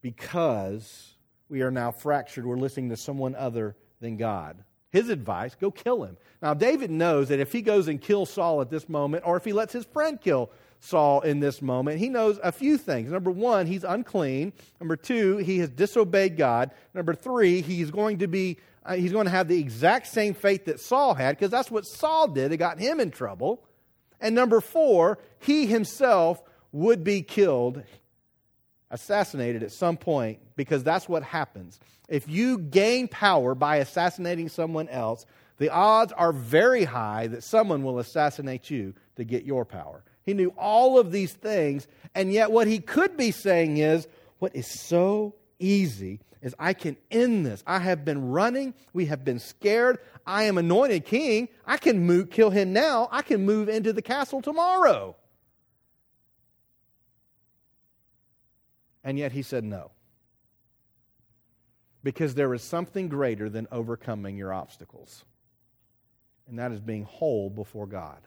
because 0.00 1.14
we 1.48 1.62
are 1.62 1.70
now 1.70 1.90
fractured. 1.90 2.46
We're 2.46 2.56
listening 2.56 2.90
to 2.90 2.96
someone 2.96 3.34
other 3.34 3.76
than 4.00 4.16
God. 4.16 4.62
His 4.90 5.10
advice 5.10 5.54
go 5.54 5.70
kill 5.70 6.04
him. 6.04 6.16
Now, 6.40 6.54
David 6.54 6.90
knows 6.90 7.28
that 7.28 7.40
if 7.40 7.52
he 7.52 7.62
goes 7.62 7.88
and 7.88 8.00
kills 8.00 8.30
Saul 8.30 8.60
at 8.60 8.70
this 8.70 8.88
moment, 8.88 9.24
or 9.26 9.36
if 9.36 9.44
he 9.44 9.52
lets 9.52 9.72
his 9.72 9.84
friend 9.84 10.20
kill 10.20 10.50
Saul 10.80 11.20
in 11.20 11.40
this 11.40 11.60
moment, 11.60 11.98
he 11.98 12.08
knows 12.08 12.38
a 12.42 12.52
few 12.52 12.78
things. 12.78 13.10
Number 13.10 13.30
one, 13.30 13.66
he's 13.66 13.84
unclean. 13.84 14.52
Number 14.80 14.96
two, 14.96 15.38
he 15.38 15.58
has 15.58 15.68
disobeyed 15.68 16.36
God. 16.36 16.70
Number 16.94 17.14
three, 17.14 17.60
he's 17.60 17.90
going 17.90 18.18
to 18.18 18.28
be 18.28 18.58
uh, 18.86 18.94
he's 18.94 19.12
going 19.12 19.26
to 19.26 19.30
have 19.30 19.48
the 19.48 19.58
exact 19.58 20.06
same 20.06 20.32
fate 20.32 20.64
that 20.64 20.80
Saul 20.80 21.12
had 21.12 21.36
because 21.36 21.50
that's 21.50 21.70
what 21.70 21.84
Saul 21.84 22.28
did. 22.28 22.52
It 22.52 22.56
got 22.56 22.78
him 22.78 23.00
in 23.00 23.10
trouble. 23.10 23.62
And 24.20 24.34
number 24.34 24.62
four, 24.62 25.18
he 25.40 25.66
himself 25.66 26.42
would 26.72 27.04
be 27.04 27.20
killed 27.20 27.82
assassinated 28.90 29.62
at 29.62 29.72
some 29.72 29.96
point 29.96 30.38
because 30.56 30.82
that's 30.82 31.08
what 31.08 31.22
happens. 31.22 31.78
If 32.08 32.28
you 32.28 32.58
gain 32.58 33.08
power 33.08 33.54
by 33.54 33.76
assassinating 33.76 34.48
someone 34.48 34.88
else, 34.88 35.26
the 35.58 35.70
odds 35.70 36.12
are 36.12 36.32
very 36.32 36.84
high 36.84 37.26
that 37.26 37.44
someone 37.44 37.82
will 37.82 37.98
assassinate 37.98 38.70
you 38.70 38.94
to 39.16 39.24
get 39.24 39.44
your 39.44 39.64
power. 39.64 40.04
He 40.22 40.34
knew 40.34 40.54
all 40.56 40.98
of 40.98 41.10
these 41.10 41.32
things, 41.32 41.86
and 42.14 42.32
yet 42.32 42.50
what 42.50 42.66
he 42.66 42.78
could 42.78 43.16
be 43.16 43.30
saying 43.30 43.78
is, 43.78 44.06
What 44.38 44.54
is 44.54 44.70
so 44.80 45.34
easy 45.58 46.20
is 46.42 46.54
I 46.58 46.72
can 46.72 46.96
end 47.10 47.44
this. 47.44 47.64
I 47.66 47.80
have 47.80 48.04
been 48.04 48.30
running. 48.30 48.74
We 48.92 49.06
have 49.06 49.24
been 49.24 49.38
scared. 49.38 49.98
I 50.26 50.44
am 50.44 50.58
anointed 50.58 51.04
king. 51.04 51.48
I 51.66 51.78
can 51.78 52.06
move, 52.06 52.30
kill 52.30 52.50
him 52.50 52.72
now. 52.72 53.08
I 53.10 53.22
can 53.22 53.44
move 53.44 53.68
into 53.68 53.92
the 53.92 54.02
castle 54.02 54.40
tomorrow. 54.40 55.16
And 59.08 59.18
yet 59.18 59.32
he 59.32 59.40
said 59.40 59.64
no. 59.64 59.90
Because 62.02 62.34
there 62.34 62.52
is 62.52 62.62
something 62.62 63.08
greater 63.08 63.48
than 63.48 63.66
overcoming 63.72 64.36
your 64.36 64.52
obstacles, 64.52 65.24
and 66.46 66.58
that 66.58 66.72
is 66.72 66.80
being 66.80 67.04
whole 67.04 67.48
before 67.48 67.86
God. 67.86 68.18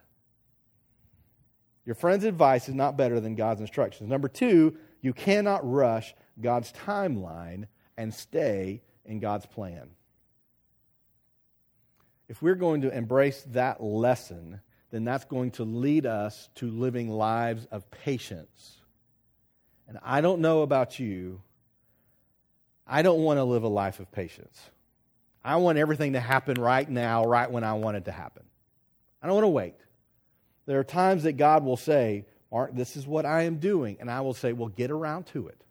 Your 1.85 1.93
friend's 1.93 2.25
advice 2.25 2.67
is 2.67 2.73
not 2.73 2.97
better 2.97 3.19
than 3.19 3.35
God's 3.35 3.61
instructions. 3.61 4.09
Number 4.09 4.27
two, 4.27 4.75
you 5.01 5.13
cannot 5.13 5.71
rush 5.71 6.15
God's 6.41 6.73
timeline 6.73 7.67
and 7.95 8.11
stay 8.11 8.81
in 9.05 9.19
God's 9.19 9.45
plan. 9.45 9.91
If 12.27 12.41
we're 12.41 12.55
going 12.55 12.81
to 12.81 12.97
embrace 12.97 13.45
that 13.49 13.83
lesson, 13.83 14.61
then 14.89 15.03
that's 15.03 15.25
going 15.25 15.51
to 15.51 15.63
lead 15.63 16.07
us 16.07 16.49
to 16.55 16.71
living 16.71 17.07
lives 17.07 17.67
of 17.69 17.91
patience 17.91 18.80
and 19.91 19.99
I 20.05 20.21
don't 20.21 20.39
know 20.39 20.61
about 20.61 20.99
you, 20.99 21.41
I 22.87 23.01
don't 23.01 23.23
want 23.23 23.39
to 23.39 23.43
live 23.43 23.63
a 23.63 23.67
life 23.67 23.99
of 23.99 24.09
patience. 24.09 24.57
I 25.43 25.57
want 25.57 25.77
everything 25.77 26.13
to 26.13 26.19
happen 26.21 26.61
right 26.61 26.89
now, 26.89 27.25
right 27.25 27.51
when 27.51 27.65
I 27.65 27.73
want 27.73 27.97
it 27.97 28.05
to 28.05 28.11
happen. 28.13 28.43
I 29.21 29.27
don't 29.27 29.35
want 29.35 29.43
to 29.43 29.49
wait. 29.49 29.75
There 30.65 30.79
are 30.79 30.85
times 30.85 31.23
that 31.23 31.33
God 31.33 31.65
will 31.65 31.75
say, 31.75 32.25
Mark, 32.53 32.73
this 32.73 32.95
is 32.95 33.05
what 33.05 33.25
I 33.25 33.41
am 33.41 33.57
doing. 33.57 33.97
And 33.99 34.09
I 34.09 34.21
will 34.21 34.33
say, 34.33 34.53
well, 34.53 34.69
get 34.69 34.91
around 34.91 35.25
to 35.33 35.47
it. 35.47 35.61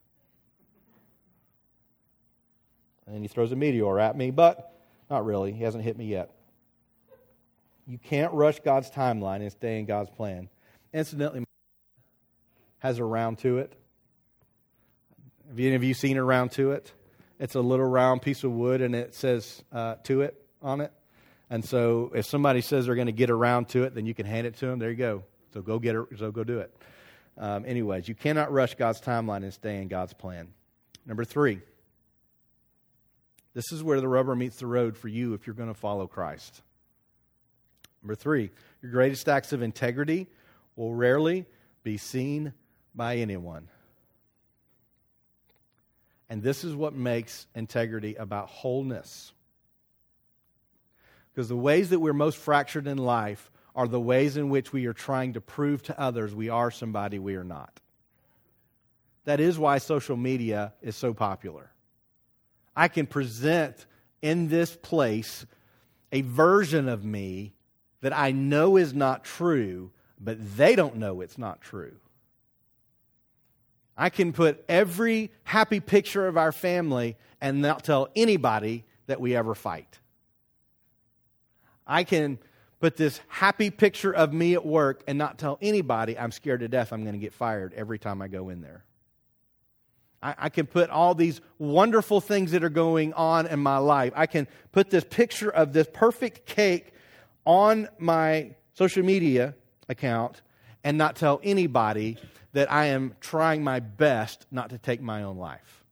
And 3.06 3.14
then 3.14 3.22
he 3.22 3.28
throws 3.28 3.52
a 3.52 3.56
meteor 3.56 3.98
at 3.98 4.18
me, 4.18 4.30
but 4.30 4.70
not 5.09 5.24
really. 5.24 5.52
He 5.52 5.62
hasn't 5.62 5.83
hit 5.83 5.96
me 5.96 6.04
yet. 6.04 6.30
You 7.87 7.96
can't 7.96 8.35
rush 8.35 8.61
God's 8.61 8.90
timeline 8.90 9.40
and 9.40 9.50
stay 9.50 9.78
in 9.78 9.87
God's 9.87 10.11
plan. 10.11 10.50
Incidentally, 10.92 11.44
has 12.80 12.98
a 12.98 13.04
round 13.04 13.38
to 13.38 13.59
it. 13.59 13.79
Have 15.50 15.58
any 15.58 15.74
of 15.74 15.82
you 15.82 15.94
seen 15.94 16.16
around 16.16 16.52
to 16.52 16.70
it? 16.70 16.92
It's 17.40 17.56
a 17.56 17.60
little 17.60 17.84
round 17.84 18.22
piece 18.22 18.44
of 18.44 18.52
wood 18.52 18.80
and 18.80 18.94
it 18.94 19.16
says 19.16 19.64
uh, 19.72 19.96
to 20.04 20.20
it 20.20 20.40
on 20.62 20.80
it. 20.80 20.92
And 21.50 21.64
so 21.64 22.12
if 22.14 22.26
somebody 22.26 22.60
says 22.60 22.86
they're 22.86 22.94
going 22.94 23.08
to 23.08 23.12
get 23.12 23.30
around 23.30 23.68
to 23.70 23.82
it, 23.82 23.92
then 23.92 24.06
you 24.06 24.14
can 24.14 24.26
hand 24.26 24.46
it 24.46 24.54
to 24.58 24.66
them. 24.66 24.78
There 24.78 24.90
you 24.90 24.96
go. 24.96 25.24
So 25.52 25.60
go 25.60 25.80
get 25.80 25.96
it. 25.96 26.06
So 26.20 26.30
go 26.30 26.44
do 26.44 26.60
it. 26.60 26.72
Um, 27.36 27.64
anyways, 27.66 28.06
you 28.06 28.14
cannot 28.14 28.52
rush 28.52 28.76
God's 28.76 29.00
timeline 29.00 29.42
and 29.42 29.52
stay 29.52 29.82
in 29.82 29.88
God's 29.88 30.12
plan. 30.12 30.46
Number 31.04 31.24
three, 31.24 31.60
this 33.52 33.72
is 33.72 33.82
where 33.82 34.00
the 34.00 34.06
rubber 34.06 34.36
meets 34.36 34.60
the 34.60 34.68
road 34.68 34.96
for 34.96 35.08
you 35.08 35.34
if 35.34 35.48
you're 35.48 35.56
going 35.56 35.66
to 35.66 35.74
follow 35.74 36.06
Christ. 36.06 36.62
Number 38.04 38.14
three, 38.14 38.52
your 38.82 38.92
greatest 38.92 39.28
acts 39.28 39.52
of 39.52 39.62
integrity 39.62 40.28
will 40.76 40.94
rarely 40.94 41.44
be 41.82 41.96
seen 41.96 42.52
by 42.94 43.16
anyone. 43.16 43.66
And 46.30 46.42
this 46.44 46.62
is 46.62 46.76
what 46.76 46.94
makes 46.94 47.48
integrity 47.56 48.14
about 48.14 48.48
wholeness. 48.48 49.32
Because 51.34 51.48
the 51.48 51.56
ways 51.56 51.90
that 51.90 51.98
we're 51.98 52.12
most 52.12 52.38
fractured 52.38 52.86
in 52.86 52.98
life 52.98 53.50
are 53.74 53.88
the 53.88 54.00
ways 54.00 54.36
in 54.36 54.48
which 54.48 54.72
we 54.72 54.86
are 54.86 54.92
trying 54.92 55.32
to 55.32 55.40
prove 55.40 55.82
to 55.82 56.00
others 56.00 56.32
we 56.32 56.48
are 56.48 56.70
somebody 56.70 57.18
we 57.18 57.34
are 57.34 57.44
not. 57.44 57.80
That 59.24 59.40
is 59.40 59.58
why 59.58 59.78
social 59.78 60.16
media 60.16 60.72
is 60.80 60.96
so 60.96 61.12
popular. 61.12 61.70
I 62.76 62.86
can 62.88 63.06
present 63.06 63.86
in 64.22 64.48
this 64.48 64.76
place 64.76 65.46
a 66.12 66.20
version 66.22 66.88
of 66.88 67.04
me 67.04 67.54
that 68.02 68.16
I 68.16 68.30
know 68.30 68.76
is 68.76 68.94
not 68.94 69.24
true, 69.24 69.90
but 70.20 70.56
they 70.56 70.76
don't 70.76 70.96
know 70.96 71.20
it's 71.20 71.38
not 71.38 71.60
true. 71.60 71.96
I 74.00 74.08
can 74.08 74.32
put 74.32 74.64
every 74.66 75.30
happy 75.44 75.78
picture 75.78 76.26
of 76.26 76.38
our 76.38 76.52
family 76.52 77.18
and 77.38 77.60
not 77.60 77.84
tell 77.84 78.08
anybody 78.16 78.86
that 79.08 79.20
we 79.20 79.36
ever 79.36 79.54
fight. 79.54 79.98
I 81.86 82.04
can 82.04 82.38
put 82.80 82.96
this 82.96 83.20
happy 83.28 83.68
picture 83.68 84.10
of 84.10 84.32
me 84.32 84.54
at 84.54 84.64
work 84.64 85.02
and 85.06 85.18
not 85.18 85.36
tell 85.36 85.58
anybody 85.60 86.18
I'm 86.18 86.32
scared 86.32 86.60
to 86.60 86.68
death 86.68 86.94
I'm 86.94 87.02
going 87.02 87.12
to 87.12 87.20
get 87.20 87.34
fired 87.34 87.74
every 87.74 87.98
time 87.98 88.22
I 88.22 88.28
go 88.28 88.48
in 88.48 88.62
there. 88.62 88.86
I, 90.22 90.34
I, 90.38 90.48
can 90.48 90.64
put 90.64 90.88
all 90.88 91.14
these 91.14 91.42
wonderful 91.58 92.22
things 92.22 92.52
that 92.52 92.64
are 92.64 92.70
going 92.70 93.12
on 93.12 93.46
in 93.46 93.60
my 93.60 93.76
life. 93.76 94.14
I 94.16 94.24
can 94.24 94.48
put 94.72 94.88
this 94.88 95.04
picture 95.04 95.50
of 95.50 95.74
this 95.74 95.86
perfect 95.92 96.46
cake 96.46 96.94
on 97.44 97.86
my 97.98 98.54
social 98.72 99.04
media 99.04 99.54
account 99.90 100.40
and 100.84 100.96
not 100.96 101.16
tell 101.16 101.38
anybody 101.42 102.16
that 102.52 102.70
I 102.70 102.86
am 102.86 103.14
trying 103.20 103.62
my 103.62 103.80
best 103.80 104.46
not 104.50 104.70
to 104.70 104.78
take 104.78 105.00
my 105.00 105.22
own 105.22 105.38
life. 105.38 105.84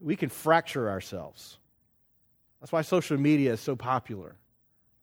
We 0.00 0.16
can 0.16 0.28
fracture 0.28 0.88
ourselves. 0.88 1.58
That's 2.60 2.72
why 2.72 2.82
social 2.82 3.18
media 3.18 3.52
is 3.52 3.60
so 3.60 3.76
popular. 3.76 4.36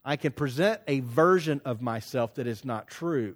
I 0.04 0.16
can 0.16 0.32
present 0.32 0.82
a 0.88 1.02
version 1.02 1.62
of 1.64 1.82
myself 1.82 2.36
that 2.36 2.48
is 2.48 2.66
not 2.66 2.88
true. 2.88 3.36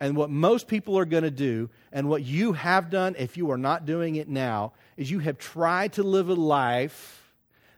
And 0.00 0.16
what 0.16 0.30
most 0.30 0.66
people 0.66 0.98
are 0.98 1.04
going 1.04 1.22
to 1.22 1.30
do, 1.30 1.70
and 1.92 2.08
what 2.08 2.24
you 2.24 2.54
have 2.54 2.90
done 2.90 3.14
if 3.16 3.36
you 3.36 3.52
are 3.52 3.58
not 3.58 3.86
doing 3.86 4.16
it 4.16 4.28
now, 4.28 4.72
is 4.96 5.12
you 5.12 5.20
have 5.20 5.38
tried 5.38 5.92
to 5.92 6.02
live 6.02 6.28
a 6.28 6.34
life 6.34 7.32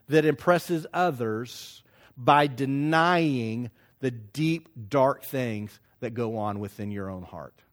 that 0.07 0.25
impresses 0.25 0.87
others 0.91 1.83
by 2.17 2.47
denying 2.47 3.69
the 3.99 4.09
deep, 4.09 4.69
dark 4.89 5.23
things 5.23 5.79
that 6.05 6.13
go 6.13 6.37
on 6.37 6.59
within 6.59 6.91
your 6.91 7.09
own 7.09 7.23
heart. 7.23 7.63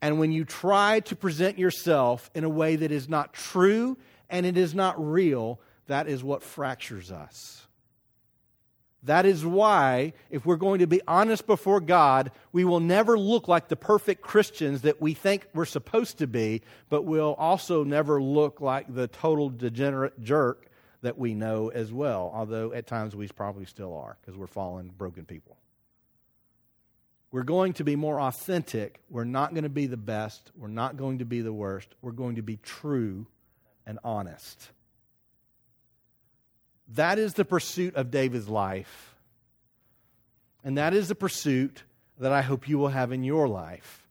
And 0.00 0.20
when 0.20 0.30
you 0.30 0.44
try 0.44 1.00
to 1.00 1.16
present 1.16 1.58
yourself 1.58 2.30
in 2.32 2.44
a 2.44 2.48
way 2.48 2.76
that 2.76 2.92
is 2.92 3.08
not 3.08 3.34
true 3.34 3.98
and 4.30 4.46
it 4.46 4.56
is 4.56 4.72
not 4.72 4.94
real, 5.04 5.58
that 5.88 6.06
is 6.06 6.22
what 6.22 6.44
fractures 6.44 7.10
us. 7.10 7.66
That 9.02 9.26
is 9.26 9.44
why, 9.44 10.12
if 10.30 10.46
we're 10.46 10.56
going 10.56 10.78
to 10.78 10.86
be 10.86 11.00
honest 11.08 11.44
before 11.44 11.80
God, 11.80 12.30
we 12.52 12.64
will 12.64 12.78
never 12.78 13.18
look 13.18 13.48
like 13.48 13.66
the 13.66 13.74
perfect 13.74 14.22
Christians 14.22 14.82
that 14.82 15.00
we 15.00 15.14
think 15.14 15.48
we're 15.54 15.64
supposed 15.64 16.18
to 16.18 16.28
be, 16.28 16.62
but 16.88 17.02
we'll 17.02 17.34
also 17.34 17.82
never 17.82 18.22
look 18.22 18.60
like 18.60 18.92
the 18.92 19.08
total 19.08 19.50
degenerate 19.50 20.22
jerk 20.22 20.66
that 21.02 21.18
we 21.18 21.34
know 21.34 21.68
as 21.68 21.92
well, 21.92 22.30
although 22.32 22.72
at 22.72 22.86
times 22.86 23.16
we 23.16 23.26
probably 23.26 23.64
still 23.64 23.96
are 23.96 24.16
because 24.20 24.38
we're 24.38 24.46
fallen, 24.46 24.92
broken 24.96 25.24
people. 25.24 25.56
We're 27.30 27.42
going 27.42 27.74
to 27.74 27.84
be 27.84 27.96
more 27.96 28.20
authentic. 28.20 29.00
We're 29.10 29.24
not 29.24 29.52
going 29.52 29.64
to 29.64 29.68
be 29.68 29.86
the 29.86 29.96
best. 29.96 30.50
We're 30.56 30.68
not 30.68 30.96
going 30.96 31.18
to 31.18 31.24
be 31.24 31.42
the 31.42 31.52
worst. 31.52 31.88
We're 32.00 32.12
going 32.12 32.36
to 32.36 32.42
be 32.42 32.56
true 32.56 33.26
and 33.86 33.98
honest. 34.02 34.70
That 36.94 37.18
is 37.18 37.34
the 37.34 37.44
pursuit 37.44 37.96
of 37.96 38.10
David's 38.10 38.48
life. 38.48 39.14
And 40.64 40.78
that 40.78 40.94
is 40.94 41.08
the 41.08 41.14
pursuit 41.14 41.82
that 42.18 42.32
I 42.32 42.42
hope 42.42 42.68
you 42.68 42.78
will 42.78 42.88
have 42.88 43.12
in 43.12 43.24
your 43.24 43.46
life. 43.46 44.06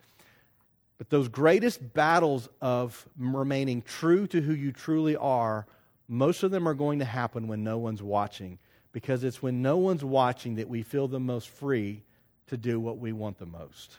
But 0.98 1.10
those 1.10 1.28
greatest 1.28 1.94
battles 1.94 2.50
of 2.62 3.08
remaining 3.18 3.82
true 3.82 4.28
to 4.28 4.42
who 4.42 4.54
you 4.54 4.72
truly 4.72 5.16
are 5.16 5.66
most 6.08 6.44
of 6.44 6.52
them 6.52 6.68
are 6.68 6.74
going 6.74 7.00
to 7.00 7.06
happen 7.06 7.48
when 7.48 7.64
no 7.64 7.78
one's 7.78 8.02
watching 8.02 8.60
because 8.92 9.24
it's 9.24 9.42
when 9.42 9.62
no 9.62 9.78
one's 9.78 10.04
watching 10.04 10.56
that 10.56 10.70
we 10.70 10.84
feel 10.84 11.08
the 11.08 11.20
most 11.20 11.50
free 11.50 12.04
to 12.48 12.58
do 12.58 12.80
what 12.80 12.98
we 12.98 13.14
want 13.14 13.38
the 13.38 13.46
most. 13.46 13.98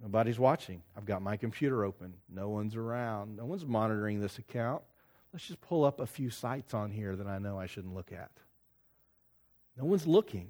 Nobody's 0.00 0.38
watching. 0.38 0.82
I've 0.96 1.04
got 1.04 1.22
my 1.22 1.36
computer 1.36 1.84
open. 1.84 2.14
No 2.28 2.48
one's 2.48 2.74
around. 2.74 3.36
No 3.36 3.44
one's 3.44 3.64
monitoring 3.64 4.20
this 4.20 4.38
account. 4.38 4.82
Let's 5.32 5.46
just 5.46 5.60
pull 5.60 5.84
up 5.84 6.00
a 6.00 6.06
few 6.06 6.28
sites 6.28 6.74
on 6.74 6.90
here 6.90 7.14
that 7.14 7.26
I 7.26 7.38
know 7.38 7.58
I 7.58 7.66
shouldn't 7.66 7.94
look 7.94 8.12
at. 8.12 8.30
No 9.76 9.84
one's 9.84 10.06
looking. 10.06 10.48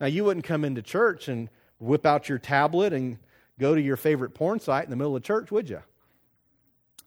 Now, 0.00 0.06
you 0.06 0.24
wouldn't 0.24 0.46
come 0.46 0.64
into 0.64 0.82
church 0.82 1.28
and 1.28 1.48
whip 1.78 2.06
out 2.06 2.28
your 2.28 2.38
tablet 2.38 2.92
and 2.92 3.18
go 3.58 3.74
to 3.74 3.80
your 3.80 3.96
favorite 3.96 4.34
porn 4.34 4.60
site 4.60 4.84
in 4.84 4.90
the 4.90 4.96
middle 4.96 5.16
of 5.16 5.22
church, 5.22 5.50
would 5.50 5.68
you? 5.68 5.82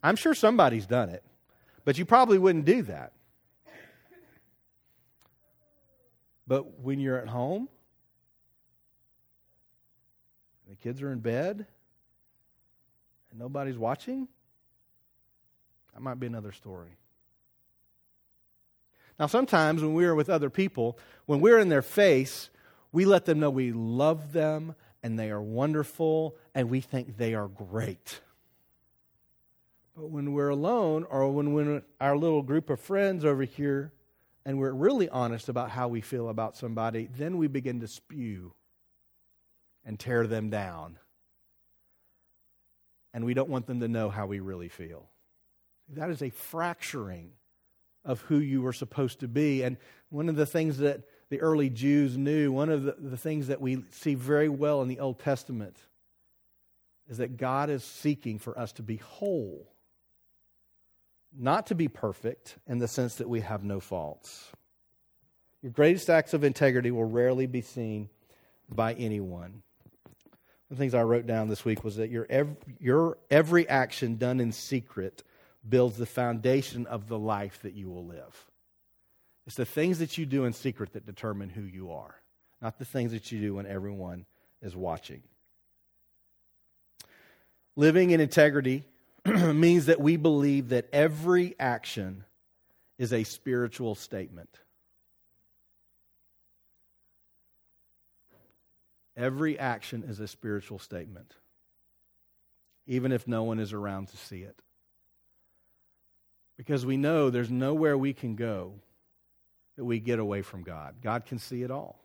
I'm 0.03 0.15
sure 0.15 0.33
somebody's 0.33 0.85
done 0.85 1.09
it. 1.09 1.23
But 1.85 1.97
you 1.97 2.05
probably 2.05 2.37
wouldn't 2.37 2.65
do 2.65 2.83
that. 2.83 3.13
But 6.45 6.79
when 6.79 6.99
you're 6.99 7.17
at 7.17 7.27
home, 7.27 7.67
the 10.69 10.75
kids 10.75 11.01
are 11.01 11.11
in 11.11 11.19
bed, 11.19 11.65
and 13.31 13.39
nobody's 13.39 13.77
watching, 13.77 14.27
that 15.93 16.01
might 16.01 16.19
be 16.19 16.27
another 16.27 16.51
story. 16.51 16.97
Now, 19.19 19.25
sometimes 19.25 19.81
when 19.81 19.93
we're 19.93 20.13
with 20.13 20.29
other 20.29 20.49
people, 20.49 20.99
when 21.25 21.41
we're 21.41 21.59
in 21.59 21.69
their 21.69 21.81
face, 21.81 22.49
we 22.91 23.05
let 23.05 23.25
them 23.25 23.39
know 23.39 23.49
we 23.49 23.71
love 23.71 24.31
them 24.31 24.75
and 25.01 25.17
they 25.17 25.31
are 25.31 25.41
wonderful 25.41 26.35
and 26.53 26.69
we 26.69 26.81
think 26.81 27.17
they 27.17 27.33
are 27.33 27.47
great. 27.47 28.21
But 29.95 30.09
when 30.09 30.33
we're 30.33 30.49
alone, 30.49 31.05
or 31.09 31.31
when 31.31 31.53
we're 31.53 31.81
our 31.99 32.15
little 32.15 32.43
group 32.43 32.69
of 32.69 32.79
friends 32.79 33.25
over 33.25 33.43
here, 33.43 33.91
and 34.45 34.59
we're 34.59 34.71
really 34.71 35.09
honest 35.09 35.49
about 35.49 35.71
how 35.71 35.87
we 35.87 36.01
feel 36.01 36.29
about 36.29 36.55
somebody, 36.55 37.09
then 37.17 37.37
we 37.37 37.47
begin 37.47 37.79
to 37.79 37.87
spew 37.87 38.53
and 39.87 39.99
tear 39.99 40.27
them 40.27 40.51
down. 40.51 40.99
And 43.13 43.25
we 43.25 43.33
don't 43.33 43.49
want 43.49 43.65
them 43.65 43.79
to 43.79 43.87
know 43.87 44.11
how 44.11 44.27
we 44.27 44.39
really 44.39 44.69
feel. 44.69 45.09
That 45.95 46.11
is 46.11 46.21
a 46.21 46.29
fracturing 46.29 47.31
of 48.05 48.21
who 48.21 48.37
you 48.37 48.61
were 48.61 48.73
supposed 48.73 49.21
to 49.21 49.27
be. 49.27 49.63
And 49.63 49.77
one 50.09 50.29
of 50.29 50.35
the 50.35 50.45
things 50.45 50.77
that 50.77 51.01
the 51.29 51.41
early 51.41 51.71
Jews 51.71 52.15
knew, 52.15 52.51
one 52.51 52.69
of 52.69 52.83
the, 52.83 52.95
the 52.99 53.17
things 53.17 53.47
that 53.47 53.59
we 53.59 53.83
see 53.89 54.13
very 54.13 54.49
well 54.49 54.83
in 54.83 54.87
the 54.87 54.99
Old 54.99 55.17
Testament, 55.17 55.77
is 57.09 57.17
that 57.17 57.37
God 57.37 57.71
is 57.71 57.83
seeking 57.83 58.37
for 58.37 58.57
us 58.59 58.73
to 58.73 58.83
be 58.83 58.97
whole 58.97 59.67
not 61.35 61.67
to 61.67 61.75
be 61.75 61.87
perfect 61.87 62.57
in 62.67 62.79
the 62.79 62.87
sense 62.87 63.15
that 63.15 63.29
we 63.29 63.41
have 63.41 63.63
no 63.63 63.79
faults. 63.79 64.51
Your 65.61 65.71
greatest 65.71 66.09
acts 66.09 66.33
of 66.33 66.43
integrity 66.43 66.91
will 66.91 67.05
rarely 67.05 67.47
be 67.47 67.61
seen 67.61 68.09
by 68.69 68.93
anyone. 68.93 69.63
The 70.69 70.75
things 70.75 70.93
I 70.93 71.03
wrote 71.03 71.25
down 71.25 71.47
this 71.47 71.63
week 71.63 71.83
was 71.83 71.95
that 71.95 72.09
your 72.09 72.27
every, 72.29 72.55
your 72.79 73.17
every 73.31 73.67
action 73.69 74.17
done 74.17 74.39
in 74.39 74.51
secret 74.51 75.23
builds 75.67 75.97
the 75.97 76.05
foundation 76.05 76.85
of 76.87 77.07
the 77.07 77.17
life 77.17 77.61
that 77.61 77.73
you 77.73 77.89
will 77.89 78.05
live. 78.05 78.45
It's 79.45 79.55
the 79.55 79.65
things 79.65 79.99
that 79.99 80.17
you 80.17 80.25
do 80.25 80.43
in 80.43 80.53
secret 80.53 80.93
that 80.93 81.05
determine 81.05 81.49
who 81.49 81.61
you 81.61 81.91
are, 81.91 82.15
not 82.61 82.79
the 82.79 82.85
things 82.85 83.13
that 83.13 83.31
you 83.31 83.39
do 83.39 83.55
when 83.55 83.65
everyone 83.65 84.25
is 84.61 84.75
watching. 84.75 85.23
Living 87.77 88.11
in 88.11 88.19
integrity 88.19 88.83
means 89.25 89.85
that 89.85 90.01
we 90.01 90.17
believe 90.17 90.69
that 90.69 90.89
every 90.91 91.55
action 91.59 92.25
is 92.97 93.13
a 93.13 93.23
spiritual 93.23 93.95
statement. 93.95 94.49
Every 99.17 99.57
action 99.57 100.03
is 100.07 100.19
a 100.19 100.27
spiritual 100.27 100.77
statement, 100.77 101.33
even 102.85 103.11
if 103.11 103.27
no 103.27 103.43
one 103.43 103.59
is 103.59 103.73
around 103.73 104.09
to 104.09 104.17
see 104.17 104.41
it. 104.41 104.61
Because 106.55 106.85
we 106.85 106.97
know 106.97 107.29
there's 107.31 107.49
nowhere 107.49 107.97
we 107.97 108.13
can 108.13 108.35
go 108.35 108.73
that 109.75 109.85
we 109.85 109.99
get 109.99 110.19
away 110.19 110.43
from 110.43 110.61
God. 110.61 110.95
God 111.01 111.25
can 111.25 111.39
see 111.39 111.63
it 111.63 111.71
all. 111.71 111.99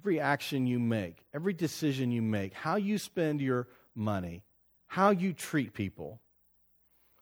Every 0.00 0.20
action 0.20 0.66
you 0.66 0.78
make, 0.78 1.22
every 1.34 1.52
decision 1.52 2.10
you 2.10 2.22
make, 2.22 2.54
how 2.54 2.76
you 2.76 2.96
spend 2.96 3.42
your 3.42 3.68
money, 3.94 4.42
how 4.86 5.10
you 5.10 5.34
treat 5.34 5.74
people. 5.74 6.18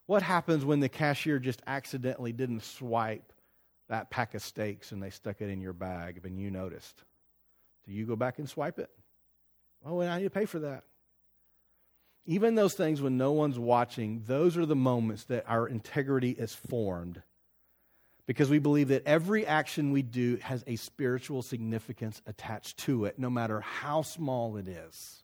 What 0.05 0.23
happens 0.23 0.63
when 0.63 0.79
the 0.79 0.89
cashier 0.89 1.37
just 1.37 1.61
accidentally 1.67 2.31
didn't 2.31 2.63
swipe 2.63 3.33
that 3.89 4.09
pack 4.09 4.35
of 4.35 4.41
steaks 4.41 4.93
and 4.93 5.03
they 5.03 5.09
stuck 5.09 5.41
it 5.41 5.49
in 5.49 5.59
your 5.59 5.73
bag 5.73 6.21
and 6.23 6.39
you 6.39 6.49
noticed? 6.49 7.03
Do 7.85 7.93
you 7.93 8.05
go 8.05 8.15
back 8.15 8.39
and 8.39 8.49
swipe 8.49 8.79
it? 8.79 8.89
Oh, 9.85 9.99
and 10.01 10.11
I 10.11 10.17
need 10.17 10.25
to 10.25 10.29
pay 10.29 10.45
for 10.45 10.59
that. 10.59 10.83
Even 12.25 12.55
those 12.55 12.75
things 12.75 13.01
when 13.01 13.17
no 13.17 13.31
one's 13.31 13.57
watching, 13.57 14.23
those 14.27 14.55
are 14.55 14.65
the 14.65 14.75
moments 14.75 15.23
that 15.25 15.45
our 15.47 15.67
integrity 15.67 16.31
is 16.31 16.53
formed 16.53 17.21
because 18.27 18.49
we 18.49 18.59
believe 18.59 18.89
that 18.89 19.05
every 19.05 19.45
action 19.45 19.91
we 19.91 20.01
do 20.01 20.37
has 20.37 20.63
a 20.67 20.75
spiritual 20.75 21.41
significance 21.41 22.21
attached 22.27 22.77
to 22.77 23.05
it, 23.05 23.17
no 23.17 23.29
matter 23.29 23.59
how 23.61 24.03
small 24.03 24.55
it 24.57 24.67
is, 24.67 25.23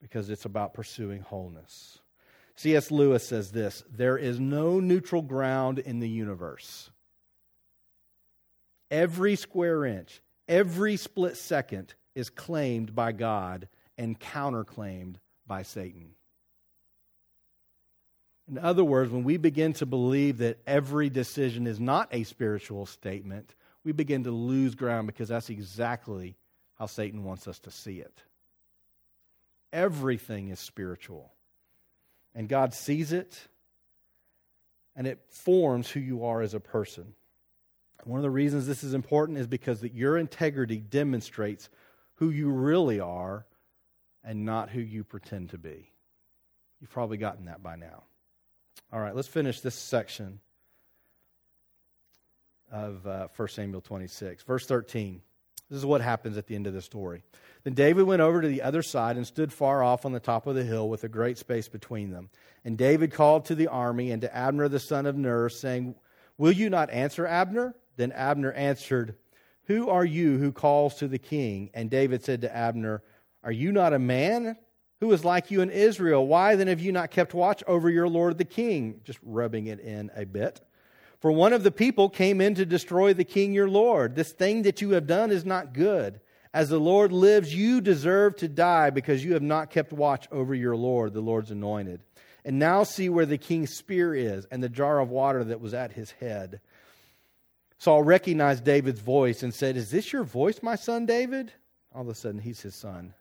because 0.00 0.30
it's 0.30 0.44
about 0.44 0.74
pursuing 0.74 1.22
wholeness. 1.22 1.98
C.S. 2.56 2.90
Lewis 2.90 3.26
says 3.26 3.50
this 3.50 3.82
there 3.90 4.16
is 4.16 4.38
no 4.38 4.78
neutral 4.78 5.22
ground 5.22 5.78
in 5.78 5.98
the 5.98 6.08
universe. 6.08 6.90
Every 8.90 9.34
square 9.34 9.84
inch, 9.84 10.20
every 10.48 10.96
split 10.96 11.36
second 11.36 11.94
is 12.14 12.30
claimed 12.30 12.94
by 12.94 13.12
God 13.12 13.68
and 13.98 14.18
counterclaimed 14.18 15.16
by 15.46 15.62
Satan. 15.62 16.14
In 18.48 18.58
other 18.58 18.84
words, 18.84 19.10
when 19.10 19.24
we 19.24 19.36
begin 19.38 19.72
to 19.74 19.86
believe 19.86 20.38
that 20.38 20.58
every 20.66 21.08
decision 21.08 21.66
is 21.66 21.80
not 21.80 22.08
a 22.12 22.24
spiritual 22.24 22.84
statement, 22.86 23.54
we 23.84 23.92
begin 23.92 24.24
to 24.24 24.30
lose 24.30 24.74
ground 24.74 25.06
because 25.06 25.28
that's 25.28 25.50
exactly 25.50 26.36
how 26.78 26.86
Satan 26.86 27.24
wants 27.24 27.48
us 27.48 27.58
to 27.60 27.70
see 27.70 28.00
it. 28.00 28.22
Everything 29.72 30.48
is 30.48 30.60
spiritual. 30.60 31.32
And 32.34 32.48
God 32.48 32.74
sees 32.74 33.12
it, 33.12 33.48
and 34.96 35.06
it 35.06 35.20
forms 35.28 35.88
who 35.88 36.00
you 36.00 36.24
are 36.24 36.42
as 36.42 36.52
a 36.52 36.60
person. 36.60 37.14
One 38.04 38.18
of 38.18 38.22
the 38.22 38.30
reasons 38.30 38.66
this 38.66 38.84
is 38.84 38.94
important 38.94 39.38
is 39.38 39.46
because 39.46 39.80
that 39.80 39.94
your 39.94 40.18
integrity 40.18 40.76
demonstrates 40.78 41.68
who 42.16 42.30
you 42.30 42.50
really 42.50 43.00
are 43.00 43.46
and 44.22 44.44
not 44.44 44.70
who 44.70 44.80
you 44.80 45.04
pretend 45.04 45.50
to 45.50 45.58
be. 45.58 45.90
You've 46.80 46.90
probably 46.90 47.16
gotten 47.16 47.46
that 47.46 47.62
by 47.62 47.76
now. 47.76 48.04
All 48.92 49.00
right, 49.00 49.14
let's 49.14 49.28
finish 49.28 49.60
this 49.60 49.74
section 49.74 50.40
of 52.70 53.06
uh, 53.06 53.28
1 53.36 53.48
Samuel 53.48 53.80
26. 53.80 54.42
Verse 54.42 54.66
13. 54.66 55.22
This 55.70 55.78
is 55.78 55.86
what 55.86 56.02
happens 56.02 56.36
at 56.36 56.46
the 56.46 56.54
end 56.54 56.66
of 56.66 56.74
the 56.74 56.82
story. 56.82 57.22
Then 57.62 57.72
David 57.72 58.02
went 58.02 58.20
over 58.20 58.42
to 58.42 58.48
the 58.48 58.62
other 58.62 58.82
side 58.82 59.16
and 59.16 59.26
stood 59.26 59.52
far 59.52 59.82
off 59.82 60.04
on 60.04 60.12
the 60.12 60.20
top 60.20 60.46
of 60.46 60.54
the 60.54 60.64
hill 60.64 60.88
with 60.90 61.04
a 61.04 61.08
great 61.08 61.38
space 61.38 61.68
between 61.68 62.10
them. 62.10 62.28
And 62.64 62.76
David 62.76 63.12
called 63.12 63.46
to 63.46 63.54
the 63.54 63.68
army 63.68 64.10
and 64.10 64.20
to 64.20 64.36
Abner 64.36 64.68
the 64.68 64.78
son 64.78 65.06
of 65.06 65.16
Ner, 65.16 65.48
saying, 65.48 65.94
Will 66.36 66.52
you 66.52 66.68
not 66.68 66.90
answer, 66.90 67.26
Abner? 67.26 67.74
Then 67.96 68.12
Abner 68.12 68.52
answered, 68.52 69.16
Who 69.64 69.88
are 69.88 70.04
you 70.04 70.38
who 70.38 70.52
calls 70.52 70.96
to 70.96 71.08
the 71.08 71.18
king? 71.18 71.70
And 71.74 71.90
David 71.90 72.24
said 72.24 72.42
to 72.42 72.54
Abner, 72.54 73.02
Are 73.42 73.52
you 73.52 73.72
not 73.72 73.92
a 73.92 73.98
man 73.98 74.56
who 75.00 75.12
is 75.12 75.24
like 75.24 75.50
you 75.50 75.60
in 75.60 75.70
Israel? 75.70 76.26
Why 76.26 76.56
then 76.56 76.68
have 76.68 76.80
you 76.80 76.92
not 76.92 77.10
kept 77.10 77.34
watch 77.34 77.62
over 77.66 77.90
your 77.90 78.08
lord 78.08 78.38
the 78.38 78.44
king? 78.44 79.00
Just 79.04 79.18
rubbing 79.22 79.66
it 79.66 79.80
in 79.80 80.10
a 80.14 80.24
bit. 80.24 80.60
For 81.20 81.32
one 81.32 81.52
of 81.52 81.62
the 81.62 81.70
people 81.70 82.10
came 82.10 82.40
in 82.40 82.54
to 82.56 82.66
destroy 82.66 83.14
the 83.14 83.24
king 83.24 83.54
your 83.54 83.68
lord. 83.68 84.14
This 84.14 84.32
thing 84.32 84.62
that 84.62 84.82
you 84.82 84.90
have 84.90 85.06
done 85.06 85.30
is 85.30 85.44
not 85.44 85.72
good. 85.72 86.20
As 86.54 86.68
the 86.68 86.78
Lord 86.78 87.10
lives, 87.10 87.52
you 87.52 87.80
deserve 87.80 88.36
to 88.36 88.46
die 88.46 88.90
because 88.90 89.24
you 89.24 89.32
have 89.32 89.42
not 89.42 89.70
kept 89.70 89.92
watch 89.92 90.28
over 90.30 90.54
your 90.54 90.76
Lord, 90.76 91.12
the 91.12 91.20
Lord's 91.20 91.50
anointed. 91.50 92.00
And 92.44 92.60
now 92.60 92.84
see 92.84 93.08
where 93.08 93.26
the 93.26 93.38
king's 93.38 93.74
spear 93.74 94.14
is 94.14 94.46
and 94.52 94.62
the 94.62 94.68
jar 94.68 95.00
of 95.00 95.08
water 95.08 95.42
that 95.42 95.60
was 95.60 95.74
at 95.74 95.92
his 95.92 96.12
head. 96.12 96.60
Saul 97.84 98.02
recognized 98.02 98.64
David's 98.64 99.00
voice 99.00 99.42
and 99.42 99.52
said, 99.52 99.76
Is 99.76 99.90
this 99.90 100.10
your 100.10 100.24
voice, 100.24 100.62
my 100.62 100.74
son 100.74 101.04
David? 101.04 101.52
All 101.94 102.00
of 102.00 102.08
a 102.08 102.14
sudden, 102.14 102.40
he's 102.40 102.62
his 102.62 102.74
son. 102.74 103.12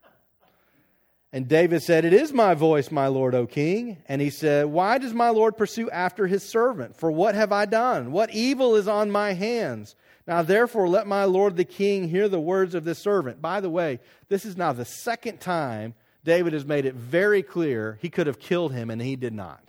And 1.34 1.50
David 1.50 1.84
said, 1.84 2.06
It 2.06 2.14
is 2.14 2.32
my 2.32 2.54
voice, 2.54 2.90
my 2.90 3.08
Lord, 3.08 3.36
O 3.36 3.46
king. 3.46 3.98
And 4.08 4.22
he 4.22 4.30
said, 4.30 4.68
Why 4.68 5.00
does 5.00 5.14
my 5.14 5.32
Lord 5.32 5.58
pursue 5.58 5.90
after 5.90 6.28
his 6.28 6.44
servant? 6.44 6.96
For 6.96 7.12
what 7.12 7.36
have 7.36 7.52
I 7.52 7.66
done? 7.66 8.14
What 8.14 8.34
evil 8.34 8.78
is 8.78 8.88
on 8.88 9.12
my 9.12 9.34
hands? 9.34 9.98
Now 10.26 10.44
therefore 10.44 10.88
let 10.88 11.08
my 11.08 11.26
Lord 11.26 11.58
the 11.58 11.66
king 11.66 12.08
hear 12.08 12.30
the 12.30 12.40
words 12.40 12.74
of 12.74 12.86
this 12.86 13.00
servant. 13.00 13.42
By 13.42 13.60
the 13.60 13.70
way, 13.70 14.00
this 14.30 14.46
is 14.46 14.56
now 14.56 14.72
the 14.72 14.86
second 14.86 15.42
time 15.42 15.94
David 16.24 16.54
has 16.54 16.64
made 16.64 16.86
it 16.86 16.96
very 16.96 17.44
clear 17.44 18.00
he 18.02 18.10
could 18.10 18.28
have 18.28 18.40
killed 18.40 18.72
him 18.72 18.90
and 18.90 19.02
he 19.02 19.18
did 19.18 19.34
not. 19.34 19.62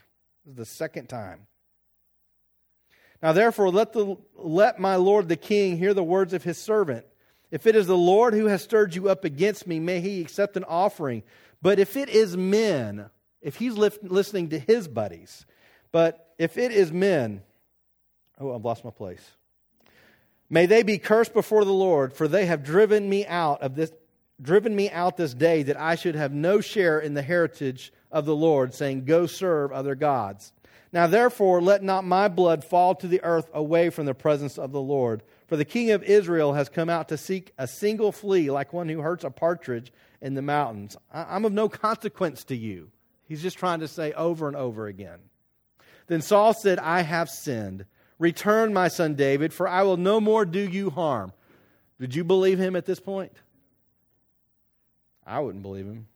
This 0.44 0.52
is 0.52 0.56
the 0.56 0.66
second 0.66 1.08
time. 1.08 1.48
Now 3.22 3.32
therefore 3.32 3.70
let, 3.70 3.92
the, 3.92 4.16
let 4.36 4.78
my 4.78 4.96
lord 4.96 5.28
the 5.28 5.36
king 5.36 5.78
hear 5.78 5.94
the 5.94 6.02
words 6.02 6.32
of 6.32 6.44
his 6.44 6.58
servant. 6.58 7.06
If 7.50 7.66
it 7.66 7.76
is 7.76 7.86
the 7.86 7.96
Lord 7.96 8.34
who 8.34 8.46
has 8.46 8.62
stirred 8.62 8.94
you 8.94 9.08
up 9.08 9.24
against 9.24 9.66
me, 9.66 9.78
may 9.78 10.00
he 10.00 10.20
accept 10.20 10.56
an 10.56 10.64
offering. 10.64 11.22
But 11.62 11.78
if 11.78 11.96
it 11.96 12.08
is 12.08 12.36
men, 12.36 13.08
if 13.40 13.56
he's 13.56 13.74
listening 13.74 14.48
to 14.48 14.58
his 14.58 14.88
buddies, 14.88 15.46
but 15.92 16.34
if 16.38 16.58
it 16.58 16.72
is 16.72 16.90
men, 16.90 17.42
oh, 18.40 18.54
I've 18.54 18.64
lost 18.64 18.84
my 18.84 18.90
place. 18.90 19.24
May 20.50 20.66
they 20.66 20.82
be 20.82 20.98
cursed 20.98 21.32
before 21.32 21.64
the 21.64 21.72
Lord, 21.72 22.12
for 22.12 22.26
they 22.26 22.46
have 22.46 22.64
driven 22.64 23.08
me 23.08 23.24
out 23.26 23.62
of 23.62 23.76
this 23.76 23.92
driven 24.42 24.74
me 24.74 24.90
out 24.90 25.16
this 25.16 25.34
day 25.34 25.62
that 25.62 25.80
I 25.80 25.94
should 25.94 26.16
have 26.16 26.32
no 26.32 26.60
share 26.60 26.98
in 26.98 27.14
the 27.14 27.22
heritage 27.22 27.92
of 28.10 28.26
the 28.26 28.34
Lord, 28.34 28.74
saying, 28.74 29.04
Go 29.04 29.26
serve 29.26 29.72
other 29.72 29.94
gods. 29.94 30.52
Now, 30.94 31.08
therefore, 31.08 31.60
let 31.60 31.82
not 31.82 32.04
my 32.04 32.28
blood 32.28 32.62
fall 32.62 32.94
to 32.94 33.08
the 33.08 33.20
earth 33.24 33.50
away 33.52 33.90
from 33.90 34.06
the 34.06 34.14
presence 34.14 34.56
of 34.56 34.70
the 34.70 34.80
Lord. 34.80 35.24
For 35.48 35.56
the 35.56 35.64
king 35.64 35.90
of 35.90 36.04
Israel 36.04 36.52
has 36.52 36.68
come 36.68 36.88
out 36.88 37.08
to 37.08 37.18
seek 37.18 37.52
a 37.58 37.66
single 37.66 38.12
flea, 38.12 38.48
like 38.48 38.72
one 38.72 38.88
who 38.88 39.00
hurts 39.00 39.24
a 39.24 39.30
partridge 39.30 39.92
in 40.20 40.34
the 40.34 40.40
mountains. 40.40 40.96
I'm 41.12 41.44
of 41.44 41.52
no 41.52 41.68
consequence 41.68 42.44
to 42.44 42.56
you. 42.56 42.92
He's 43.26 43.42
just 43.42 43.58
trying 43.58 43.80
to 43.80 43.88
say 43.88 44.12
over 44.12 44.46
and 44.46 44.56
over 44.56 44.86
again. 44.86 45.18
Then 46.06 46.22
Saul 46.22 46.54
said, 46.54 46.78
I 46.78 47.00
have 47.00 47.28
sinned. 47.28 47.86
Return, 48.20 48.72
my 48.72 48.86
son 48.86 49.16
David, 49.16 49.52
for 49.52 49.66
I 49.66 49.82
will 49.82 49.96
no 49.96 50.20
more 50.20 50.44
do 50.44 50.60
you 50.60 50.90
harm. 50.90 51.32
Did 51.98 52.14
you 52.14 52.22
believe 52.22 52.60
him 52.60 52.76
at 52.76 52.86
this 52.86 53.00
point? 53.00 53.32
I 55.26 55.40
wouldn't 55.40 55.62
believe 55.64 55.86
him 55.86 56.06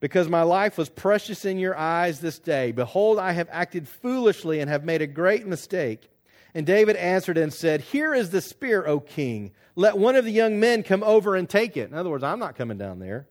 because 0.00 0.28
my 0.28 0.42
life 0.42 0.76
was 0.76 0.88
precious 0.88 1.44
in 1.44 1.58
your 1.58 1.76
eyes 1.76 2.20
this 2.20 2.38
day. 2.38 2.72
Behold, 2.72 3.18
I 3.18 3.32
have 3.32 3.48
acted 3.50 3.88
foolishly 3.88 4.60
and 4.60 4.70
have 4.70 4.84
made 4.84 5.02
a 5.02 5.06
great 5.06 5.46
mistake. 5.46 6.10
And 6.54 6.66
David 6.66 6.96
answered 6.96 7.38
and 7.38 7.52
said, 7.52 7.80
Here 7.80 8.14
is 8.14 8.30
the 8.30 8.40
spear, 8.40 8.86
O 8.86 9.00
king. 9.00 9.52
Let 9.74 9.98
one 9.98 10.16
of 10.16 10.24
the 10.24 10.30
young 10.30 10.58
men 10.58 10.82
come 10.82 11.02
over 11.02 11.36
and 11.36 11.48
take 11.48 11.76
it. 11.76 11.90
In 11.90 11.96
other 11.96 12.10
words, 12.10 12.24
I'm 12.24 12.38
not 12.38 12.56
coming 12.56 12.78
down 12.78 12.98
there. 12.98 13.26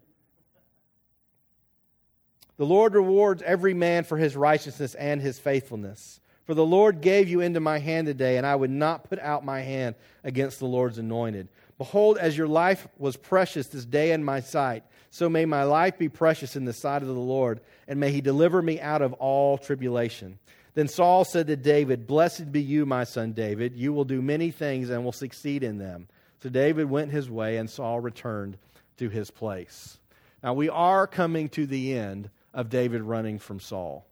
The 2.57 2.65
Lord 2.65 2.93
rewards 2.93 3.41
every 3.43 3.73
man 3.73 4.03
for 4.03 4.17
his 4.17 4.35
righteousness 4.35 4.95
and 4.95 5.21
his 5.21 5.39
faithfulness. 5.39 6.19
For 6.45 6.53
the 6.53 6.65
Lord 6.65 7.01
gave 7.01 7.27
you 7.27 7.41
into 7.41 7.59
my 7.59 7.79
hand 7.79 8.05
today, 8.05 8.37
and 8.37 8.45
I 8.45 8.55
would 8.55 8.69
not 8.69 9.09
put 9.09 9.19
out 9.19 9.43
my 9.43 9.61
hand 9.61 9.95
against 10.23 10.59
the 10.59 10.67
Lord's 10.67 10.99
anointed. 10.99 11.49
Behold, 11.77 12.17
as 12.17 12.37
your 12.37 12.47
life 12.47 12.87
was 12.97 13.17
precious 13.17 13.67
this 13.67 13.85
day 13.85 14.11
in 14.11 14.23
my 14.23 14.39
sight, 14.39 14.83
so 15.15 15.29
may 15.29 15.45
my 15.45 15.63
life 15.63 15.97
be 15.97 16.09
precious 16.09 16.57
in 16.57 16.65
the 16.65 16.73
sight 16.73 17.01
of 17.01 17.07
the 17.07 17.13
Lord, 17.13 17.61
and 17.87 18.01
may 18.01 18.11
he 18.11 18.19
deliver 18.19 18.61
me 18.61 18.81
out 18.81 19.01
of 19.01 19.13
all 19.13 19.57
tribulation. 19.57 20.39
Then 20.73 20.89
Saul 20.89 21.23
said 21.23 21.47
to 21.47 21.55
David, 21.55 22.05
Blessed 22.05 22.51
be 22.51 22.61
you, 22.61 22.85
my 22.85 23.05
son 23.05 23.31
David. 23.31 23.77
You 23.77 23.93
will 23.93 24.03
do 24.03 24.21
many 24.21 24.51
things 24.51 24.89
and 24.89 25.05
will 25.05 25.13
succeed 25.13 25.63
in 25.63 25.77
them. 25.77 26.09
So 26.43 26.49
David 26.49 26.89
went 26.89 27.13
his 27.13 27.29
way, 27.29 27.55
and 27.55 27.69
Saul 27.69 28.01
returned 28.01 28.57
to 28.97 29.07
his 29.07 29.31
place. 29.31 29.99
Now 30.43 30.53
we 30.53 30.67
are 30.67 31.07
coming 31.07 31.47
to 31.51 31.65
the 31.65 31.97
end 31.97 32.29
of 32.53 32.69
David 32.69 33.01
running 33.01 33.39
from 33.39 33.61
Saul. 33.61 34.05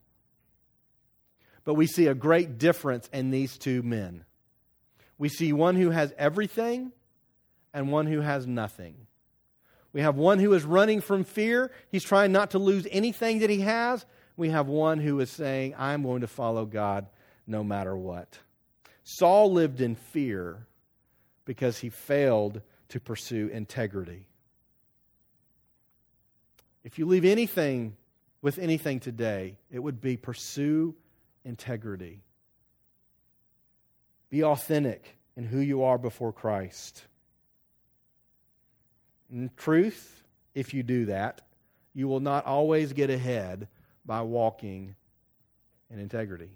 But 1.66 1.74
we 1.74 1.86
see 1.86 2.08
a 2.08 2.16
great 2.16 2.58
difference 2.58 3.10
in 3.12 3.30
these 3.30 3.58
two 3.58 3.84
men. 3.84 4.24
We 5.18 5.28
see 5.28 5.52
one 5.52 5.76
who 5.76 5.90
has 5.90 6.14
everything 6.18 6.94
and 7.74 7.92
one 7.92 8.08
who 8.08 8.22
has 8.22 8.48
nothing. 8.48 8.96
We 9.94 10.02
have 10.02 10.16
one 10.16 10.40
who 10.40 10.54
is 10.54 10.66
running 10.66 11.02
from 11.02 11.24
fear. 11.24 11.72
He's 11.90 12.04
trying 12.04 12.32
not 12.32 12.52
to 12.52 12.60
lose 12.60 12.88
anything 12.90 13.40
that 13.40 13.50
he 13.50 13.62
has. 13.62 14.06
We 14.36 14.50
have 14.50 14.68
one 14.68 15.00
who 15.00 15.20
is 15.20 15.30
saying, 15.30 15.76
I'm 15.78 16.02
going 16.02 16.22
to 16.22 16.28
follow 16.28 16.66
God 16.66 17.06
no 17.46 17.64
matter 17.64 17.96
what. 17.96 18.40
Saul 19.04 19.54
lived 19.54 19.82
in 19.82 19.96
fear 19.96 20.66
because 21.46 21.78
he 21.78 21.90
failed 21.90 22.62
to 22.90 23.00
pursue 23.00 23.50
integrity. 23.50 24.28
If 26.84 26.98
you 26.98 27.06
leave 27.06 27.26
anything 27.26 27.96
with 28.42 28.58
anything 28.58 29.00
today, 29.00 29.58
it 29.72 29.80
would 29.80 30.02
be 30.02 30.18
pursue 30.18 30.96
integrity. 31.46 32.24
Be 34.30 34.44
authentic 34.44 35.18
in 35.38 35.44
who 35.46 35.60
you 35.60 35.84
are 35.84 35.98
before 35.98 36.34
Christ. 36.34 37.04
In 39.34 39.50
truth, 39.58 40.24
if 40.54 40.76
you 40.76 40.84
do 40.84 41.06
that, 41.06 41.42
you 41.96 42.08
will 42.08 42.20
not 42.20 42.46
always 42.46 42.94
get 42.94 43.10
ahead 43.10 43.68
by 44.06 44.22
walking 44.22 44.96
in 45.90 46.00
integrity. 46.00 46.52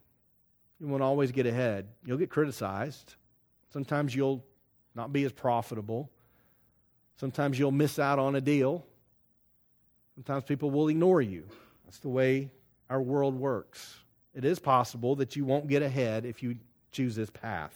You 0.79 0.87
won't 0.87 1.01
always 1.01 1.31
get 1.31 1.47
ahead. 1.47 1.87
You'll 2.05 2.19
get 2.19 2.29
criticized. 2.29 3.15
Sometimes 3.73 4.13
you'll 4.13 4.45
not 4.93 5.11
be 5.11 5.23
as 5.23 5.31
profitable. 5.31 6.11
Sometimes 7.19 7.57
you'll 7.57 7.71
miss 7.71 7.97
out 7.97 8.19
on 8.19 8.35
a 8.35 8.41
deal. 8.41 8.85
Sometimes 10.13 10.43
people 10.43 10.69
will 10.69 10.87
ignore 10.87 11.21
you. 11.21 11.45
That's 11.85 11.99
the 11.99 12.09
way 12.09 12.51
our 12.91 13.01
world 13.01 13.33
works. 13.33 13.95
It 14.35 14.45
is 14.45 14.59
possible 14.59 15.15
that 15.15 15.35
you 15.35 15.45
won't 15.45 15.67
get 15.67 15.81
ahead 15.81 16.25
if 16.25 16.43
you 16.43 16.57
choose 16.91 17.15
this 17.15 17.31
path. 17.31 17.73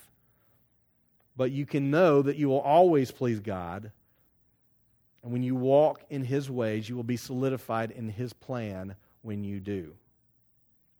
But 1.36 1.50
you 1.50 1.66
can 1.66 1.90
know 1.90 2.22
that 2.22 2.36
you 2.36 2.50
will 2.50 2.62
always 2.62 3.10
please 3.10 3.40
God. 3.40 3.92
And 5.24 5.32
when 5.32 5.44
you 5.44 5.56
walk 5.56 6.02
in 6.10 6.24
His 6.24 6.50
ways, 6.50 6.90
you 6.90 6.96
will 6.96 7.04
be 7.04 7.18
solidified 7.18 7.92
in 7.92 8.10
His 8.10 8.34
plan 8.34 8.96
when 9.22 9.44
you 9.44 9.60
do. 9.60 9.94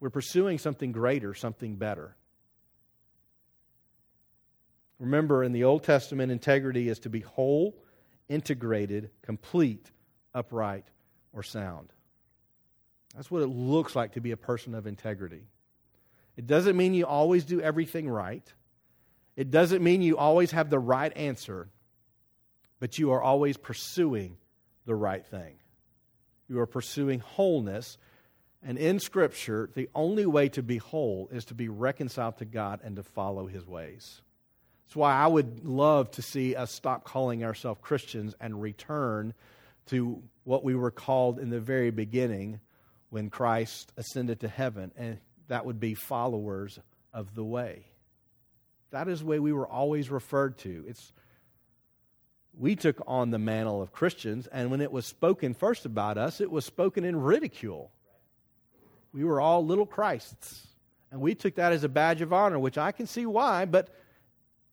We're 0.00 0.10
pursuing 0.10 0.58
something 0.58 0.92
greater, 0.92 1.34
something 1.34 1.76
better. 1.76 2.16
Remember, 4.98 5.42
in 5.42 5.52
the 5.52 5.64
Old 5.64 5.82
Testament, 5.82 6.30
integrity 6.30 6.88
is 6.88 7.00
to 7.00 7.10
be 7.10 7.20
whole, 7.20 7.74
integrated, 8.28 9.10
complete, 9.22 9.90
upright, 10.34 10.86
or 11.32 11.42
sound. 11.42 11.92
That's 13.14 13.30
what 13.30 13.42
it 13.42 13.48
looks 13.48 13.96
like 13.96 14.12
to 14.12 14.20
be 14.20 14.30
a 14.30 14.36
person 14.36 14.74
of 14.74 14.86
integrity. 14.86 15.42
It 16.36 16.46
doesn't 16.46 16.76
mean 16.76 16.94
you 16.94 17.06
always 17.06 17.44
do 17.44 17.60
everything 17.60 18.08
right. 18.08 18.46
It 19.36 19.50
doesn't 19.50 19.82
mean 19.82 20.02
you 20.02 20.16
always 20.16 20.52
have 20.52 20.70
the 20.70 20.78
right 20.78 21.14
answer, 21.16 21.68
but 22.82 22.98
you 22.98 23.12
are 23.12 23.22
always 23.22 23.56
pursuing 23.56 24.36
the 24.86 24.94
right 24.96 25.24
thing. 25.24 25.54
You 26.48 26.58
are 26.58 26.66
pursuing 26.66 27.20
wholeness. 27.20 27.96
And 28.60 28.76
in 28.76 28.98
Scripture, 28.98 29.70
the 29.72 29.88
only 29.94 30.26
way 30.26 30.48
to 30.48 30.64
be 30.64 30.78
whole 30.78 31.28
is 31.30 31.44
to 31.44 31.54
be 31.54 31.68
reconciled 31.68 32.38
to 32.38 32.44
God 32.44 32.80
and 32.82 32.96
to 32.96 33.04
follow 33.04 33.46
His 33.46 33.64
ways. 33.68 34.20
That's 34.84 34.96
why 34.96 35.14
I 35.14 35.28
would 35.28 35.64
love 35.64 36.10
to 36.10 36.22
see 36.22 36.56
us 36.56 36.72
stop 36.72 37.04
calling 37.04 37.44
ourselves 37.44 37.78
Christians 37.80 38.34
and 38.40 38.60
return 38.60 39.32
to 39.86 40.20
what 40.42 40.64
we 40.64 40.74
were 40.74 40.90
called 40.90 41.38
in 41.38 41.50
the 41.50 41.60
very 41.60 41.92
beginning 41.92 42.58
when 43.10 43.30
Christ 43.30 43.92
ascended 43.96 44.40
to 44.40 44.48
heaven, 44.48 44.90
and 44.96 45.18
that 45.46 45.64
would 45.66 45.78
be 45.78 45.94
followers 45.94 46.80
of 47.14 47.36
the 47.36 47.44
way. 47.44 47.86
That 48.90 49.06
is 49.06 49.20
the 49.20 49.26
way 49.26 49.38
we 49.38 49.52
were 49.52 49.68
always 49.68 50.10
referred 50.10 50.58
to. 50.58 50.84
It's 50.88 51.12
we 52.58 52.76
took 52.76 53.02
on 53.06 53.30
the 53.30 53.38
mantle 53.38 53.80
of 53.80 53.92
Christians, 53.92 54.46
and 54.46 54.70
when 54.70 54.80
it 54.80 54.92
was 54.92 55.06
spoken 55.06 55.54
first 55.54 55.86
about 55.86 56.18
us, 56.18 56.40
it 56.40 56.50
was 56.50 56.64
spoken 56.64 57.04
in 57.04 57.20
ridicule. 57.20 57.90
We 59.12 59.24
were 59.24 59.40
all 59.40 59.64
little 59.64 59.86
Christs, 59.86 60.66
and 61.10 61.20
we 61.20 61.34
took 61.34 61.54
that 61.56 61.72
as 61.72 61.84
a 61.84 61.88
badge 61.88 62.20
of 62.20 62.32
honor, 62.32 62.58
which 62.58 62.78
I 62.78 62.92
can 62.92 63.06
see 63.06 63.26
why, 63.26 63.64
but 63.64 63.88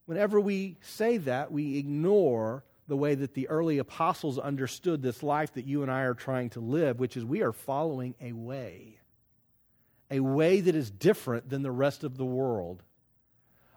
whenever 0.05 0.39
we 0.39 0.77
say 0.81 1.17
that, 1.17 1.51
we 1.51 1.77
ignore 1.77 2.63
the 2.87 2.97
way 2.97 3.15
that 3.15 3.33
the 3.33 3.47
early 3.47 3.77
apostles 3.77 4.39
understood 4.39 5.01
this 5.01 5.23
life 5.23 5.53
that 5.53 5.65
you 5.65 5.83
and 5.83 5.91
I 5.91 6.01
are 6.01 6.15
trying 6.15 6.49
to 6.51 6.59
live, 6.59 6.99
which 6.99 7.15
is 7.15 7.23
we 7.23 7.43
are 7.43 7.53
following 7.53 8.15
a 8.19 8.33
way. 8.33 8.99
A 10.11 10.19
way 10.19 10.59
that 10.61 10.75
is 10.75 10.89
different 10.89 11.49
than 11.49 11.61
the 11.61 11.71
rest 11.71 12.03
of 12.03 12.17
the 12.17 12.25
world. 12.25 12.81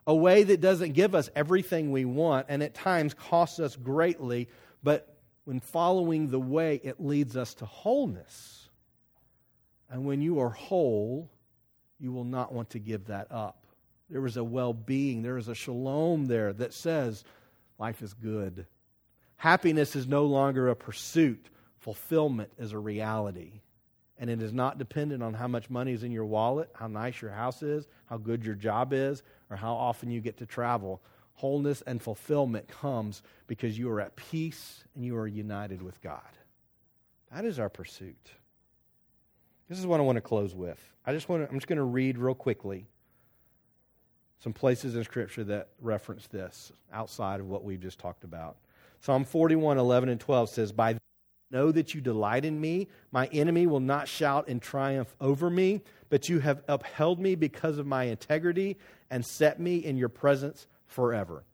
A 0.06 0.14
way 0.14 0.42
that 0.42 0.60
doesn't 0.60 0.92
give 0.92 1.14
us 1.14 1.30
everything 1.36 1.92
we 1.92 2.04
want 2.04 2.46
and 2.48 2.62
at 2.62 2.74
times 2.74 3.14
costs 3.14 3.60
us 3.60 3.76
greatly, 3.76 4.48
but 4.82 5.16
when 5.44 5.60
following 5.60 6.28
the 6.28 6.40
way, 6.40 6.80
it 6.82 7.00
leads 7.00 7.36
us 7.36 7.54
to 7.54 7.66
wholeness. 7.66 8.68
And 9.90 10.04
when 10.04 10.20
you 10.20 10.40
are 10.40 10.50
whole, 10.50 11.30
you 11.98 12.12
will 12.12 12.24
not 12.24 12.52
want 12.52 12.70
to 12.70 12.78
give 12.78 13.06
that 13.06 13.28
up. 13.30 13.66
There 14.10 14.26
is 14.26 14.36
a 14.36 14.44
well 14.44 14.72
being, 14.72 15.22
there 15.22 15.38
is 15.38 15.48
a 15.48 15.54
shalom 15.54 16.26
there 16.26 16.52
that 16.52 16.74
says 16.74 17.24
life 17.78 18.02
is 18.02 18.12
good. 18.12 18.66
Happiness 19.36 19.96
is 19.96 20.06
no 20.06 20.24
longer 20.26 20.68
a 20.68 20.76
pursuit, 20.76 21.46
fulfillment 21.78 22.52
is 22.58 22.72
a 22.72 22.78
reality. 22.78 23.60
And 24.18 24.30
it 24.30 24.42
is 24.42 24.52
not 24.52 24.78
dependent 24.78 25.22
on 25.22 25.34
how 25.34 25.48
much 25.48 25.70
money 25.70 25.92
is 25.92 26.04
in 26.04 26.12
your 26.12 26.24
wallet, 26.24 26.70
how 26.74 26.86
nice 26.86 27.20
your 27.20 27.30
house 27.30 27.62
is, 27.62 27.88
how 28.06 28.18
good 28.18 28.44
your 28.44 28.54
job 28.54 28.92
is, 28.92 29.22
or 29.50 29.56
how 29.56 29.74
often 29.74 30.10
you 30.10 30.20
get 30.20 30.36
to 30.38 30.46
travel. 30.46 31.02
Wholeness 31.34 31.82
and 31.86 32.00
fulfillment 32.00 32.68
comes 32.68 33.22
because 33.46 33.78
you 33.78 33.90
are 33.90 34.00
at 34.00 34.14
peace 34.16 34.84
and 34.94 35.04
you 35.04 35.16
are 35.16 35.26
united 35.26 35.82
with 35.82 36.00
God. 36.02 36.20
That 37.32 37.44
is 37.44 37.58
our 37.58 37.70
pursuit. 37.70 38.30
This 39.68 39.78
is 39.78 39.86
what 39.86 40.00
I 40.00 40.02
want 40.02 40.16
to 40.16 40.22
close 40.22 40.54
with. 40.54 40.78
I 41.06 41.12
just 41.12 41.28
want 41.28 41.42
to, 41.42 41.48
I'm 41.48 41.56
just 41.56 41.66
going 41.66 41.78
to 41.78 41.84
read 41.84 42.18
real 42.18 42.34
quickly 42.34 42.86
some 44.42 44.52
places 44.52 44.96
in 44.96 45.04
Scripture 45.04 45.44
that 45.44 45.68
reference 45.80 46.26
this 46.26 46.72
outside 46.92 47.40
of 47.40 47.46
what 47.46 47.64
we've 47.64 47.80
just 47.80 47.98
talked 47.98 48.24
about. 48.24 48.56
Psalm 49.00 49.24
41, 49.24 49.78
11, 49.78 50.08
and 50.08 50.20
12 50.20 50.48
says, 50.48 50.72
By 50.72 50.96
know 51.52 51.70
that 51.70 51.94
you 51.94 52.00
delight 52.00 52.44
in 52.44 52.60
me. 52.60 52.88
My 53.10 53.26
enemy 53.26 53.66
will 53.66 53.80
not 53.80 54.08
shout 54.08 54.48
in 54.48 54.60
triumph 54.60 55.14
over 55.20 55.50
me, 55.50 55.82
but 56.08 56.28
you 56.28 56.40
have 56.40 56.62
upheld 56.68 57.20
me 57.20 57.34
because 57.34 57.78
of 57.78 57.86
my 57.86 58.04
integrity 58.04 58.78
and 59.10 59.24
set 59.24 59.60
me 59.60 59.76
in 59.76 59.96
your 59.96 60.08
presence 60.08 60.66
forever. 60.86 61.44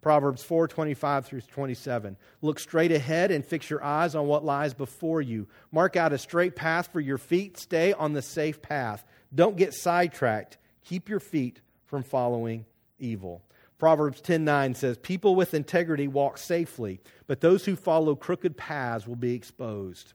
Proverbs 0.00 0.42
4 0.42 0.68
25 0.68 1.26
through 1.26 1.40
27. 1.40 2.16
Look 2.40 2.58
straight 2.60 2.92
ahead 2.92 3.30
and 3.30 3.44
fix 3.44 3.68
your 3.68 3.82
eyes 3.82 4.14
on 4.14 4.26
what 4.26 4.44
lies 4.44 4.72
before 4.72 5.20
you. 5.20 5.48
Mark 5.72 5.96
out 5.96 6.12
a 6.12 6.18
straight 6.18 6.54
path 6.54 6.88
for 6.92 7.00
your 7.00 7.18
feet. 7.18 7.58
Stay 7.58 7.92
on 7.92 8.12
the 8.12 8.22
safe 8.22 8.62
path. 8.62 9.04
Don't 9.34 9.56
get 9.56 9.74
sidetracked. 9.74 10.56
Keep 10.84 11.08
your 11.08 11.20
feet 11.20 11.60
from 11.86 12.02
following 12.02 12.64
evil. 12.98 13.42
Proverbs 13.78 14.20
10:9 14.20 14.74
says, 14.74 14.98
"People 14.98 15.36
with 15.36 15.54
integrity 15.54 16.08
walk 16.08 16.36
safely, 16.36 17.00
but 17.28 17.40
those 17.40 17.64
who 17.64 17.76
follow 17.76 18.16
crooked 18.16 18.56
paths 18.56 19.06
will 19.06 19.16
be 19.16 19.34
exposed." 19.34 20.14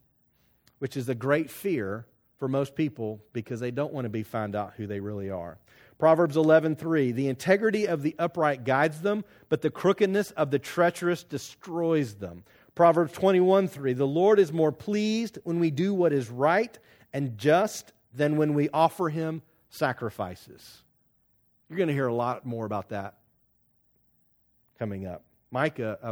Which 0.80 0.98
is 0.98 1.08
a 1.08 1.16
great 1.16 1.50
fear 1.50 2.06
for 2.38 2.50
most 2.50 2.76
people 2.76 3.24
because 3.32 3.62
they 3.62 3.72
don't 3.72 3.94
want 3.94 4.04
to 4.04 4.10
be 4.10 4.24
found 4.24 4.54
out 4.54 4.74
who 4.74 4.86
they 4.86 5.00
really 5.00 5.30
are. 5.30 5.60
Proverbs 5.98 6.36
11:3, 6.36 7.14
"The 7.14 7.30
integrity 7.30 7.88
of 7.88 8.02
the 8.02 8.16
upright 8.20 8.66
guides 8.66 9.00
them, 9.00 9.24
but 9.48 9.62
the 9.62 9.70
crookedness 9.70 10.32
of 10.32 10.52
the 10.52 10.60
treacherous 10.60 11.24
destroys 11.24 12.16
them." 12.16 12.44
Proverbs 12.76 13.14
21:3, 13.14 13.94
"The 13.94 14.06
Lord 14.06 14.40
is 14.40 14.52
more 14.52 14.74
pleased 14.74 15.38
when 15.46 15.62
we 15.62 15.72
do 15.72 15.94
what 15.94 16.12
is 16.12 16.30
right 16.30 16.78
and 17.14 17.38
just 17.38 17.94
than 18.14 18.36
when 18.36 18.54
we 18.54 18.70
offer 18.72 19.08
him 19.08 19.42
sacrifices." 19.70 20.84
You're 21.70 21.78
going 21.78 21.88
to 21.88 21.94
hear 21.94 22.08
a 22.08 22.14
lot 22.14 22.46
more 22.46 22.66
about 22.66 22.90
that 22.90 23.23
coming 24.84 25.08
up. 25.08 25.24
Micah, 25.50 25.98
uh, 26.04 26.12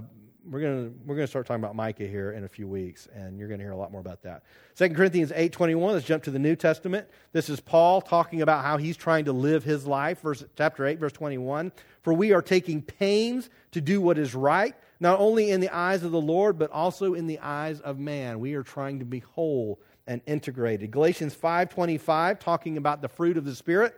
we're 0.49 0.61
going 0.61 0.97
we're 1.05 1.15
gonna 1.15 1.27
start 1.27 1.45
talking 1.45 1.61
about 1.61 1.75
Micah 1.75 2.07
here 2.07 2.31
in 2.31 2.45
a 2.45 2.47
few 2.47 2.69
weeks, 2.69 3.05
and 3.13 3.37
you're 3.37 3.49
going 3.49 3.59
to 3.59 3.65
hear 3.65 3.73
a 3.73 3.77
lot 3.77 3.91
more 3.91 3.99
about 3.99 4.23
that. 4.23 4.43
2 4.77 4.91
Corinthians 4.91 5.33
8.21, 5.33 5.91
let's 5.91 6.05
jump 6.05 6.23
to 6.23 6.31
the 6.31 6.39
New 6.39 6.55
Testament. 6.55 7.05
This 7.33 7.49
is 7.49 7.59
Paul 7.59 7.99
talking 7.99 8.41
about 8.41 8.63
how 8.63 8.77
he's 8.77 8.95
trying 8.95 9.25
to 9.25 9.33
live 9.33 9.65
his 9.65 9.85
life, 9.85 10.21
verse, 10.21 10.45
chapter 10.55 10.87
8, 10.87 10.99
verse 10.99 11.11
21. 11.11 11.73
For 12.01 12.13
we 12.13 12.31
are 12.31 12.41
taking 12.41 12.81
pains 12.81 13.49
to 13.71 13.81
do 13.81 13.99
what 13.99 14.17
is 14.17 14.33
right, 14.33 14.73
not 15.01 15.19
only 15.19 15.51
in 15.51 15.59
the 15.59 15.75
eyes 15.75 16.03
of 16.03 16.13
the 16.13 16.21
Lord, 16.21 16.57
but 16.57 16.71
also 16.71 17.13
in 17.13 17.27
the 17.27 17.39
eyes 17.39 17.81
of 17.81 17.99
man. 17.99 18.39
We 18.39 18.53
are 18.53 18.63
trying 18.63 18.99
to 18.99 19.05
be 19.05 19.19
whole 19.19 19.81
and 20.07 20.21
integrated. 20.25 20.91
Galatians 20.91 21.35
5.25, 21.35 22.39
talking 22.39 22.77
about 22.77 23.01
the 23.01 23.09
fruit 23.09 23.35
of 23.35 23.43
the 23.43 23.53
Spirit. 23.53 23.95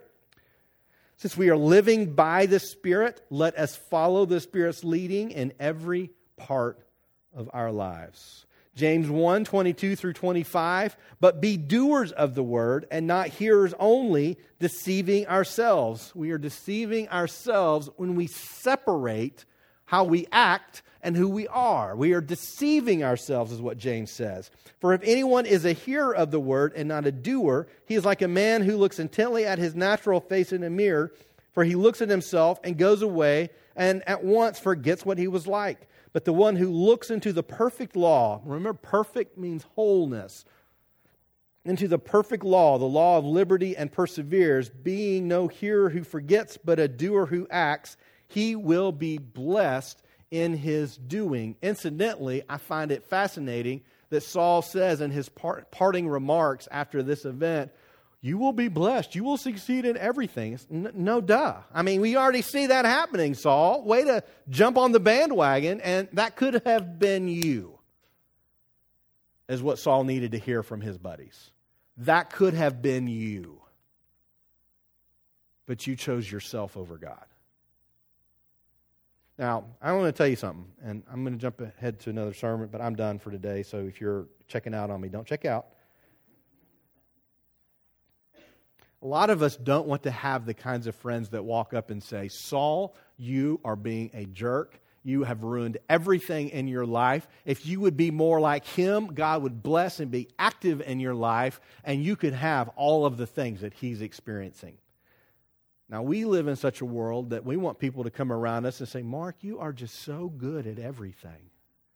Since 1.18 1.38
we 1.38 1.49
are 1.49 1.57
living 1.57 2.14
by 2.14 2.45
the 2.45 2.59
Spirit, 2.59 3.22
let 3.30 3.57
us 3.57 3.76
follow 3.76 4.26
the 4.26 4.39
Spirit's 4.39 4.84
leading 4.84 5.32
in 5.32 5.53
every 5.59 6.11
part 6.38 6.86
of 7.36 7.49
our 7.53 7.72
lives. 7.72 8.45
James 8.76 9.07
1 9.07 9.45
22 9.45 9.95
through 9.95 10.14
25. 10.14 10.97
But 11.20 11.41
be 11.41 11.57
doers 11.57 12.11
of 12.11 12.36
the 12.36 12.43
word 12.43 12.88
and 12.89 13.05
not 13.05 13.28
hearers 13.28 13.74
only, 13.80 14.38
deceiving 14.59 15.28
ourselves. 15.28 16.11
We 16.16 16.32
are 16.32 16.38
deceiving 16.38 17.07
ourselves 17.09 17.89
when 17.97 18.16
we 18.16 18.28
separate 18.28 19.45
how 19.93 20.03
we 20.03 20.25
act 20.31 20.81
and 21.03 21.15
who 21.15 21.29
we 21.29 21.47
are. 21.49 21.95
We 21.95 22.13
are 22.13 22.19
deceiving 22.19 23.03
ourselves, 23.03 23.51
is 23.51 23.61
what 23.61 23.77
James 23.77 24.09
says. 24.09 24.49
For 24.79 24.91
if 24.95 25.01
anyone 25.03 25.45
is 25.45 25.65
a 25.65 25.73
hearer 25.73 26.15
of 26.15 26.31
the 26.31 26.39
word 26.39 26.73
and 26.75 26.87
not 26.87 27.05
a 27.05 27.11
doer, 27.11 27.67
he 27.85 27.93
is 27.93 28.03
like 28.03 28.23
a 28.23 28.27
man 28.27 28.63
who 28.63 28.75
looks 28.75 28.97
intently 28.97 29.45
at 29.45 29.59
his 29.59 29.75
natural 29.75 30.19
face 30.19 30.51
in 30.51 30.63
a 30.63 30.69
mirror, 30.71 31.13
for 31.51 31.63
he 31.63 31.75
looks 31.75 32.01
at 32.01 32.09
himself 32.09 32.59
and 32.63 32.75
goes 32.75 33.03
away 33.03 33.51
and 33.75 34.01
at 34.09 34.23
once 34.23 34.57
forgets 34.57 35.05
what 35.05 35.19
he 35.19 35.27
was 35.27 35.45
like. 35.45 35.87
But 36.11 36.25
the 36.25 36.33
one 36.33 36.55
who 36.55 36.71
looks 36.71 37.11
into 37.11 37.31
the 37.31 37.43
perfect 37.43 37.95
law, 37.95 38.41
remember, 38.45 38.73
perfect 38.73 39.37
means 39.37 39.67
wholeness, 39.75 40.43
into 41.65 41.87
the 41.87 41.99
perfect 41.99 42.43
law, 42.43 42.79
the 42.79 42.85
law 42.85 43.19
of 43.19 43.25
liberty, 43.25 43.77
and 43.77 43.91
perseveres, 43.91 44.71
being 44.71 45.27
no 45.27 45.47
hearer 45.47 45.91
who 45.91 46.03
forgets, 46.03 46.57
but 46.57 46.79
a 46.79 46.87
doer 46.87 47.27
who 47.27 47.45
acts, 47.51 47.95
he 48.34 48.55
will 48.55 48.91
be 48.91 49.19
blessed 49.19 50.01
in 50.31 50.55
his 50.55 50.97
doing. 50.97 51.55
Incidentally, 51.61 52.41
I 52.49 52.57
find 52.57 52.91
it 52.91 53.03
fascinating 53.03 53.81
that 54.09 54.23
Saul 54.23 54.63
says 54.63 55.01
in 55.01 55.11
his 55.11 55.29
part, 55.29 55.69
parting 55.69 56.07
remarks 56.07 56.67
after 56.71 57.03
this 57.03 57.25
event, 57.25 57.71
you 58.21 58.39
will 58.39 58.53
be 58.53 58.69
blessed. 58.69 59.13
You 59.13 59.23
will 59.23 59.38
succeed 59.38 59.86
in 59.86 59.97
everything. 59.97 60.57
no, 60.69 61.21
duh. 61.21 61.57
I 61.71 61.84
mean, 61.84 62.01
we 62.01 62.15
already 62.15 62.41
see 62.41 62.67
that 62.67 62.86
happening, 62.86 63.36
Saul. 63.36 63.84
Way 63.84 64.05
to 64.05 64.23
jump 64.49 64.77
on 64.77 64.93
the 64.93 64.99
bandwagon, 64.99 65.81
and 65.81 66.07
that 66.13 66.36
could 66.36 66.63
have 66.65 66.97
been 66.97 67.27
you, 67.27 67.77
is 69.47 69.61
what 69.61 69.77
Saul 69.77 70.05
needed 70.05 70.31
to 70.31 70.39
hear 70.39 70.63
from 70.63 70.81
his 70.81 70.97
buddies. 70.97 71.51
That 71.97 72.31
could 72.31 72.55
have 72.55 72.81
been 72.81 73.07
you. 73.07 73.61
But 75.67 75.86
you 75.86 75.95
chose 75.95 76.31
yourself 76.31 76.75
over 76.75 76.97
God. 76.97 77.25
Now, 79.38 79.65
I 79.81 79.91
want 79.93 80.05
to 80.05 80.11
tell 80.11 80.27
you 80.27 80.36
something, 80.36 80.65
and 80.84 81.03
I'm 81.11 81.23
going 81.23 81.34
to 81.34 81.39
jump 81.39 81.59
ahead 81.59 81.99
to 82.01 82.11
another 82.11 82.34
sermon, 82.34 82.69
but 82.71 82.81
I'm 82.81 82.95
done 82.95 83.17
for 83.17 83.31
today. 83.31 83.63
So 83.63 83.79
if 83.79 83.99
you're 83.99 84.27
checking 84.47 84.75
out 84.75 84.91
on 84.91 85.01
me, 85.01 85.09
don't 85.09 85.25
check 85.25 85.43
out. 85.45 85.67
A 89.01 89.07
lot 89.07 89.29
of 89.29 89.41
us 89.41 89.57
don't 89.57 89.88
want 89.88 90.03
to 90.03 90.11
have 90.11 90.45
the 90.45 90.53
kinds 90.53 90.88
of 90.88 90.95
friends 90.95 91.29
that 91.29 91.43
walk 91.43 91.73
up 91.73 91.89
and 91.89 92.01
say, 92.01 92.27
Saul, 92.27 92.95
you 93.17 93.59
are 93.65 93.75
being 93.75 94.11
a 94.13 94.25
jerk. 94.25 94.79
You 95.03 95.23
have 95.23 95.43
ruined 95.43 95.79
everything 95.89 96.49
in 96.49 96.67
your 96.67 96.86
life. 96.86 97.27
If 97.43 97.65
you 97.65 97.81
would 97.81 97.97
be 97.97 98.11
more 98.11 98.39
like 98.39 98.65
him, 98.65 99.07
God 99.07 99.43
would 99.43 99.61
bless 99.61 99.99
and 99.99 100.09
be 100.09 100.29
active 100.39 100.79
in 100.79 101.01
your 101.01 101.15
life, 101.15 101.59
and 101.84 102.01
you 102.01 102.15
could 102.15 102.34
have 102.34 102.69
all 102.77 103.05
of 103.05 103.17
the 103.17 103.27
things 103.27 103.61
that 103.61 103.73
he's 103.73 104.01
experiencing. 104.01 104.77
Now, 105.93 106.01
we 106.01 106.25
live 106.25 106.47
in 106.47 106.55
such 106.55 106.81
a 106.81 106.85
world 106.85 107.29
that 107.29 107.45
we 107.45 107.55
want 107.55 107.77
people 107.77 108.05
to 108.05 108.09
come 108.09 108.31
around 108.31 108.65
us 108.65 108.79
and 108.79 108.89
say, 108.89 109.03
Mark, 109.03 109.35
you 109.41 109.59
are 109.59 109.71
just 109.71 110.01
so 110.01 110.27
good 110.27 110.65
at 110.65 110.79
everything. 110.79 111.51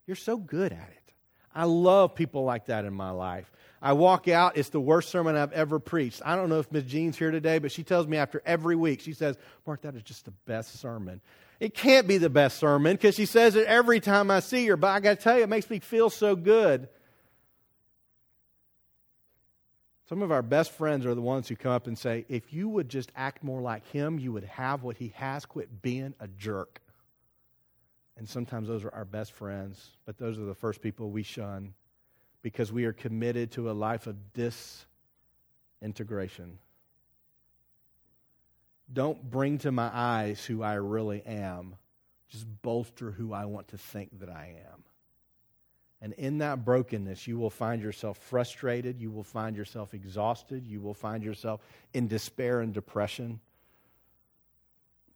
You're 0.06 0.16
so 0.16 0.38
good 0.38 0.72
at 0.72 0.90
it. 0.96 1.14
I 1.56 1.64
love 1.64 2.14
people 2.14 2.44
like 2.44 2.68
that 2.68 2.86
in 2.86 2.94
my 2.94 3.10
life. 3.10 3.52
I 3.82 3.94
walk 3.94 4.28
out, 4.28 4.56
it's 4.56 4.70
the 4.70 4.80
worst 4.80 5.10
sermon 5.10 5.36
I've 5.36 5.52
ever 5.52 5.80
preached. 5.80 6.22
I 6.24 6.36
don't 6.36 6.50
know 6.50 6.60
if 6.60 6.72
Miss 6.72 6.84
Jean's 6.84 7.18
here 7.18 7.32
today, 7.32 7.58
but 7.58 7.72
she 7.72 7.82
tells 7.82 8.06
me 8.06 8.18
after 8.18 8.40
every 8.46 8.76
week, 8.76 9.02
she 9.02 9.14
says, 9.14 9.36
Mark, 9.66 9.82
that 9.82 9.96
is 9.96 10.04
just 10.04 10.26
the 10.26 10.34
best 10.46 10.80
sermon. 10.80 11.20
It 11.60 11.74
can't 11.74 12.08
be 12.08 12.20
the 12.20 12.30
best 12.30 12.60
sermon 12.60 12.94
because 12.94 13.16
she 13.16 13.26
says 13.26 13.56
it 13.56 13.66
every 13.66 14.00
time 14.00 14.30
I 14.30 14.42
see 14.42 14.68
her, 14.68 14.78
but 14.78 14.90
I 14.90 15.00
got 15.00 15.18
to 15.18 15.24
tell 15.24 15.38
you, 15.38 15.44
it 15.44 15.50
makes 15.50 15.72
me 15.72 15.80
feel 15.80 16.12
so 16.12 16.36
good. 16.36 16.88
Some 20.08 20.22
of 20.22 20.32
our 20.32 20.42
best 20.42 20.72
friends 20.72 21.06
are 21.06 21.16
the 21.16 21.22
ones 21.22 21.50
who 21.50 21.58
come 21.58 21.74
up 21.74 21.88
and 21.88 21.98
say, 21.98 22.26
if 22.30 22.54
you 22.54 22.70
would 22.70 22.88
just 22.88 23.12
act 23.16 23.44
more 23.44 23.60
like 23.60 23.86
him, 23.90 24.20
you 24.20 24.32
would 24.32 24.46
have 24.46 24.84
what 24.84 24.98
he 24.98 25.12
has. 25.16 25.46
Quit 25.46 25.82
being 25.82 26.14
a 26.22 26.30
jerk. 26.30 26.80
And 28.18 28.28
sometimes 28.28 28.68
those 28.70 28.86
are 28.86 28.94
our 28.94 29.06
best 29.06 29.34
friends, 29.34 29.90
but 30.06 30.18
those 30.18 30.40
are 30.40 30.46
the 30.46 30.56
first 30.56 30.82
people 30.82 31.10
we 31.10 31.24
shun 31.24 31.74
because 32.42 32.72
we 32.72 32.86
are 32.86 32.94
committed 32.94 33.52
to 33.52 33.70
a 33.70 33.74
life 33.74 34.08
of 34.08 34.16
disintegration. 34.34 36.58
Don't 38.92 39.30
bring 39.30 39.58
to 39.60 39.72
my 39.74 39.92
eyes 39.94 40.44
who 40.46 40.64
I 40.64 40.76
really 40.76 41.22
am. 41.26 41.76
Just 42.30 42.46
bolster 42.62 43.12
who 43.12 43.34
I 43.34 43.44
want 43.46 43.68
to 43.70 43.78
think 43.78 44.20
that 44.20 44.30
I 44.30 44.56
am. 44.72 44.84
And 46.02 46.14
in 46.14 46.38
that 46.40 46.64
brokenness, 46.64 47.28
you 47.28 47.40
will 47.40 47.50
find 47.50 47.82
yourself 47.82 48.18
frustrated. 48.18 49.00
You 49.00 49.10
will 49.10 49.24
find 49.24 49.56
yourself 49.56 49.94
exhausted. 49.94 50.66
You 50.68 50.80
will 50.80 50.94
find 50.94 51.24
yourself 51.24 51.62
in 51.94 52.08
despair 52.08 52.62
and 52.62 52.74
depression. 52.74 53.40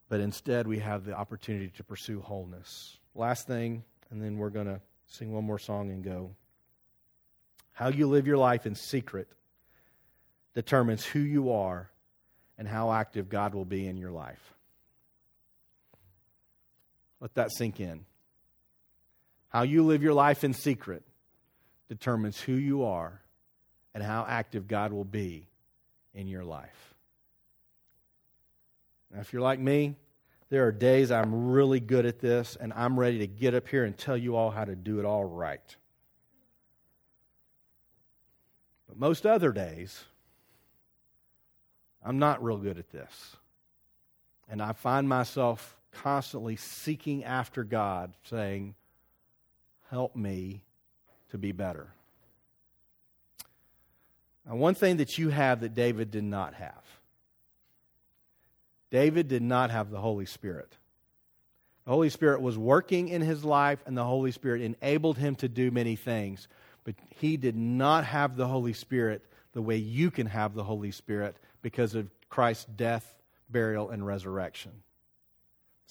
But 0.10 0.20
instead, 0.20 0.68
we 0.68 0.80
have 0.80 1.06
the 1.06 1.14
opportunity 1.14 1.72
to 1.78 1.84
pursue 1.84 2.20
wholeness. 2.20 2.98
Last 3.14 3.48
thing, 3.48 3.84
and 4.10 4.22
then 4.22 4.38
we're 4.38 4.50
going 4.50 4.66
to 4.66 4.82
sing 5.08 5.32
one 5.32 5.44
more 5.44 5.60
song 5.60 5.92
and 5.92 6.04
go. 6.04 6.32
How 7.74 7.90
you 7.90 8.08
live 8.08 8.28
your 8.28 8.38
life 8.38 8.66
in 8.66 8.76
secret 8.76 9.28
determines 10.54 11.06
who 11.06 11.20
you 11.20 11.52
are 11.52 11.90
and 12.58 12.68
how 12.68 12.92
active 12.92 13.30
God 13.30 13.54
will 13.54 13.66
be 13.66 13.88
in 13.88 13.98
your 13.98 14.12
life. 14.12 14.54
Let 17.20 17.36
that 17.36 17.52
sink 17.52 17.80
in. 17.80 18.06
How 19.52 19.64
you 19.64 19.84
live 19.84 20.02
your 20.02 20.14
life 20.14 20.46
in 20.46 20.54
secret 20.54 21.04
determines 21.90 22.40
who 22.40 22.54
you 22.54 22.86
are 22.86 23.22
and 23.94 24.02
how 24.02 24.26
active 24.28 24.66
God 24.66 24.94
will 24.94 25.04
be 25.04 25.46
in 26.14 26.28
your 26.28 26.46
life. 26.46 26.96
Now, 29.14 29.20
if 29.20 29.34
you're 29.34 29.42
like 29.42 29.60
me, 29.60 29.98
there 30.50 30.66
are 30.66 30.72
days 30.72 31.12
I'm 31.12 31.50
really 31.50 31.82
good 31.82 32.06
at 32.06 32.20
this 32.20 32.56
and 32.60 32.72
I'm 32.72 32.98
ready 32.98 33.20
to 33.20 33.28
get 33.28 33.54
up 33.54 33.68
here 33.68 33.84
and 33.84 33.98
tell 33.98 34.16
you 34.16 34.38
all 34.38 34.52
how 34.52 34.64
to 34.64 34.76
do 34.76 35.00
it 35.00 35.06
all 35.06 35.26
right. 35.26 35.76
But 38.88 38.98
most 38.98 39.26
other 39.26 39.52
days, 39.52 40.06
I'm 42.02 42.20
not 42.20 42.42
real 42.42 42.58
good 42.58 42.78
at 42.78 42.90
this. 42.90 43.36
And 44.50 44.62
I 44.62 44.72
find 44.72 45.10
myself 45.10 45.78
constantly 45.92 46.56
seeking 46.56 47.26
after 47.26 47.66
God, 47.66 48.14
saying, 48.24 48.76
Help 49.92 50.16
me 50.16 50.64
to 51.30 51.38
be 51.38 51.52
better. 51.52 51.88
Now, 54.48 54.56
one 54.56 54.74
thing 54.74 54.98
that 54.98 55.18
you 55.18 55.30
have 55.30 55.62
that 55.62 55.76
David 55.76 56.10
did 56.10 56.24
not 56.24 56.56
have 56.56 56.82
David 58.92 59.30
did 59.30 59.42
not 59.42 59.72
have 59.72 59.90
the 59.90 60.02
Holy 60.02 60.26
Spirit. 60.26 60.78
The 61.86 61.92
Holy 61.92 62.10
Spirit 62.10 62.42
was 62.42 62.58
working 62.58 63.08
in 63.08 63.22
his 63.22 63.44
life, 63.44 63.80
and 63.86 63.98
the 63.98 64.04
Holy 64.04 64.32
Spirit 64.32 64.62
enabled 64.62 65.18
him 65.18 65.36
to 65.36 65.48
do 65.48 65.72
many 65.72 65.96
things. 65.96 66.48
But 66.84 66.96
he 67.10 67.38
did 67.38 67.56
not 67.56 68.04
have 68.06 68.36
the 68.36 68.48
Holy 68.48 68.74
Spirit 68.74 69.24
the 69.54 69.62
way 69.62 69.78
you 69.78 70.12
can 70.12 70.28
have 70.28 70.54
the 70.54 70.64
Holy 70.64 70.92
Spirit 70.92 71.38
because 71.62 71.96
of 71.96 72.10
Christ's 72.30 72.66
death, 72.66 73.16
burial, 73.50 73.90
and 73.90 74.06
resurrection. 74.06 74.72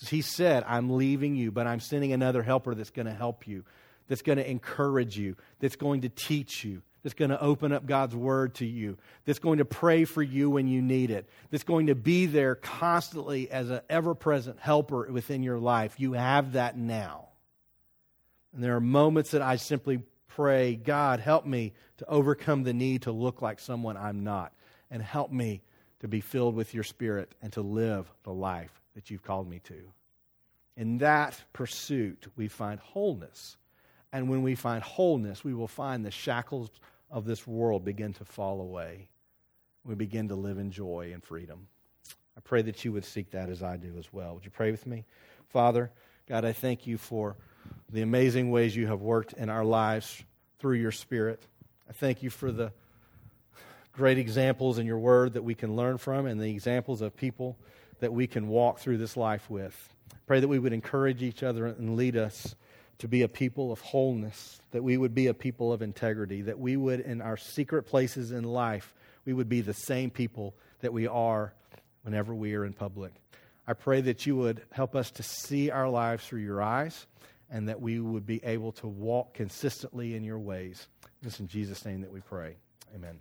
He 0.09 0.23
said, 0.23 0.65
I'm 0.67 0.91
leaving 0.97 1.37
you, 1.37 1.51
but 1.51 1.67
I'm 1.67 1.81
sending 1.81 2.13
another 2.13 2.43
helper 2.43 2.75
that's 2.75 2.91
going 2.91 3.07
to 3.07 3.13
help 3.13 3.47
you, 3.47 3.65
that's 4.11 4.23
going 4.23 4.39
to 4.39 4.51
encourage 4.51 5.17
you, 5.17 5.37
that's 5.61 5.77
going 5.77 6.01
to 6.01 6.09
teach 6.09 6.65
you, 6.65 6.83
that's 7.05 7.15
going 7.15 7.31
to 7.31 7.41
open 7.41 7.71
up 7.71 7.87
God's 7.87 8.17
word 8.17 8.57
to 8.57 8.67
you, 8.67 8.99
that's 9.25 9.39
going 9.39 9.59
to 9.59 9.65
pray 9.65 10.05
for 10.05 10.21
you 10.21 10.51
when 10.51 10.67
you 10.67 10.83
need 10.83 11.13
it, 11.13 11.29
that's 11.49 11.63
going 11.63 11.87
to 11.87 11.95
be 11.95 12.27
there 12.27 12.57
constantly 12.57 13.49
as 13.49 13.71
an 13.71 13.83
ever 13.89 14.17
present 14.17 14.59
helper 14.59 15.09
within 15.13 15.45
your 15.45 15.61
life. 15.61 15.95
You 15.99 16.15
have 16.15 16.55
that 16.55 16.77
now. 16.77 17.29
And 18.53 18.65
there 18.65 18.75
are 18.75 18.81
moments 18.81 19.31
that 19.31 19.43
I 19.43 19.55
simply 19.55 20.03
pray, 20.27 20.75
God, 20.75 21.21
help 21.21 21.47
me 21.47 21.73
to 21.99 22.07
overcome 22.09 22.65
the 22.65 22.75
need 22.75 23.03
to 23.03 23.13
look 23.13 23.41
like 23.41 23.61
someone 23.61 23.97
I'm 23.97 24.25
not, 24.25 24.53
and 24.91 25.01
help 25.01 25.31
me 25.31 25.63
to 26.01 26.09
be 26.09 26.21
filled 26.21 26.57
with 26.57 26.75
your 26.75 26.83
spirit 26.83 27.33
and 27.41 27.53
to 27.53 27.61
live 27.61 28.11
the 28.25 28.33
life 28.33 28.73
that 28.97 29.09
you've 29.09 29.23
called 29.23 29.49
me 29.49 29.61
to. 29.61 29.93
In 30.77 30.99
that 30.99 31.41
pursuit, 31.53 32.27
we 32.35 32.49
find 32.49 32.81
wholeness. 32.81 33.57
And 34.13 34.29
when 34.29 34.43
we 34.43 34.55
find 34.55 34.83
wholeness, 34.83 35.45
we 35.45 35.55
will 35.55 35.69
find 35.69 36.05
the 36.05 36.11
shackles 36.11 36.71
of 37.11 37.25
this 37.25 37.47
world 37.47 37.85
begin 37.85 38.13
to 38.15 38.25
fall 38.25 38.61
away. 38.61 39.09
We 39.85 39.95
begin 39.95 40.29
to 40.29 40.35
live 40.35 40.59
in 40.59 40.71
joy 40.71 41.11
and 41.13 41.23
freedom. 41.23 41.69
I 42.37 42.41
pray 42.41 42.63
that 42.63 42.85
you 42.85 42.93
would 42.93 43.05
seek 43.05 43.31
that 43.33 43.49
as 43.49 43.63
I 43.63 43.77
do 43.77 43.95
as 43.99 44.13
well. 44.13 44.35
Would 44.35 44.45
you 44.45 44.51
pray 44.51 44.71
with 44.71 44.87
me? 44.87 45.05
Father, 45.49 45.91
God, 46.29 46.45
I 46.45 46.53
thank 46.53 46.87
you 46.87 46.99
for 46.99 47.37
the 47.93 48.03
amazing 48.03 48.51
ways 48.51 48.75
you 48.75 48.87
have 48.87 49.01
worked 49.01 49.33
in 49.33 49.49
our 49.49 49.65
lives 49.65 50.23
through 50.59 50.77
your 50.77 50.93
Spirit. 50.93 51.43
I 51.89 51.93
thank 51.93 52.23
you 52.23 52.31
for 52.31 52.53
the 52.53 52.73
great 53.93 54.19
examples 54.19 54.79
in 54.79 54.87
your 54.87 54.99
word 54.99 55.35
that 55.35 55.43
we 55.43 55.55
can 55.55 55.75
learn 55.75 55.99
from 55.99 56.27
and 56.27 56.41
the 56.41 56.51
examples 56.51 57.01
of 57.01 57.17
people 57.17 57.59
that 57.99 58.13
we 58.13 58.27
can 58.27 58.49
walk 58.49 58.79
through 58.79 58.99
this 58.99 59.17
life 59.17 59.51
with. 59.51 59.89
Pray 60.27 60.41
that 60.41 60.49
we 60.49 60.59
would 60.59 60.73
encourage 60.73 61.23
each 61.23 61.43
other 61.43 61.67
and 61.67 61.97
lead 61.97 62.17
us 62.17 62.55
to 63.01 63.09
be 63.09 63.23
a 63.23 63.29
people 63.29 63.73
of 63.73 63.81
wholeness, 63.81 64.61
that 64.71 64.83
we 64.83 64.97
would 64.97 65.15
be 65.15 65.27
a 65.27 65.35
people 65.35 65.73
of 65.73 65.83
integrity, 65.83 66.43
that 66.43 66.59
we 66.59 66.77
would, 66.77 67.01
in 67.01 67.21
our 67.21 67.37
secret 67.37 67.85
places 67.85 68.31
in 68.31 68.45
life, 68.45 68.95
we 69.25 69.33
would 69.33 69.49
be 69.49 69.61
the 69.61 69.75
same 69.75 70.11
people 70.11 70.55
that 70.81 70.93
we 70.93 71.07
are 71.07 71.53
whenever 72.03 72.35
we 72.35 72.55
are 72.55 72.65
in 72.65 72.73
public. 72.73 73.13
I 73.67 73.73
pray 73.73 74.01
that 74.03 74.27
you 74.27 74.37
would 74.37 74.63
help 74.73 74.97
us 74.97 75.11
to 75.13 75.23
see 75.23 75.71
our 75.71 75.89
lives 75.89 76.27
through 76.27 76.41
your 76.41 76.63
eyes 76.63 77.07
and 77.51 77.69
that 77.69 77.81
we 77.81 78.01
would 78.01 78.27
be 78.27 78.43
able 78.45 78.73
to 78.73 78.87
walk 78.87 79.35
consistently 79.35 80.15
in 80.15 80.25
your 80.25 80.39
ways. 80.39 80.87
It's 81.23 81.41
in 81.41 81.49
Jesus' 81.49 81.85
name 81.85 82.01
that 82.03 82.13
we 82.13 82.21
pray. 82.21 82.57
Amen. 82.95 83.19